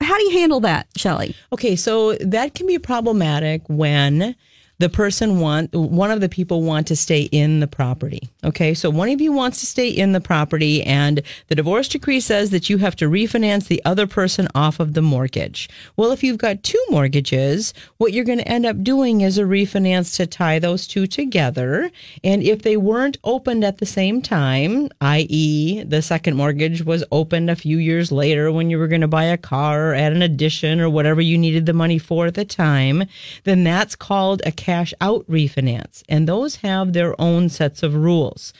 how 0.00 0.16
do 0.16 0.24
you 0.24 0.30
handle 0.30 0.60
that, 0.60 0.88
Shelly? 0.96 1.34
Okay, 1.52 1.76
so 1.76 2.14
that 2.14 2.54
can 2.54 2.66
be 2.66 2.78
problematic 2.78 3.62
when 3.68 4.34
the 4.80 4.88
person 4.88 5.40
want 5.40 5.74
one 5.74 6.10
of 6.10 6.22
the 6.22 6.28
people 6.28 6.62
want 6.62 6.86
to 6.86 6.96
stay 6.96 7.22
in 7.24 7.60
the 7.60 7.66
property. 7.66 8.30
Okay, 8.42 8.72
so 8.72 8.88
one 8.88 9.10
of 9.10 9.20
you 9.20 9.30
wants 9.30 9.60
to 9.60 9.66
stay 9.66 9.90
in 9.90 10.12
the 10.12 10.22
property, 10.22 10.82
and 10.84 11.20
the 11.48 11.54
divorce 11.54 11.86
decree 11.86 12.18
says 12.18 12.48
that 12.48 12.70
you 12.70 12.78
have 12.78 12.96
to 12.96 13.10
refinance 13.10 13.68
the 13.68 13.82
other 13.84 14.06
person 14.06 14.48
off 14.54 14.80
of 14.80 14.94
the 14.94 15.02
mortgage. 15.02 15.68
Well, 15.98 16.12
if 16.12 16.24
you've 16.24 16.38
got 16.38 16.62
two 16.62 16.82
mortgages, 16.88 17.74
what 17.98 18.14
you're 18.14 18.24
going 18.24 18.38
to 18.38 18.48
end 18.48 18.64
up 18.64 18.82
doing 18.82 19.20
is 19.20 19.36
a 19.36 19.42
refinance 19.42 20.16
to 20.16 20.26
tie 20.26 20.58
those 20.58 20.86
two 20.86 21.06
together. 21.06 21.90
And 22.24 22.42
if 22.42 22.62
they 22.62 22.78
weren't 22.78 23.18
opened 23.22 23.64
at 23.64 23.78
the 23.78 23.86
same 23.86 24.22
time, 24.22 24.88
i.e., 25.02 25.82
the 25.82 26.00
second 26.00 26.36
mortgage 26.36 26.82
was 26.86 27.04
opened 27.12 27.50
a 27.50 27.56
few 27.56 27.76
years 27.76 28.10
later 28.10 28.50
when 28.50 28.70
you 28.70 28.78
were 28.78 28.88
going 28.88 29.02
to 29.02 29.08
buy 29.08 29.24
a 29.24 29.36
car 29.36 29.90
or 29.90 29.94
add 29.94 30.14
an 30.14 30.22
addition 30.22 30.80
or 30.80 30.88
whatever 30.88 31.20
you 31.20 31.36
needed 31.36 31.66
the 31.66 31.74
money 31.74 31.98
for 31.98 32.28
at 32.28 32.34
the 32.34 32.46
time, 32.46 33.04
then 33.44 33.62
that's 33.62 33.94
called 33.94 34.40
a 34.46 34.52
cash 34.70 34.94
out 35.00 35.26
refinance. 35.28 36.02
And 36.08 36.28
those 36.28 36.56
have 36.56 36.92
their 36.92 37.20
own 37.20 37.48
sets 37.48 37.82
of 37.82 37.94
rules 37.94 38.52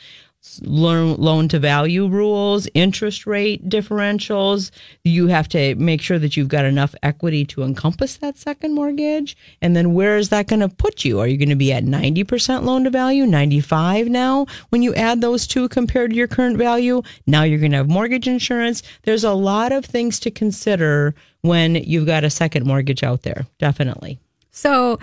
loan 0.61 1.15
loan 1.17 1.47
to 1.47 1.59
value 1.59 2.07
rules, 2.07 2.67
interest 2.73 3.27
rate 3.27 3.69
differentials. 3.69 4.71
You 5.03 5.27
have 5.27 5.47
to 5.49 5.75
make 5.75 6.01
sure 6.01 6.17
that 6.17 6.35
you've 6.35 6.47
got 6.47 6.65
enough 6.65 6.95
equity 7.03 7.45
to 7.45 7.61
encompass 7.61 8.17
that 8.17 8.37
second 8.37 8.73
mortgage. 8.73 9.37
And 9.61 9.75
then 9.75 9.93
where 9.93 10.17
is 10.17 10.29
that 10.29 10.47
going 10.47 10.61
to 10.61 10.69
put 10.69 11.05
you? 11.05 11.19
Are 11.19 11.27
you 11.27 11.37
going 11.37 11.49
to 11.49 11.55
be 11.55 11.71
at 11.71 11.83
90% 11.83 12.63
loan 12.63 12.85
to 12.85 12.89
value, 12.89 13.27
95 13.27 14.07
now 14.07 14.47
when 14.69 14.81
you 14.81 14.95
add 14.95 15.21
those 15.21 15.45
two 15.45 15.69
compared 15.69 16.09
to 16.09 16.17
your 16.17 16.27
current 16.27 16.57
value? 16.57 17.03
Now 17.27 17.43
you're 17.43 17.59
going 17.59 17.71
to 17.71 17.77
have 17.77 17.89
mortgage 17.89 18.27
insurance. 18.27 18.81
There's 19.03 19.23
a 19.23 19.33
lot 19.33 19.71
of 19.71 19.85
things 19.85 20.19
to 20.21 20.31
consider 20.31 21.13
when 21.41 21.75
you've 21.75 22.07
got 22.07 22.23
a 22.23 22.31
second 22.31 22.65
mortgage 22.65 23.03
out 23.03 23.21
there. 23.21 23.45
Definitely. 23.59 24.19
So 24.51 24.99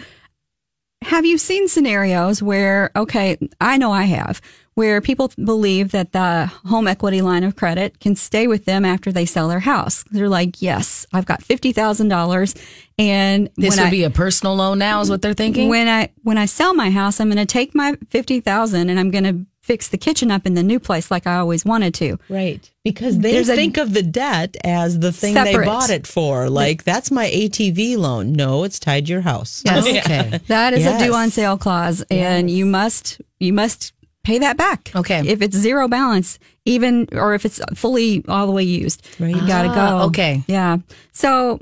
have 1.03 1.25
you 1.25 1.39
seen 1.39 1.69
scenarios 1.69 2.43
where, 2.43 2.91
okay, 2.97 3.39
I 3.61 3.77
know 3.79 3.93
I 3.93 4.03
have, 4.05 4.41
where 4.75 5.01
people 5.01 5.31
believe 5.45 5.91
that 5.93 6.13
the 6.13 6.47
home 6.67 6.87
equity 6.87 7.21
line 7.23 7.43
of 7.45 7.57
credit 7.57 7.99
can 8.01 8.15
stay 8.15 8.47
with 8.47 8.65
them 8.65 8.85
after 8.85 9.11
they 9.13 9.25
sell 9.25 9.49
their 9.49 9.61
house? 9.61 10.05
They're 10.11 10.29
like, 10.29 10.61
yes, 10.63 11.07
I've 11.13 11.27
got 11.27 11.41
$50,000 11.43 12.61
and 12.99 13.51
This 13.57 13.77
would 13.77 13.87
I- 13.87 13.91
be 13.91 14.05
a 14.05 14.11
personal 14.11 14.57
loan 14.57 14.79
now, 14.79 15.01
is 15.01 15.11
what 15.11 15.23
they're 15.23 15.35
thinking. 15.35 15.69
when 15.69 15.89
I 15.89 16.11
when 16.23 16.37
I 16.39 16.47
sell 16.47 16.75
my 16.75 16.91
house, 16.91 17.21
I'm 17.21 17.29
going 17.29 17.39
to 17.39 17.47
take 17.47 17.75
my 17.75 17.97
fifty 18.11 18.41
thousand 18.41 18.91
and 18.91 18.99
I'm 18.99 19.11
going 19.11 19.25
to 19.25 19.47
fix 19.69 19.89
the 19.89 19.99
kitchen 19.99 20.31
up 20.31 20.47
in 20.47 20.55
the 20.55 20.63
new 20.63 20.81
place 20.81 21.11
like 21.11 21.27
I 21.27 21.37
always 21.37 21.63
wanted 21.65 21.93
to. 22.03 22.19
Right. 22.31 22.63
Because 22.83 23.19
they 23.19 23.33
There's 23.33 23.51
a- 23.51 23.55
think 23.55 23.77
of 23.77 23.93
the 23.93 24.03
debt 24.03 24.57
as 24.65 24.99
the 24.99 25.13
thing 25.13 25.35
they 25.35 25.55
bought 25.55 25.91
it 25.91 26.07
for. 26.07 26.49
Like, 26.49 26.85
that's 26.85 27.11
my 27.11 27.27
ATV 27.27 27.97
loan. 27.99 28.33
No, 28.33 28.65
it's 28.65 28.79
tied 28.79 29.07
to 29.07 29.13
your 29.13 29.21
house. 29.21 29.63
okay. 29.67 30.41
That 30.49 30.73
is 30.73 30.81
a 30.87 30.91
Yes. 30.91 31.03
due 31.03 31.15
on 31.15 31.31
sale 31.31 31.59
clause, 31.59 32.03
and 32.11 32.51
you 32.51 32.65
must 32.65 33.21
you 33.39 33.53
must 33.53 33.93
pay 34.25 34.39
that 34.39 34.57
back. 34.57 34.91
Okay. 34.97 35.23
if 35.27 35.43
it's 35.43 35.57
zero 35.57 35.87
balance, 35.89 36.39
even 36.65 37.07
or 37.13 37.35
if 37.35 37.45
it's 37.45 37.61
fully 37.75 38.25
all 38.29 38.47
the 38.47 38.53
way 38.53 38.63
used, 38.65 39.07
Right. 39.21 39.35
you 39.37 39.47
got 39.47 39.63
to 39.65 39.69
Ah, 39.71 39.75
go. 40.01 40.05
okay. 40.07 40.43
yeah. 40.49 40.79
So. 41.13 41.61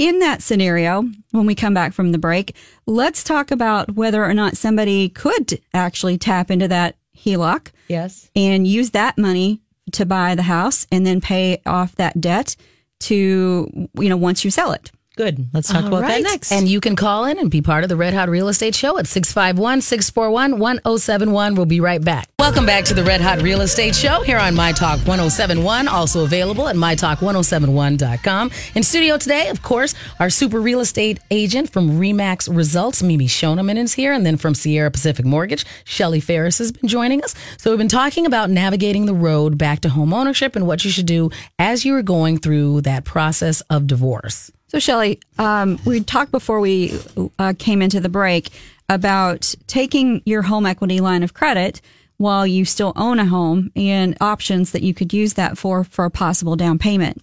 In 0.00 0.20
that 0.20 0.40
scenario, 0.40 1.10
when 1.32 1.44
we 1.44 1.54
come 1.54 1.74
back 1.74 1.92
from 1.92 2.10
the 2.10 2.16
break, 2.16 2.56
let's 2.86 3.22
talk 3.22 3.50
about 3.50 3.96
whether 3.96 4.24
or 4.24 4.32
not 4.32 4.56
somebody 4.56 5.10
could 5.10 5.60
actually 5.74 6.16
tap 6.16 6.50
into 6.50 6.66
that 6.68 6.96
HELOC 7.14 7.70
Yes. 7.86 8.30
and 8.34 8.66
use 8.66 8.92
that 8.92 9.18
money 9.18 9.60
to 9.92 10.06
buy 10.06 10.34
the 10.34 10.44
house 10.44 10.86
and 10.90 11.06
then 11.06 11.20
pay 11.20 11.60
off 11.66 11.96
that 11.96 12.18
debt 12.18 12.56
to, 13.00 13.68
you 13.92 14.08
know, 14.08 14.16
once 14.16 14.42
you 14.42 14.50
sell 14.50 14.72
it. 14.72 14.90
Good. 15.20 15.48
Let's 15.52 15.68
talk 15.68 15.84
about 15.84 16.00
Right. 16.00 16.24
that 16.24 16.30
next. 16.30 16.50
And 16.50 16.66
you 16.66 16.80
can 16.80 16.96
call 16.96 17.26
in 17.26 17.38
and 17.38 17.50
be 17.50 17.60
part 17.60 17.82
of 17.82 17.90
the 17.90 17.96
Red 17.96 18.14
Hot 18.14 18.30
Real 18.30 18.48
Estate 18.48 18.74
Show 18.74 18.96
at 18.96 19.06
651 19.06 19.82
641 19.82 20.58
1071. 20.58 21.56
We'll 21.56 21.66
be 21.66 21.78
right 21.78 22.02
back. 22.02 22.30
Welcome 22.38 22.64
back 22.64 22.86
to 22.86 22.94
the 22.94 23.04
Red 23.04 23.20
Hot 23.20 23.42
Real 23.42 23.60
Estate 23.60 23.94
Show 23.94 24.22
here 24.22 24.38
on 24.38 24.54
My 24.54 24.72
Talk 24.72 24.98
1071, 25.00 25.88
also 25.88 26.24
available 26.24 26.68
at 26.68 26.76
mytalk1071.com. 26.76 28.50
In 28.74 28.82
studio 28.82 29.18
today, 29.18 29.50
of 29.50 29.60
course, 29.60 29.94
our 30.20 30.30
super 30.30 30.58
real 30.58 30.80
estate 30.80 31.18
agent 31.30 31.70
from 31.70 32.00
Remax 32.00 32.48
Results, 32.48 33.02
Mimi 33.02 33.26
Schoneman, 33.26 33.76
is 33.76 33.92
here. 33.92 34.14
And 34.14 34.24
then 34.24 34.38
from 34.38 34.54
Sierra 34.54 34.90
Pacific 34.90 35.26
Mortgage, 35.26 35.66
Shelly 35.84 36.20
Farris 36.20 36.56
has 36.56 36.72
been 36.72 36.88
joining 36.88 37.22
us. 37.22 37.34
So 37.58 37.70
we've 37.70 37.76
been 37.78 37.88
talking 37.88 38.24
about 38.24 38.48
navigating 38.48 39.04
the 39.04 39.12
road 39.12 39.58
back 39.58 39.80
to 39.80 39.90
home 39.90 40.14
ownership 40.14 40.56
and 40.56 40.66
what 40.66 40.82
you 40.82 40.90
should 40.90 41.04
do 41.04 41.28
as 41.58 41.84
you 41.84 41.94
are 41.94 42.02
going 42.02 42.38
through 42.38 42.80
that 42.80 43.04
process 43.04 43.60
of 43.68 43.86
divorce. 43.86 44.50
So, 44.70 44.78
Shelly, 44.78 45.18
um, 45.36 45.80
we 45.84 46.00
talked 46.00 46.30
before 46.30 46.60
we 46.60 46.96
uh, 47.40 47.54
came 47.58 47.82
into 47.82 47.98
the 47.98 48.08
break 48.08 48.50
about 48.88 49.52
taking 49.66 50.22
your 50.24 50.42
home 50.42 50.64
equity 50.64 51.00
line 51.00 51.24
of 51.24 51.34
credit 51.34 51.80
while 52.18 52.46
you 52.46 52.64
still 52.64 52.92
own 52.94 53.18
a 53.18 53.26
home 53.26 53.72
and 53.74 54.16
options 54.20 54.70
that 54.70 54.82
you 54.82 54.94
could 54.94 55.12
use 55.12 55.34
that 55.34 55.58
for 55.58 55.82
for 55.82 56.04
a 56.04 56.10
possible 56.10 56.54
down 56.54 56.78
payment. 56.78 57.20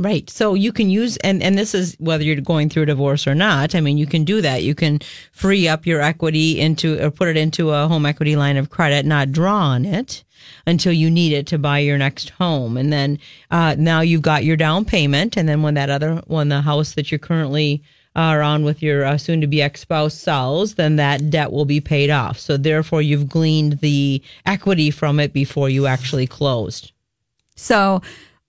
Right. 0.00 0.30
So 0.30 0.54
you 0.54 0.72
can 0.72 0.88
use, 0.88 1.18
and, 1.18 1.42
and 1.42 1.58
this 1.58 1.74
is 1.74 1.94
whether 1.98 2.24
you're 2.24 2.40
going 2.40 2.70
through 2.70 2.84
a 2.84 2.86
divorce 2.86 3.26
or 3.26 3.34
not. 3.34 3.74
I 3.74 3.82
mean, 3.82 3.98
you 3.98 4.06
can 4.06 4.24
do 4.24 4.40
that. 4.40 4.62
You 4.62 4.74
can 4.74 5.00
free 5.30 5.68
up 5.68 5.84
your 5.84 6.00
equity 6.00 6.58
into, 6.58 6.98
or 7.04 7.10
put 7.10 7.28
it 7.28 7.36
into 7.36 7.68
a 7.72 7.86
home 7.86 8.06
equity 8.06 8.34
line 8.34 8.56
of 8.56 8.70
credit, 8.70 9.04
not 9.04 9.30
draw 9.30 9.58
on 9.58 9.84
it 9.84 10.24
until 10.66 10.94
you 10.94 11.10
need 11.10 11.34
it 11.34 11.46
to 11.48 11.58
buy 11.58 11.80
your 11.80 11.98
next 11.98 12.30
home. 12.30 12.78
And 12.78 12.90
then, 12.90 13.18
uh, 13.50 13.76
now 13.78 14.00
you've 14.00 14.22
got 14.22 14.42
your 14.42 14.56
down 14.56 14.86
payment. 14.86 15.36
And 15.36 15.46
then 15.46 15.60
when 15.60 15.74
that 15.74 15.90
other, 15.90 16.22
when 16.26 16.48
the 16.48 16.62
house 16.62 16.94
that 16.94 17.12
you're 17.12 17.18
currently 17.18 17.82
are 18.16 18.40
on 18.40 18.64
with 18.64 18.82
your 18.82 19.04
uh, 19.04 19.18
soon 19.18 19.42
to 19.42 19.46
be 19.46 19.60
ex 19.60 19.82
spouse 19.82 20.14
sells, 20.14 20.76
then 20.76 20.96
that 20.96 21.28
debt 21.28 21.52
will 21.52 21.66
be 21.66 21.82
paid 21.82 22.08
off. 22.08 22.38
So 22.38 22.56
therefore 22.56 23.02
you've 23.02 23.28
gleaned 23.28 23.80
the 23.80 24.22
equity 24.46 24.90
from 24.90 25.20
it 25.20 25.34
before 25.34 25.68
you 25.68 25.86
actually 25.86 26.26
closed. 26.26 26.92
So, 27.54 28.00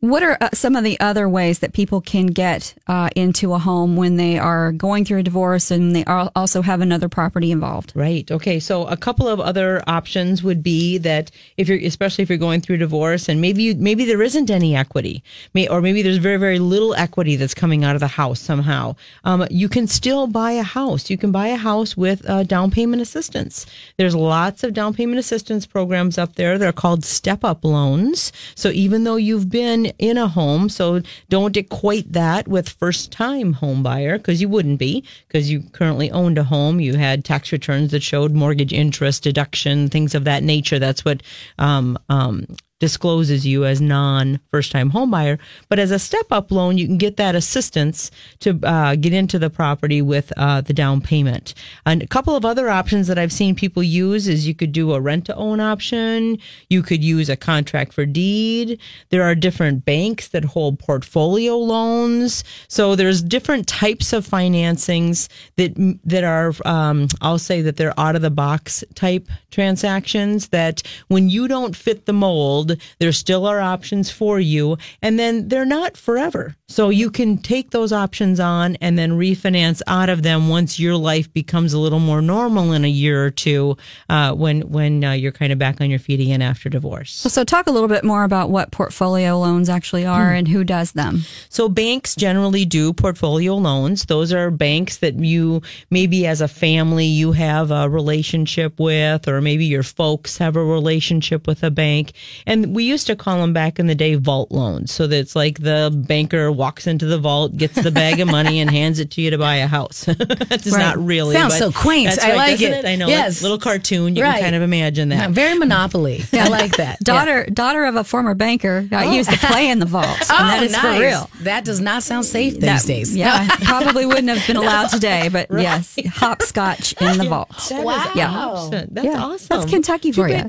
what 0.02 0.24
are 0.24 0.36
uh, 0.42 0.50
some 0.52 0.76
of 0.76 0.84
the 0.84 1.00
other 1.00 1.30
ways 1.30 1.60
that 1.60 1.74
people 1.74 2.02
can 2.02 2.26
get 2.26 2.74
uh, 2.88 3.08
into 3.16 3.54
a 3.54 3.60
home 3.60 3.96
when 3.96 4.18
they 4.18 4.40
are 4.40 4.72
going 4.72 5.06
through 5.06 5.20
a 5.20 5.24
divorce 5.24 5.70
and 5.70 5.96
they 5.96 6.04
also 6.04 6.64
have 6.64 6.82
another 6.82 7.08
property 7.08 7.52
involved? 7.52 7.94
Right. 7.96 8.30
Okay. 8.32 8.60
So 8.60 8.88
a 8.88 8.98
couple 8.98 9.28
of 9.28 9.40
other 9.40 9.84
options 9.86 10.42
would 10.42 10.64
be 10.64 10.98
that 10.98 11.30
if 11.56 11.70
you're, 11.70 11.78
especially 11.78 12.24
if 12.24 12.30
you're 12.30 12.40
going 12.40 12.62
through 12.62 12.78
divorce 12.78 13.30
and 13.30 13.40
maybe 13.40 13.62
you, 13.62 13.76
maybe 13.76 14.04
there 14.06 14.24
isn't 14.24 14.50
any 14.50 14.76
equity, 14.76 15.24
may, 15.54 15.68
or 15.68 15.82
maybe 15.82 16.02
there's 16.02 16.18
very 16.18 16.38
very 16.38 16.58
little 16.58 16.96
equity 16.96 17.36
that's 17.36 17.54
coming 17.54 17.84
out 17.84 17.96
of 17.96 18.00
the 18.00 18.08
house 18.08 18.40
somehow. 18.40 18.96
Um, 19.24 19.46
you 19.52 19.70
can 19.70 19.86
still 19.86 20.26
buy 20.26 20.54
a 20.54 20.64
house. 20.64 21.12
You 21.12 21.18
can 21.18 21.32
buy 21.32 21.48
a 21.48 21.58
house 21.58 21.96
with 21.96 22.28
uh, 22.28 22.42
down 22.42 22.72
payment 22.72 23.04
assistance. 23.04 23.68
There's 23.98 24.16
lots 24.16 24.64
of 24.64 24.74
down 24.74 24.96
payment 24.96 25.20
assistance 25.20 25.68
programs 25.68 26.18
up 26.18 26.38
there. 26.38 26.58
They're 26.58 26.72
called 26.72 27.06
step 27.06 27.44
up 27.44 27.64
loans. 27.64 28.32
So 28.56 28.70
even 28.70 29.04
though 29.04 29.18
you've 29.18 29.52
been 29.52 29.91
in 29.98 30.18
a 30.18 30.28
home, 30.28 30.70
so 30.70 31.02
don't 31.30 31.56
equate 31.58 32.12
that 32.14 32.48
with 32.48 32.70
first 32.70 33.12
time 33.12 33.54
home 33.54 33.84
buyer 33.84 34.18
because 34.18 34.42
you 34.42 34.50
wouldn't 34.50 34.80
be 34.80 35.04
because 35.28 35.52
you 35.52 35.62
currently 35.72 36.12
owned 36.12 36.38
a 36.38 36.44
home. 36.44 36.80
You 36.80 36.96
had 36.96 37.26
tax 37.26 37.52
returns 37.52 37.92
that 37.92 38.04
showed 38.04 38.34
mortgage 38.34 38.74
interest 38.74 39.24
deduction, 39.24 39.90
things 39.90 40.16
of 40.16 40.24
that 40.26 40.44
nature. 40.44 40.80
That's 40.80 41.06
what 41.06 41.24
um, 41.60 41.98
um, 42.10 42.46
discloses 42.82 43.46
you 43.46 43.64
as 43.64 43.80
non 43.80 44.40
first 44.50 44.72
time 44.72 44.92
homebuyer. 44.92 45.40
But 45.70 45.80
as 45.80 45.92
a 45.92 46.00
step 46.00 46.26
up 46.32 46.52
loan, 46.52 46.78
you 46.80 46.88
can 46.88 46.98
get 46.98 47.16
that 47.18 47.36
assistance 47.36 48.10
to 48.40 48.60
uh, 48.64 48.96
get 48.96 49.14
into 49.14 49.38
the 49.38 49.52
property 49.52 50.02
with 50.02 50.34
uh, 50.36 50.62
the 50.62 50.74
down 50.74 51.00
payment. 51.00 51.54
And 51.86 52.02
a 52.02 52.08
couple 52.08 52.36
of 52.36 52.44
other 52.44 52.70
options 52.70 53.08
that 53.08 53.20
I've 53.20 53.32
seen 53.32 53.56
people 53.56 53.84
use 53.84 54.28
is 54.28 54.48
you 54.48 54.56
could 54.56 54.72
do 54.72 54.94
a 54.94 55.00
rent 55.00 55.26
to 55.28 55.36
own 55.36 55.60
option. 55.60 56.40
You 56.70 56.82
could 56.82 57.04
use 57.04 57.30
a 57.30 57.38
contract 57.38 57.94
for 57.94 58.06
deed. 58.06 58.80
There 59.10 59.24
are 59.24 59.36
different 59.36 59.86
banks 59.86 60.30
that 60.30 60.44
hold 60.44 60.80
portfolio 60.80 61.58
loans. 61.58 62.44
So 62.68 62.96
there's 62.96 63.22
different 63.22 63.68
types 63.68 64.12
of 64.12 64.28
financings 64.28 65.30
that 65.58 65.72
that 66.04 66.24
are 66.24 66.54
um, 66.66 67.08
I'll 67.22 67.38
say 67.38 67.62
that 67.62 67.78
they're 67.78 68.00
out 68.00 68.16
of 68.16 68.24
the 68.24 68.32
box 68.32 68.84
type 68.96 69.28
transactions 69.52 70.48
that 70.48 70.82
when 71.10 71.30
you 71.30 71.48
don't 71.48 71.76
fit 71.76 72.08
the 72.08 72.14
mold, 72.14 72.71
there 73.00 73.12
still 73.12 73.46
are 73.46 73.60
options 73.60 74.10
for 74.10 74.40
you, 74.40 74.78
and 75.02 75.20
then 75.20 75.48
they're 75.48 75.66
not 75.66 75.98
forever. 75.98 76.56
So 76.68 76.90
you 76.90 77.12
can 77.12 77.38
take 77.38 77.72
those 77.72 77.92
options 77.92 78.40
on 78.40 78.78
and 78.82 78.98
then 78.98 79.12
refinance 79.12 79.82
out 79.88 80.10
of 80.10 80.24
them 80.24 80.48
once 80.48 80.80
your 80.80 80.96
life 80.96 81.32
becomes 81.34 81.74
a 81.74 81.80
little 81.80 82.00
more 82.00 82.22
normal 82.22 82.72
in 82.72 82.86
a 82.86 82.90
year 82.90 83.26
or 83.26 83.32
two, 83.32 83.78
uh, 84.10 84.34
when 84.34 84.62
when 84.70 85.04
uh, 85.04 85.12
you're 85.12 85.32
kind 85.32 85.52
of 85.52 85.60
back 85.60 85.82
on 85.82 85.90
your 85.90 86.00
feet 86.00 86.20
again 86.20 86.42
after 86.42 86.70
divorce. 86.70 87.12
So, 87.12 87.44
talk 87.44 87.68
a 87.68 87.72
little 87.72 87.90
bit 87.90 88.04
more 88.04 88.24
about 88.24 88.50
what 88.50 88.72
portfolio 88.72 89.38
loans 89.38 89.70
actually 89.70 90.06
are 90.06 90.32
and 90.32 90.48
who 90.48 90.64
does 90.64 90.94
them. 90.94 91.22
So 91.50 91.68
banks 91.70 92.16
generally 92.16 92.66
do 92.66 92.94
portfolio 92.94 93.56
loans. 93.56 94.06
Those 94.06 94.32
are 94.32 94.52
banks 94.52 94.98
that 94.98 95.16
you 95.16 95.62
maybe 95.90 96.26
as 96.26 96.42
a 96.42 96.48
family 96.48 97.06
you 97.06 97.32
have 97.34 97.72
a 97.72 97.90
relationship 97.90 98.80
with, 98.80 99.28
or 99.28 99.42
maybe 99.42 99.66
your 99.66 99.84
folks 99.84 100.38
have 100.38 100.56
a 100.56 100.64
relationship 100.64 101.48
with 101.48 101.64
a 101.64 101.72
bank. 101.72 102.14
And 102.46 102.61
we 102.68 102.84
used 102.84 103.08
to 103.08 103.16
call 103.16 103.40
them 103.42 103.54
back 103.54 103.80
in 103.80 103.88
the 103.88 103.96
day 103.96 104.16
vault 104.16 104.52
loans. 104.52 104.92
So 104.94 105.08
that's 105.08 105.36
like 105.36 105.60
the 105.60 105.92
banker 106.08 106.52
walks 106.52 106.88
into 106.88 107.06
the 107.06 107.18
vault, 107.18 107.56
gets 107.58 107.76
the 107.82 107.92
bag 107.92 108.20
of 108.20 108.28
money, 108.28 108.60
and 108.60 108.70
hands 108.70 109.00
it 109.00 109.12
to 109.12 109.22
you 109.22 109.30
to 109.32 109.38
buy 109.38 109.56
a 109.58 109.68
house. 109.68 110.06
it's 110.08 110.72
Right. 110.72 110.80
not 110.80 110.98
really. 110.98 111.36
Sounds 111.36 111.54
but 111.54 111.60
so 111.60 111.72
quaint. 111.72 112.10
that's 112.10 112.24
I 112.24 112.30
right, 112.30 112.38
like 112.38 112.60
doesn't 112.60 112.74
it. 112.74 112.86
I 112.86 112.96
know. 112.96 113.08
Yes. 113.08 113.38
like 113.38 113.42
little 113.44 113.58
cartoon. 113.60 114.16
You 114.16 114.24
Right. 114.24 114.34
can 114.36 114.42
kind 114.44 114.56
of 114.56 114.62
imagine 114.62 115.10
that. 115.10 115.16
Yeah, 115.16 115.28
very 115.30 115.58
Monopoly. 115.58 116.24
I 116.34 116.48
like 116.48 116.78
that. 116.78 116.98
Yeah. 117.00 117.04
Daughter, 117.04 117.46
daughter 117.46 117.86
of 117.86 117.96
a 117.96 118.04
former 118.04 118.34
banker, 118.34 118.82
got 118.84 119.08
oh. 119.08 119.12
used 119.12 119.30
to 119.32 119.38
play 119.38 119.70
in 119.70 119.80
the 119.80 119.86
vault, 119.86 120.06
Oh, 120.30 120.38
and 120.40 120.50
that 120.50 120.64
is 120.64 120.72
nice. 120.72 120.82
for 120.96 121.02
real. 121.02 121.30
That 121.42 121.66
does 121.66 121.80
not 121.80 122.04
sound 122.04 122.26
safe 122.26 122.54
these 122.54 122.62
That- 122.62 122.86
days. 122.86 123.16
Yeah, 123.16 123.48
probably 123.64 124.06
wouldn't 124.06 124.30
have 124.30 124.46
been 124.48 124.58
allowed 124.58 124.88
today, 124.90 125.30
but 125.32 125.48
yes, 125.52 125.98
hopscotch 126.14 126.94
in 127.02 127.18
the 127.18 127.26
vault. 127.30 127.50
That 127.70 127.80
is 127.80 127.86
Wow. 127.86 128.12
Yeah. 128.16 128.32
awesome. 128.32 128.88
That's 128.92 129.06
yeah, 129.06 129.24
awesome. 129.24 129.48
That's 129.50 129.70
Kentucky 129.72 130.12
for 130.12 130.28
you. 130.28 130.44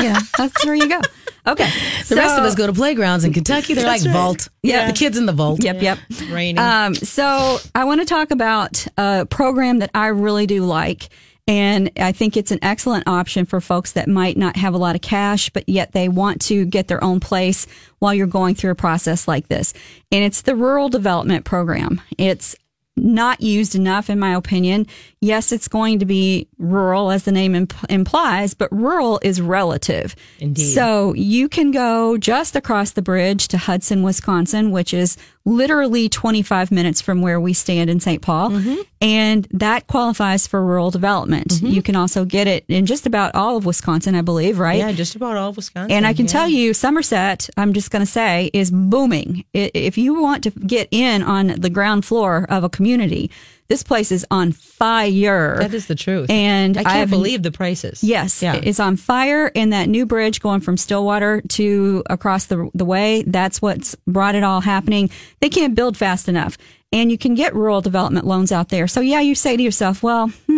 yeah, 0.00 0.20
that's 0.36 0.64
where 0.64 0.74
you 0.74 0.88
go. 0.88 1.00
Okay, 1.48 1.70
The 2.08 2.16
rest 2.16 2.38
of 2.38 2.44
us 2.44 2.54
go 2.54 2.66
to 2.66 2.72
playgrounds 2.72 3.24
in 3.24 3.32
Kentucky. 3.32 3.74
They're 3.74 3.86
like 3.86 4.02
right. 4.02 4.12
vault. 4.12 4.48
Yeah. 4.62 4.86
the 4.90 4.96
kids 4.96 5.16
in 5.16 5.26
the 5.26 5.32
vault. 5.32 5.64
Yep, 5.64 5.82
yep. 5.82 5.98
Raining. 6.30 6.58
Um, 6.58 6.94
so 6.94 7.58
I 7.74 7.84
want 7.84 8.00
to 8.00 8.06
talk 8.06 8.30
about 8.30 8.86
a 8.96 9.26
program 9.26 9.78
that 9.78 9.90
I 9.94 10.08
really 10.08 10.46
do 10.46 10.64
like. 10.64 11.08
And 11.48 11.90
I 11.98 12.12
think 12.12 12.36
it's 12.36 12.50
an 12.50 12.58
excellent 12.60 13.08
option 13.08 13.46
for 13.46 13.58
folks 13.62 13.92
that 13.92 14.06
might 14.06 14.36
not 14.36 14.56
have 14.56 14.74
a 14.74 14.76
lot 14.78 14.94
of 14.94 15.00
cash, 15.00 15.48
but 15.48 15.66
yet 15.66 15.92
they 15.92 16.10
want 16.10 16.42
to 16.42 16.66
get 16.66 16.88
their 16.88 17.02
own 17.02 17.20
place 17.20 17.66
while 18.00 18.12
you're 18.12 18.26
going 18.26 18.54
through 18.54 18.72
a 18.72 18.74
process 18.74 19.26
like 19.26 19.48
this. 19.48 19.72
And 20.12 20.22
it's 20.22 20.42
the 20.42 20.54
Rural 20.54 20.90
Development 20.90 21.46
Program. 21.46 22.02
It's 22.18 22.54
not 22.98 23.40
used 23.40 23.74
enough, 23.74 24.10
in 24.10 24.18
my 24.18 24.34
opinion. 24.34 24.86
Yes, 25.20 25.52
it's 25.52 25.68
going 25.68 25.98
to 25.98 26.06
be 26.06 26.48
rural, 26.58 27.10
as 27.10 27.24
the 27.24 27.32
name 27.32 27.54
imp- 27.54 27.90
implies, 27.90 28.54
but 28.54 28.70
rural 28.72 29.18
is 29.22 29.40
relative. 29.40 30.14
Indeed. 30.38 30.74
So 30.74 31.14
you 31.14 31.48
can 31.48 31.70
go 31.70 32.16
just 32.18 32.54
across 32.56 32.92
the 32.92 33.02
bridge 33.02 33.48
to 33.48 33.58
Hudson, 33.58 34.02
Wisconsin, 34.02 34.70
which 34.70 34.92
is 34.94 35.16
literally 35.44 36.08
25 36.08 36.70
minutes 36.70 37.00
from 37.00 37.22
where 37.22 37.40
we 37.40 37.52
stand 37.52 37.88
in 37.88 38.00
St. 38.00 38.20
Paul. 38.20 38.50
Mm-hmm. 38.50 38.80
And 39.00 39.46
that 39.52 39.86
qualifies 39.86 40.46
for 40.46 40.64
rural 40.64 40.90
development. 40.90 41.62
You 41.62 41.82
can 41.82 41.94
also 41.94 42.24
get 42.24 42.46
it 42.46 42.64
in 42.68 42.84
just 42.84 43.06
about 43.06 43.34
all 43.34 43.56
of 43.56 43.64
Wisconsin, 43.64 44.14
I 44.14 44.22
believe, 44.22 44.58
right? 44.58 44.78
Yeah, 44.78 44.92
just 44.92 45.14
about 45.14 45.36
all 45.36 45.50
of 45.50 45.56
Wisconsin. 45.56 45.92
And 45.92 46.06
I 46.06 46.12
can 46.12 46.26
yeah. 46.26 46.32
tell 46.32 46.48
you, 46.48 46.74
Somerset, 46.74 47.48
I'm 47.56 47.72
just 47.72 47.90
going 47.90 48.04
to 48.04 48.10
say, 48.10 48.50
is 48.52 48.70
booming. 48.70 49.44
If 49.54 49.96
you 49.96 50.20
want 50.20 50.42
to 50.44 50.50
get 50.50 50.88
in 50.90 51.22
on 51.22 51.48
the 51.48 51.70
ground 51.70 52.04
floor 52.04 52.46
of 52.48 52.64
a 52.64 52.68
community, 52.68 53.30
this 53.68 53.82
place 53.82 54.10
is 54.10 54.24
on 54.30 54.52
fire. 54.52 55.58
that 55.58 55.74
is 55.74 55.86
the 55.86 55.94
truth. 55.94 56.30
And 56.30 56.76
I 56.78 56.82
can't 56.84 56.96
I've- 56.96 57.10
believe 57.10 57.42
the 57.42 57.50
prices. 57.52 58.02
Yes, 58.02 58.42
Yeah. 58.42 58.54
it's 58.54 58.80
on 58.80 58.96
fire. 58.96 59.50
And 59.54 59.72
that 59.72 59.88
new 59.88 60.06
bridge 60.06 60.40
going 60.40 60.60
from 60.60 60.76
Stillwater 60.76 61.42
to 61.48 62.02
across 62.08 62.46
the 62.46 62.70
the 62.74 62.84
way, 62.84 63.24
that's 63.26 63.60
what's 63.60 63.94
brought 64.06 64.34
it 64.34 64.42
all 64.42 64.60
happening. 64.62 65.10
They 65.40 65.48
can't 65.50 65.74
build 65.74 65.96
fast 65.96 66.28
enough, 66.28 66.56
and 66.92 67.10
you 67.10 67.18
can 67.18 67.34
get 67.34 67.54
rural 67.54 67.80
development 67.80 68.26
loans 68.26 68.52
out 68.52 68.70
there. 68.70 68.88
So 68.88 69.00
yeah, 69.00 69.20
you 69.20 69.34
say 69.34 69.56
to 69.56 69.62
yourself, 69.62 70.02
well. 70.02 70.28
Hmm, 70.46 70.57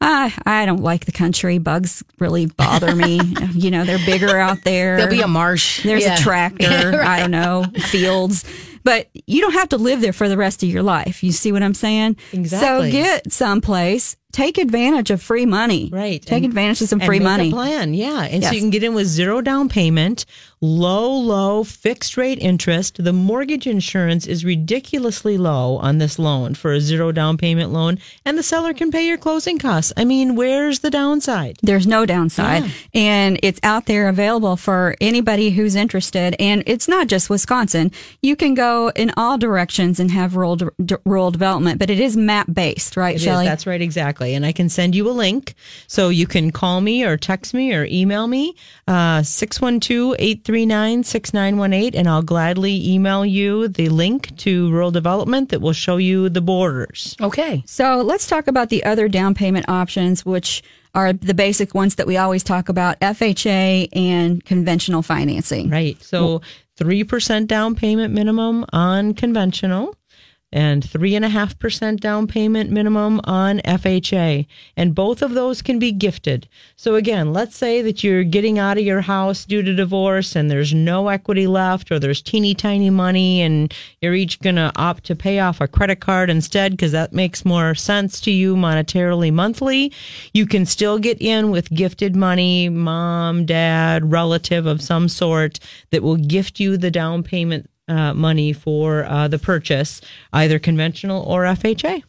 I, 0.00 0.32
I 0.46 0.64
don't 0.66 0.82
like 0.82 1.04
the 1.04 1.12
country. 1.12 1.58
Bugs 1.58 2.02
really 2.18 2.46
bother 2.46 2.94
me. 2.94 3.20
you 3.52 3.70
know, 3.70 3.84
they're 3.84 3.98
bigger 4.06 4.38
out 4.38 4.62
there. 4.64 4.96
There'll 4.96 5.10
be 5.10 5.20
a 5.20 5.28
marsh. 5.28 5.82
There's 5.82 6.04
Yeah. 6.04 6.14
a 6.14 6.18
tractor. 6.18 7.02
I 7.04 7.20
don't 7.20 7.30
know, 7.30 7.64
fields. 7.90 8.44
But 8.82 9.08
you 9.26 9.42
don't 9.42 9.52
have 9.52 9.68
to 9.70 9.76
live 9.76 10.00
there 10.00 10.14
for 10.14 10.28
the 10.28 10.38
rest 10.38 10.62
of 10.62 10.70
your 10.70 10.82
life. 10.82 11.22
You 11.22 11.32
see 11.32 11.52
what 11.52 11.62
I'm 11.62 11.74
saying? 11.74 12.16
Exactly. 12.32 12.90
So 12.90 12.92
get 12.92 13.30
someplace. 13.30 14.16
Take 14.32 14.58
advantage 14.58 15.10
of 15.10 15.20
free 15.20 15.46
money. 15.46 15.88
Right. 15.92 16.22
Take 16.22 16.38
And- 16.44 16.46
advantage 16.46 16.80
of 16.82 16.88
some 16.88 17.00
free 17.00 17.18
money. 17.20 17.48
A 17.48 17.52
plan, 17.52 17.94
yeah. 17.94 18.22
And 18.22 18.44
so 18.44 18.52
you 18.52 18.60
can 18.60 18.70
get 18.70 18.82
in 18.84 18.94
with 18.94 19.06
zero 19.06 19.40
down 19.40 19.68
payment, 19.68 20.24
low, 20.60 21.10
low 21.10 21.64
fixed 21.64 22.16
rate 22.16 22.38
interest. 22.38 23.02
The 23.02 23.12
mortgage 23.12 23.66
insurance 23.66 24.26
is 24.26 24.44
ridiculously 24.44 25.36
low 25.38 25.76
on 25.78 25.98
this 25.98 26.18
loan 26.18 26.54
for 26.54 26.72
a 26.72 26.80
zero 26.80 27.10
down 27.12 27.38
payment 27.38 27.72
loan, 27.72 27.98
and 28.24 28.38
the 28.38 28.42
seller 28.42 28.72
can 28.72 28.90
pay 28.90 29.06
your 29.06 29.18
closing 29.18 29.58
costs. 29.58 29.92
I 29.96 30.04
mean, 30.04 30.36
where's 30.36 30.80
the 30.80 30.90
downside? 30.90 31.58
There's 31.62 31.86
no 31.86 32.06
downside. 32.06 32.70
And 32.94 33.38
it's 33.42 33.58
out 33.62 33.86
there 33.86 34.08
available 34.08 34.56
for 34.56 34.94
anybody 35.00 35.50
who's 35.50 35.74
interested. 35.74 36.36
And 36.38 36.62
it's 36.66 36.86
not 36.88 37.06
just 37.08 37.30
Wisconsin. 37.30 37.90
You 38.22 38.36
can 38.36 38.54
go 38.54 38.90
in 38.94 39.12
all 39.16 39.38
directions 39.38 39.98
and 39.98 40.10
have 40.10 40.36
rural, 40.36 40.56
de- 40.56 41.00
rural 41.04 41.30
development, 41.30 41.78
but 41.78 41.90
it 41.90 41.98
is 41.98 42.16
map 42.16 42.46
based, 42.52 42.96
right. 42.96 43.18
Shelly? 43.20 43.46
That's 43.46 43.66
right, 43.66 43.80
exactly. 43.80 44.19
And 44.20 44.44
I 44.44 44.52
can 44.52 44.68
send 44.68 44.94
you 44.94 45.08
a 45.08 45.12
link. 45.12 45.54
So 45.86 46.08
you 46.08 46.26
can 46.26 46.50
call 46.50 46.80
me 46.80 47.04
or 47.04 47.16
text 47.16 47.54
me 47.54 47.74
or 47.74 47.86
email 47.90 48.26
me, 48.26 48.54
uh, 48.86 49.22
612 49.22 50.16
839 50.18 51.04
6918, 51.04 51.98
and 51.98 52.08
I'll 52.08 52.22
gladly 52.22 52.88
email 52.88 53.24
you 53.24 53.68
the 53.68 53.88
link 53.88 54.36
to 54.38 54.70
rural 54.70 54.90
development 54.90 55.48
that 55.50 55.60
will 55.60 55.72
show 55.72 55.96
you 55.96 56.28
the 56.28 56.40
borders. 56.40 57.16
Okay. 57.20 57.62
So 57.66 58.02
let's 58.02 58.26
talk 58.26 58.46
about 58.46 58.68
the 58.68 58.84
other 58.84 59.08
down 59.08 59.34
payment 59.34 59.68
options, 59.68 60.24
which 60.24 60.62
are 60.94 61.12
the 61.12 61.34
basic 61.34 61.74
ones 61.74 61.96
that 61.96 62.06
we 62.06 62.16
always 62.16 62.42
talk 62.42 62.68
about 62.68 62.98
FHA 63.00 63.88
and 63.92 64.44
conventional 64.44 65.02
financing. 65.02 65.70
Right. 65.70 66.00
So 66.02 66.42
three 66.76 67.04
percent 67.04 67.48
down 67.48 67.74
payment 67.74 68.12
minimum 68.12 68.64
on 68.72 69.14
conventional 69.14 69.94
and 70.52 70.88
three 70.88 71.14
and 71.14 71.24
a 71.24 71.28
half 71.28 71.58
percent 71.58 72.00
down 72.00 72.26
payment 72.26 72.70
minimum 72.70 73.20
on 73.24 73.58
FHA. 73.60 74.46
And 74.76 74.94
both 74.94 75.22
of 75.22 75.32
those 75.32 75.62
can 75.62 75.78
be 75.78 75.92
gifted. 75.92 76.48
So 76.76 76.96
again, 76.96 77.32
let's 77.32 77.56
say 77.56 77.82
that 77.82 78.02
you're 78.02 78.24
getting 78.24 78.58
out 78.58 78.78
of 78.78 78.84
your 78.84 79.02
house 79.02 79.44
due 79.44 79.62
to 79.62 79.74
divorce 79.74 80.34
and 80.34 80.50
there's 80.50 80.74
no 80.74 81.08
equity 81.08 81.46
left 81.46 81.92
or 81.92 81.98
there's 81.98 82.22
teeny 82.22 82.54
tiny 82.54 82.90
money 82.90 83.40
and 83.42 83.72
you're 84.00 84.14
each 84.14 84.40
going 84.40 84.56
to 84.56 84.72
opt 84.76 85.04
to 85.04 85.14
pay 85.14 85.38
off 85.38 85.60
a 85.60 85.68
credit 85.68 86.00
card 86.00 86.30
instead 86.30 86.72
because 86.72 86.92
that 86.92 87.12
makes 87.12 87.44
more 87.44 87.74
sense 87.74 88.20
to 88.22 88.30
you 88.32 88.56
monetarily 88.56 89.32
monthly. 89.32 89.92
You 90.34 90.46
can 90.46 90.66
still 90.66 90.98
get 90.98 91.20
in 91.22 91.50
with 91.50 91.70
gifted 91.70 92.16
money, 92.16 92.68
mom, 92.68 93.46
dad, 93.46 94.10
relative 94.10 94.66
of 94.66 94.82
some 94.82 95.08
sort 95.08 95.60
that 95.90 96.02
will 96.02 96.16
gift 96.16 96.58
you 96.58 96.76
the 96.76 96.90
down 96.90 97.22
payment 97.22 97.69
uh, 97.90 98.14
money 98.14 98.52
for 98.52 99.04
uh, 99.04 99.28
the 99.28 99.38
purchase, 99.38 100.00
either 100.32 100.58
conventional 100.58 101.22
or 101.24 101.42
FHA. 101.42 102.02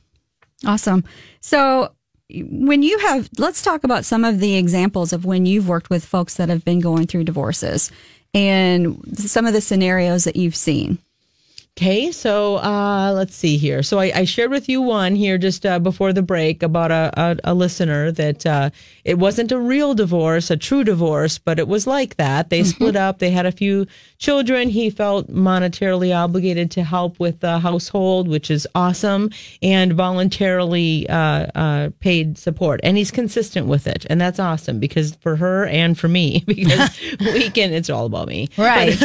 Awesome. 0.65 1.03
So 1.41 1.93
when 2.33 2.83
you 2.83 2.97
have, 2.99 3.29
let's 3.37 3.61
talk 3.61 3.83
about 3.83 4.05
some 4.05 4.23
of 4.23 4.39
the 4.39 4.55
examples 4.55 5.11
of 5.11 5.25
when 5.25 5.45
you've 5.45 5.67
worked 5.67 5.89
with 5.89 6.05
folks 6.05 6.35
that 6.35 6.49
have 6.49 6.63
been 6.63 6.79
going 6.79 7.07
through 7.07 7.25
divorces 7.25 7.91
and 8.33 9.01
some 9.17 9.45
of 9.45 9.53
the 9.53 9.61
scenarios 9.61 10.23
that 10.23 10.35
you've 10.35 10.55
seen. 10.55 10.99
Okay, 11.81 12.11
so 12.11 12.57
uh, 12.57 13.11
let's 13.15 13.35
see 13.35 13.57
here. 13.57 13.81
So 13.81 13.97
I, 13.97 14.11
I 14.13 14.23
shared 14.25 14.51
with 14.51 14.69
you 14.69 14.83
one 14.83 15.15
here 15.15 15.39
just 15.39 15.65
uh, 15.65 15.79
before 15.79 16.13
the 16.13 16.21
break 16.21 16.61
about 16.61 16.91
a, 16.91 17.11
a, 17.19 17.37
a 17.45 17.53
listener 17.55 18.11
that 18.11 18.45
uh, 18.45 18.69
it 19.03 19.17
wasn't 19.17 19.51
a 19.51 19.57
real 19.57 19.95
divorce, 19.95 20.51
a 20.51 20.57
true 20.57 20.83
divorce, 20.83 21.39
but 21.39 21.57
it 21.57 21.67
was 21.67 21.87
like 21.87 22.17
that. 22.17 22.51
They 22.51 22.63
split 22.65 22.95
up. 22.95 23.17
They 23.17 23.31
had 23.31 23.47
a 23.47 23.51
few 23.51 23.87
children. 24.19 24.69
He 24.69 24.91
felt 24.91 25.27
monetarily 25.31 26.15
obligated 26.15 26.69
to 26.69 26.83
help 26.83 27.19
with 27.19 27.39
the 27.39 27.57
household, 27.57 28.27
which 28.27 28.51
is 28.51 28.67
awesome, 28.75 29.31
and 29.63 29.93
voluntarily 29.93 31.09
uh, 31.09 31.47
uh, 31.55 31.89
paid 31.99 32.37
support. 32.37 32.79
And 32.83 32.95
he's 32.95 33.09
consistent 33.09 33.65
with 33.65 33.87
it, 33.87 34.05
and 34.07 34.21
that's 34.21 34.37
awesome 34.37 34.79
because 34.79 35.15
for 35.15 35.35
her 35.35 35.65
and 35.65 35.97
for 35.97 36.07
me, 36.07 36.43
because 36.45 36.95
we 37.21 37.49
can. 37.49 37.73
It's 37.73 37.89
all 37.89 38.05
about 38.05 38.27
me, 38.27 38.49
Right. 38.55 38.95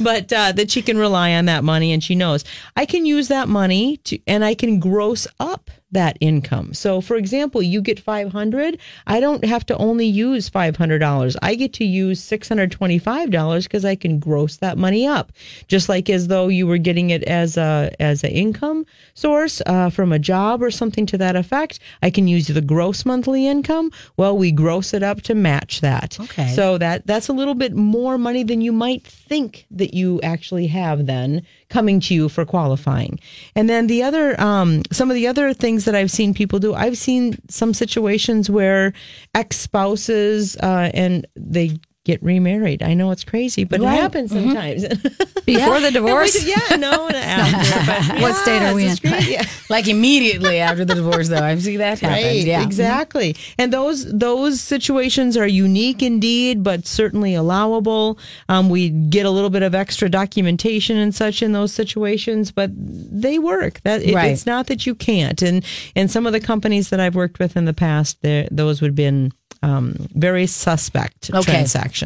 but 0.00 0.32
uh, 0.32 0.52
that 0.52 0.70
she 0.70 0.80
can 0.80 0.96
rely 0.96 1.34
on 1.34 1.44
that 1.44 1.57
money 1.64 1.92
and 1.92 2.02
she 2.02 2.14
knows. 2.14 2.44
I 2.76 2.86
can 2.86 3.06
use 3.06 3.28
that 3.28 3.48
money 3.48 3.98
to 4.04 4.18
and 4.26 4.44
I 4.44 4.54
can 4.54 4.80
gross 4.80 5.26
up 5.40 5.70
that 5.92 6.18
income. 6.20 6.74
So 6.74 7.00
for 7.00 7.16
example, 7.16 7.62
you 7.62 7.80
get 7.80 7.98
500, 7.98 8.78
I 9.06 9.20
don't 9.20 9.44
have 9.44 9.64
to 9.66 9.76
only 9.78 10.06
use 10.06 10.50
$500. 10.50 11.36
I 11.42 11.54
get 11.54 11.72
to 11.74 11.84
use 11.84 12.20
$625 12.20 13.62
because 13.62 13.84
I 13.84 13.94
can 13.94 14.18
gross 14.18 14.56
that 14.56 14.76
money 14.76 15.06
up. 15.06 15.32
Just 15.66 15.88
like 15.88 16.10
as 16.10 16.28
though 16.28 16.48
you 16.48 16.66
were 16.66 16.78
getting 16.78 17.10
it 17.10 17.22
as 17.24 17.56
a 17.56 17.90
as 18.00 18.22
an 18.22 18.30
income 18.30 18.84
source 19.14 19.62
uh, 19.66 19.90
from 19.90 20.12
a 20.12 20.18
job 20.18 20.62
or 20.62 20.70
something 20.70 21.06
to 21.06 21.18
that 21.18 21.36
effect, 21.36 21.80
I 22.02 22.10
can 22.10 22.28
use 22.28 22.48
the 22.48 22.60
gross 22.60 23.06
monthly 23.06 23.46
income. 23.46 23.90
Well, 24.16 24.36
we 24.36 24.52
gross 24.52 24.92
it 24.92 25.02
up 25.02 25.22
to 25.22 25.34
match 25.34 25.80
that. 25.80 26.18
Okay. 26.20 26.52
So 26.54 26.78
that 26.78 27.06
that's 27.06 27.28
a 27.28 27.32
little 27.32 27.54
bit 27.54 27.74
more 27.74 28.18
money 28.18 28.42
than 28.42 28.60
you 28.60 28.72
might 28.72 29.06
think 29.06 29.66
that 29.70 29.94
you 29.94 30.20
actually 30.22 30.66
have 30.66 31.06
then 31.06 31.46
coming 31.70 32.00
to 32.00 32.14
you 32.14 32.28
for 32.28 32.44
qualifying. 32.44 33.18
And 33.54 33.68
then 33.68 33.86
the 33.86 34.02
other 34.02 34.40
um, 34.40 34.82
some 34.90 35.10
of 35.10 35.14
the 35.14 35.26
other 35.26 35.52
things 35.54 35.84
that 35.84 35.94
I've 35.94 36.10
seen 36.10 36.34
people 36.34 36.58
do, 36.58 36.74
I've 36.74 36.98
seen 36.98 37.38
some 37.48 37.74
situations 37.74 38.48
where 38.50 38.92
ex-spouses 39.34 40.56
uh, 40.56 40.90
and 40.94 41.26
they 41.36 41.78
get 42.04 42.22
remarried. 42.22 42.82
I 42.82 42.94
know 42.94 43.10
it's 43.10 43.24
crazy, 43.24 43.64
but 43.64 43.80
Right. 43.80 43.94
it 43.94 44.00
happens 44.00 44.30
sometimes. 44.30 44.82
Before 45.44 45.80
the 45.80 45.90
divorce? 45.92 46.42
yeah, 46.46 46.76
no, 46.76 47.08
after, 47.10 48.08
but 48.10 48.20
What 48.22 48.34
state 48.36 48.62
are 48.62 48.74
we 48.74 48.86
in? 48.86 48.96
great, 48.96 49.28
yeah. 49.28 49.42
Like 49.68 49.88
immediately 49.88 50.58
after 50.58 50.84
the 50.86 50.94
divorce, 50.94 51.28
though. 51.28 51.42
I 51.42 51.58
see 51.58 51.76
that 51.78 51.98
happen. 52.00 52.16
Right, 52.24 52.46
Yeah. 52.46 52.62
exactly. 52.62 53.36
And 53.58 53.72
those 53.72 54.10
those 54.10 54.60
situations 54.62 55.36
are 55.36 55.46
unique 55.46 56.02
indeed, 56.02 56.62
but 56.62 56.86
certainly 56.86 57.34
allowable. 57.34 58.18
Um, 58.48 58.70
we 58.70 58.88
get 58.90 59.26
a 59.26 59.30
little 59.30 59.50
bit 59.50 59.62
of 59.62 59.74
extra 59.74 60.08
documentation 60.08 60.96
and 60.96 61.14
such 61.14 61.42
in 61.42 61.52
those 61.52 61.72
situations, 61.72 62.50
but 62.52 62.70
they 62.74 63.38
work. 63.38 63.80
That 63.82 64.02
it, 64.02 64.14
Right. 64.14 64.32
it's 64.32 64.46
not 64.46 64.66
that 64.68 64.86
you 64.86 64.94
can't. 64.94 65.42
And 65.42 65.62
and 65.94 66.10
some 66.10 66.26
of 66.26 66.32
the 66.32 66.40
companies 66.40 66.88
that 66.88 67.00
I've 67.00 67.14
worked 67.16 67.38
with 67.38 67.54
in 67.56 67.66
the 67.66 67.74
past, 67.74 68.22
there 68.22 68.48
those 68.50 68.80
would 68.80 68.88
have 68.88 68.94
been 68.96 69.32
um, 69.60 69.96
very 70.14 70.46
suspect 70.46 71.30
Okay. 71.34 71.42
transactions. 71.42 71.97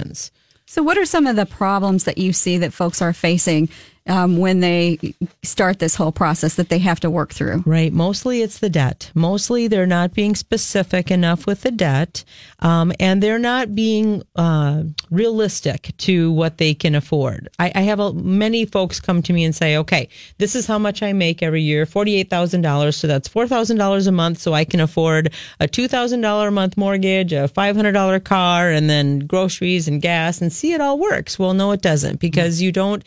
So, 0.67 0.83
what 0.83 0.97
are 0.97 1.05
some 1.05 1.27
of 1.27 1.37
the 1.37 1.47
problems 1.47 2.05
that 2.05 2.19
you 2.19 2.33
see 2.33 2.57
that 2.59 2.73
folks 2.73 3.03
are 3.03 3.13
facing 3.13 3.69
um, 4.07 4.37
when 4.37 4.61
they 4.61 4.99
start 5.43 5.79
this 5.79 5.95
whole 5.95 6.13
process 6.13 6.57
that 6.57 6.69
they 6.69 6.79
have 6.79 7.01
to 7.01 7.11
work 7.11 7.33
through? 7.33 7.63
Right. 7.65 7.93
Mostly 7.93 8.43
it's 8.43 8.59
the 8.59 8.71
debt. 8.71 9.11
Mostly 9.15 9.69
they're 9.69 9.87
not 9.87 10.13
being 10.15 10.35
specific 10.35 11.11
enough 11.11 11.47
with 11.47 11.63
the 11.63 11.71
debt, 11.71 12.25
um, 12.59 12.93
and 12.99 13.23
they're 13.23 13.39
not 13.39 13.75
being 13.75 14.23
uh, 14.37 14.83
realistic 15.11 15.93
to 15.99 16.33
what 16.33 16.59
they 16.59 16.75
can 16.75 16.95
afford. 16.95 17.49
I, 17.59 17.71
I 17.75 17.81
have 17.83 18.01
a, 18.01 18.13
many 18.13 18.65
folks 18.65 19.01
come 19.01 19.23
to 19.23 19.33
me 19.33 19.45
and 19.45 19.55
say, 19.55 19.77
"Okay, 19.77 20.09
this 20.39 20.57
is 20.57 20.67
how 20.67 20.79
much 20.79 21.03
I 21.03 21.13
make 21.13 21.43
every 21.43 21.63
year, 21.63 21.87
forty-eight 21.87 22.31
thousand 22.31 22.63
dollars. 22.63 22.97
So 22.97 23.07
that's 23.07 23.29
four 23.29 23.47
thousand 23.47 23.77
dollars 23.77 24.07
a 24.07 24.13
month. 24.13 24.39
So 24.39 24.53
I 24.53 24.65
can 24.65 24.81
afford 24.81 25.33
a 25.61 25.69
two 25.69 25.87
thousand 25.87 26.23
dollar 26.23 26.49
a 26.49 26.53
month 26.53 26.77
mortgage, 26.77 27.33
a 27.33 27.47
five 27.49 27.77
hundred 27.77 27.93
dollar 27.93 28.19
car, 28.19 28.71
and 28.71 28.91
then 28.91 29.21
groceries 29.21 29.87
and 29.87 30.03
gas, 30.03 30.41
and 30.41 30.53
see 30.53 30.73
it 30.73 30.81
all 30.81 30.99
works." 30.99 31.39
Well, 31.39 31.55
no, 31.55 31.71
it 31.73 31.83
doesn't 31.83 32.19
because 32.19 32.61
you 32.61 32.73
don't 32.73 33.05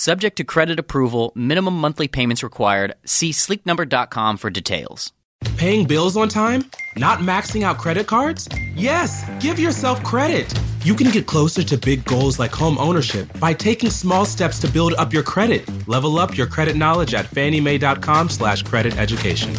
Subject 0.00 0.34
to 0.38 0.44
credit 0.44 0.78
approval, 0.78 1.30
minimum 1.34 1.78
monthly 1.78 2.08
payments 2.08 2.42
required. 2.42 2.94
See 3.04 3.32
sleepnumber.com 3.32 4.38
for 4.38 4.48
details. 4.48 5.12
Paying 5.58 5.86
bills 5.86 6.16
on 6.16 6.30
time? 6.30 6.70
Not 6.96 7.18
maxing 7.18 7.64
out 7.64 7.76
credit 7.76 8.06
cards? 8.06 8.48
Yes, 8.74 9.28
give 9.40 9.58
yourself 9.58 10.02
credit. 10.02 10.50
You 10.84 10.94
can 10.94 11.10
get 11.10 11.26
closer 11.26 11.62
to 11.62 11.76
big 11.76 12.06
goals 12.06 12.38
like 12.38 12.50
home 12.50 12.78
ownership 12.78 13.28
by 13.38 13.52
taking 13.52 13.90
small 13.90 14.24
steps 14.24 14.58
to 14.60 14.68
build 14.68 14.94
up 14.94 15.12
your 15.12 15.22
credit. 15.22 15.68
Level 15.86 16.18
up 16.18 16.34
your 16.34 16.46
credit 16.46 16.76
knowledge 16.76 17.12
at 17.12 17.26
fanniemae.com 17.26 18.30
slash 18.30 18.62
credit 18.62 18.96
education. 18.96 19.54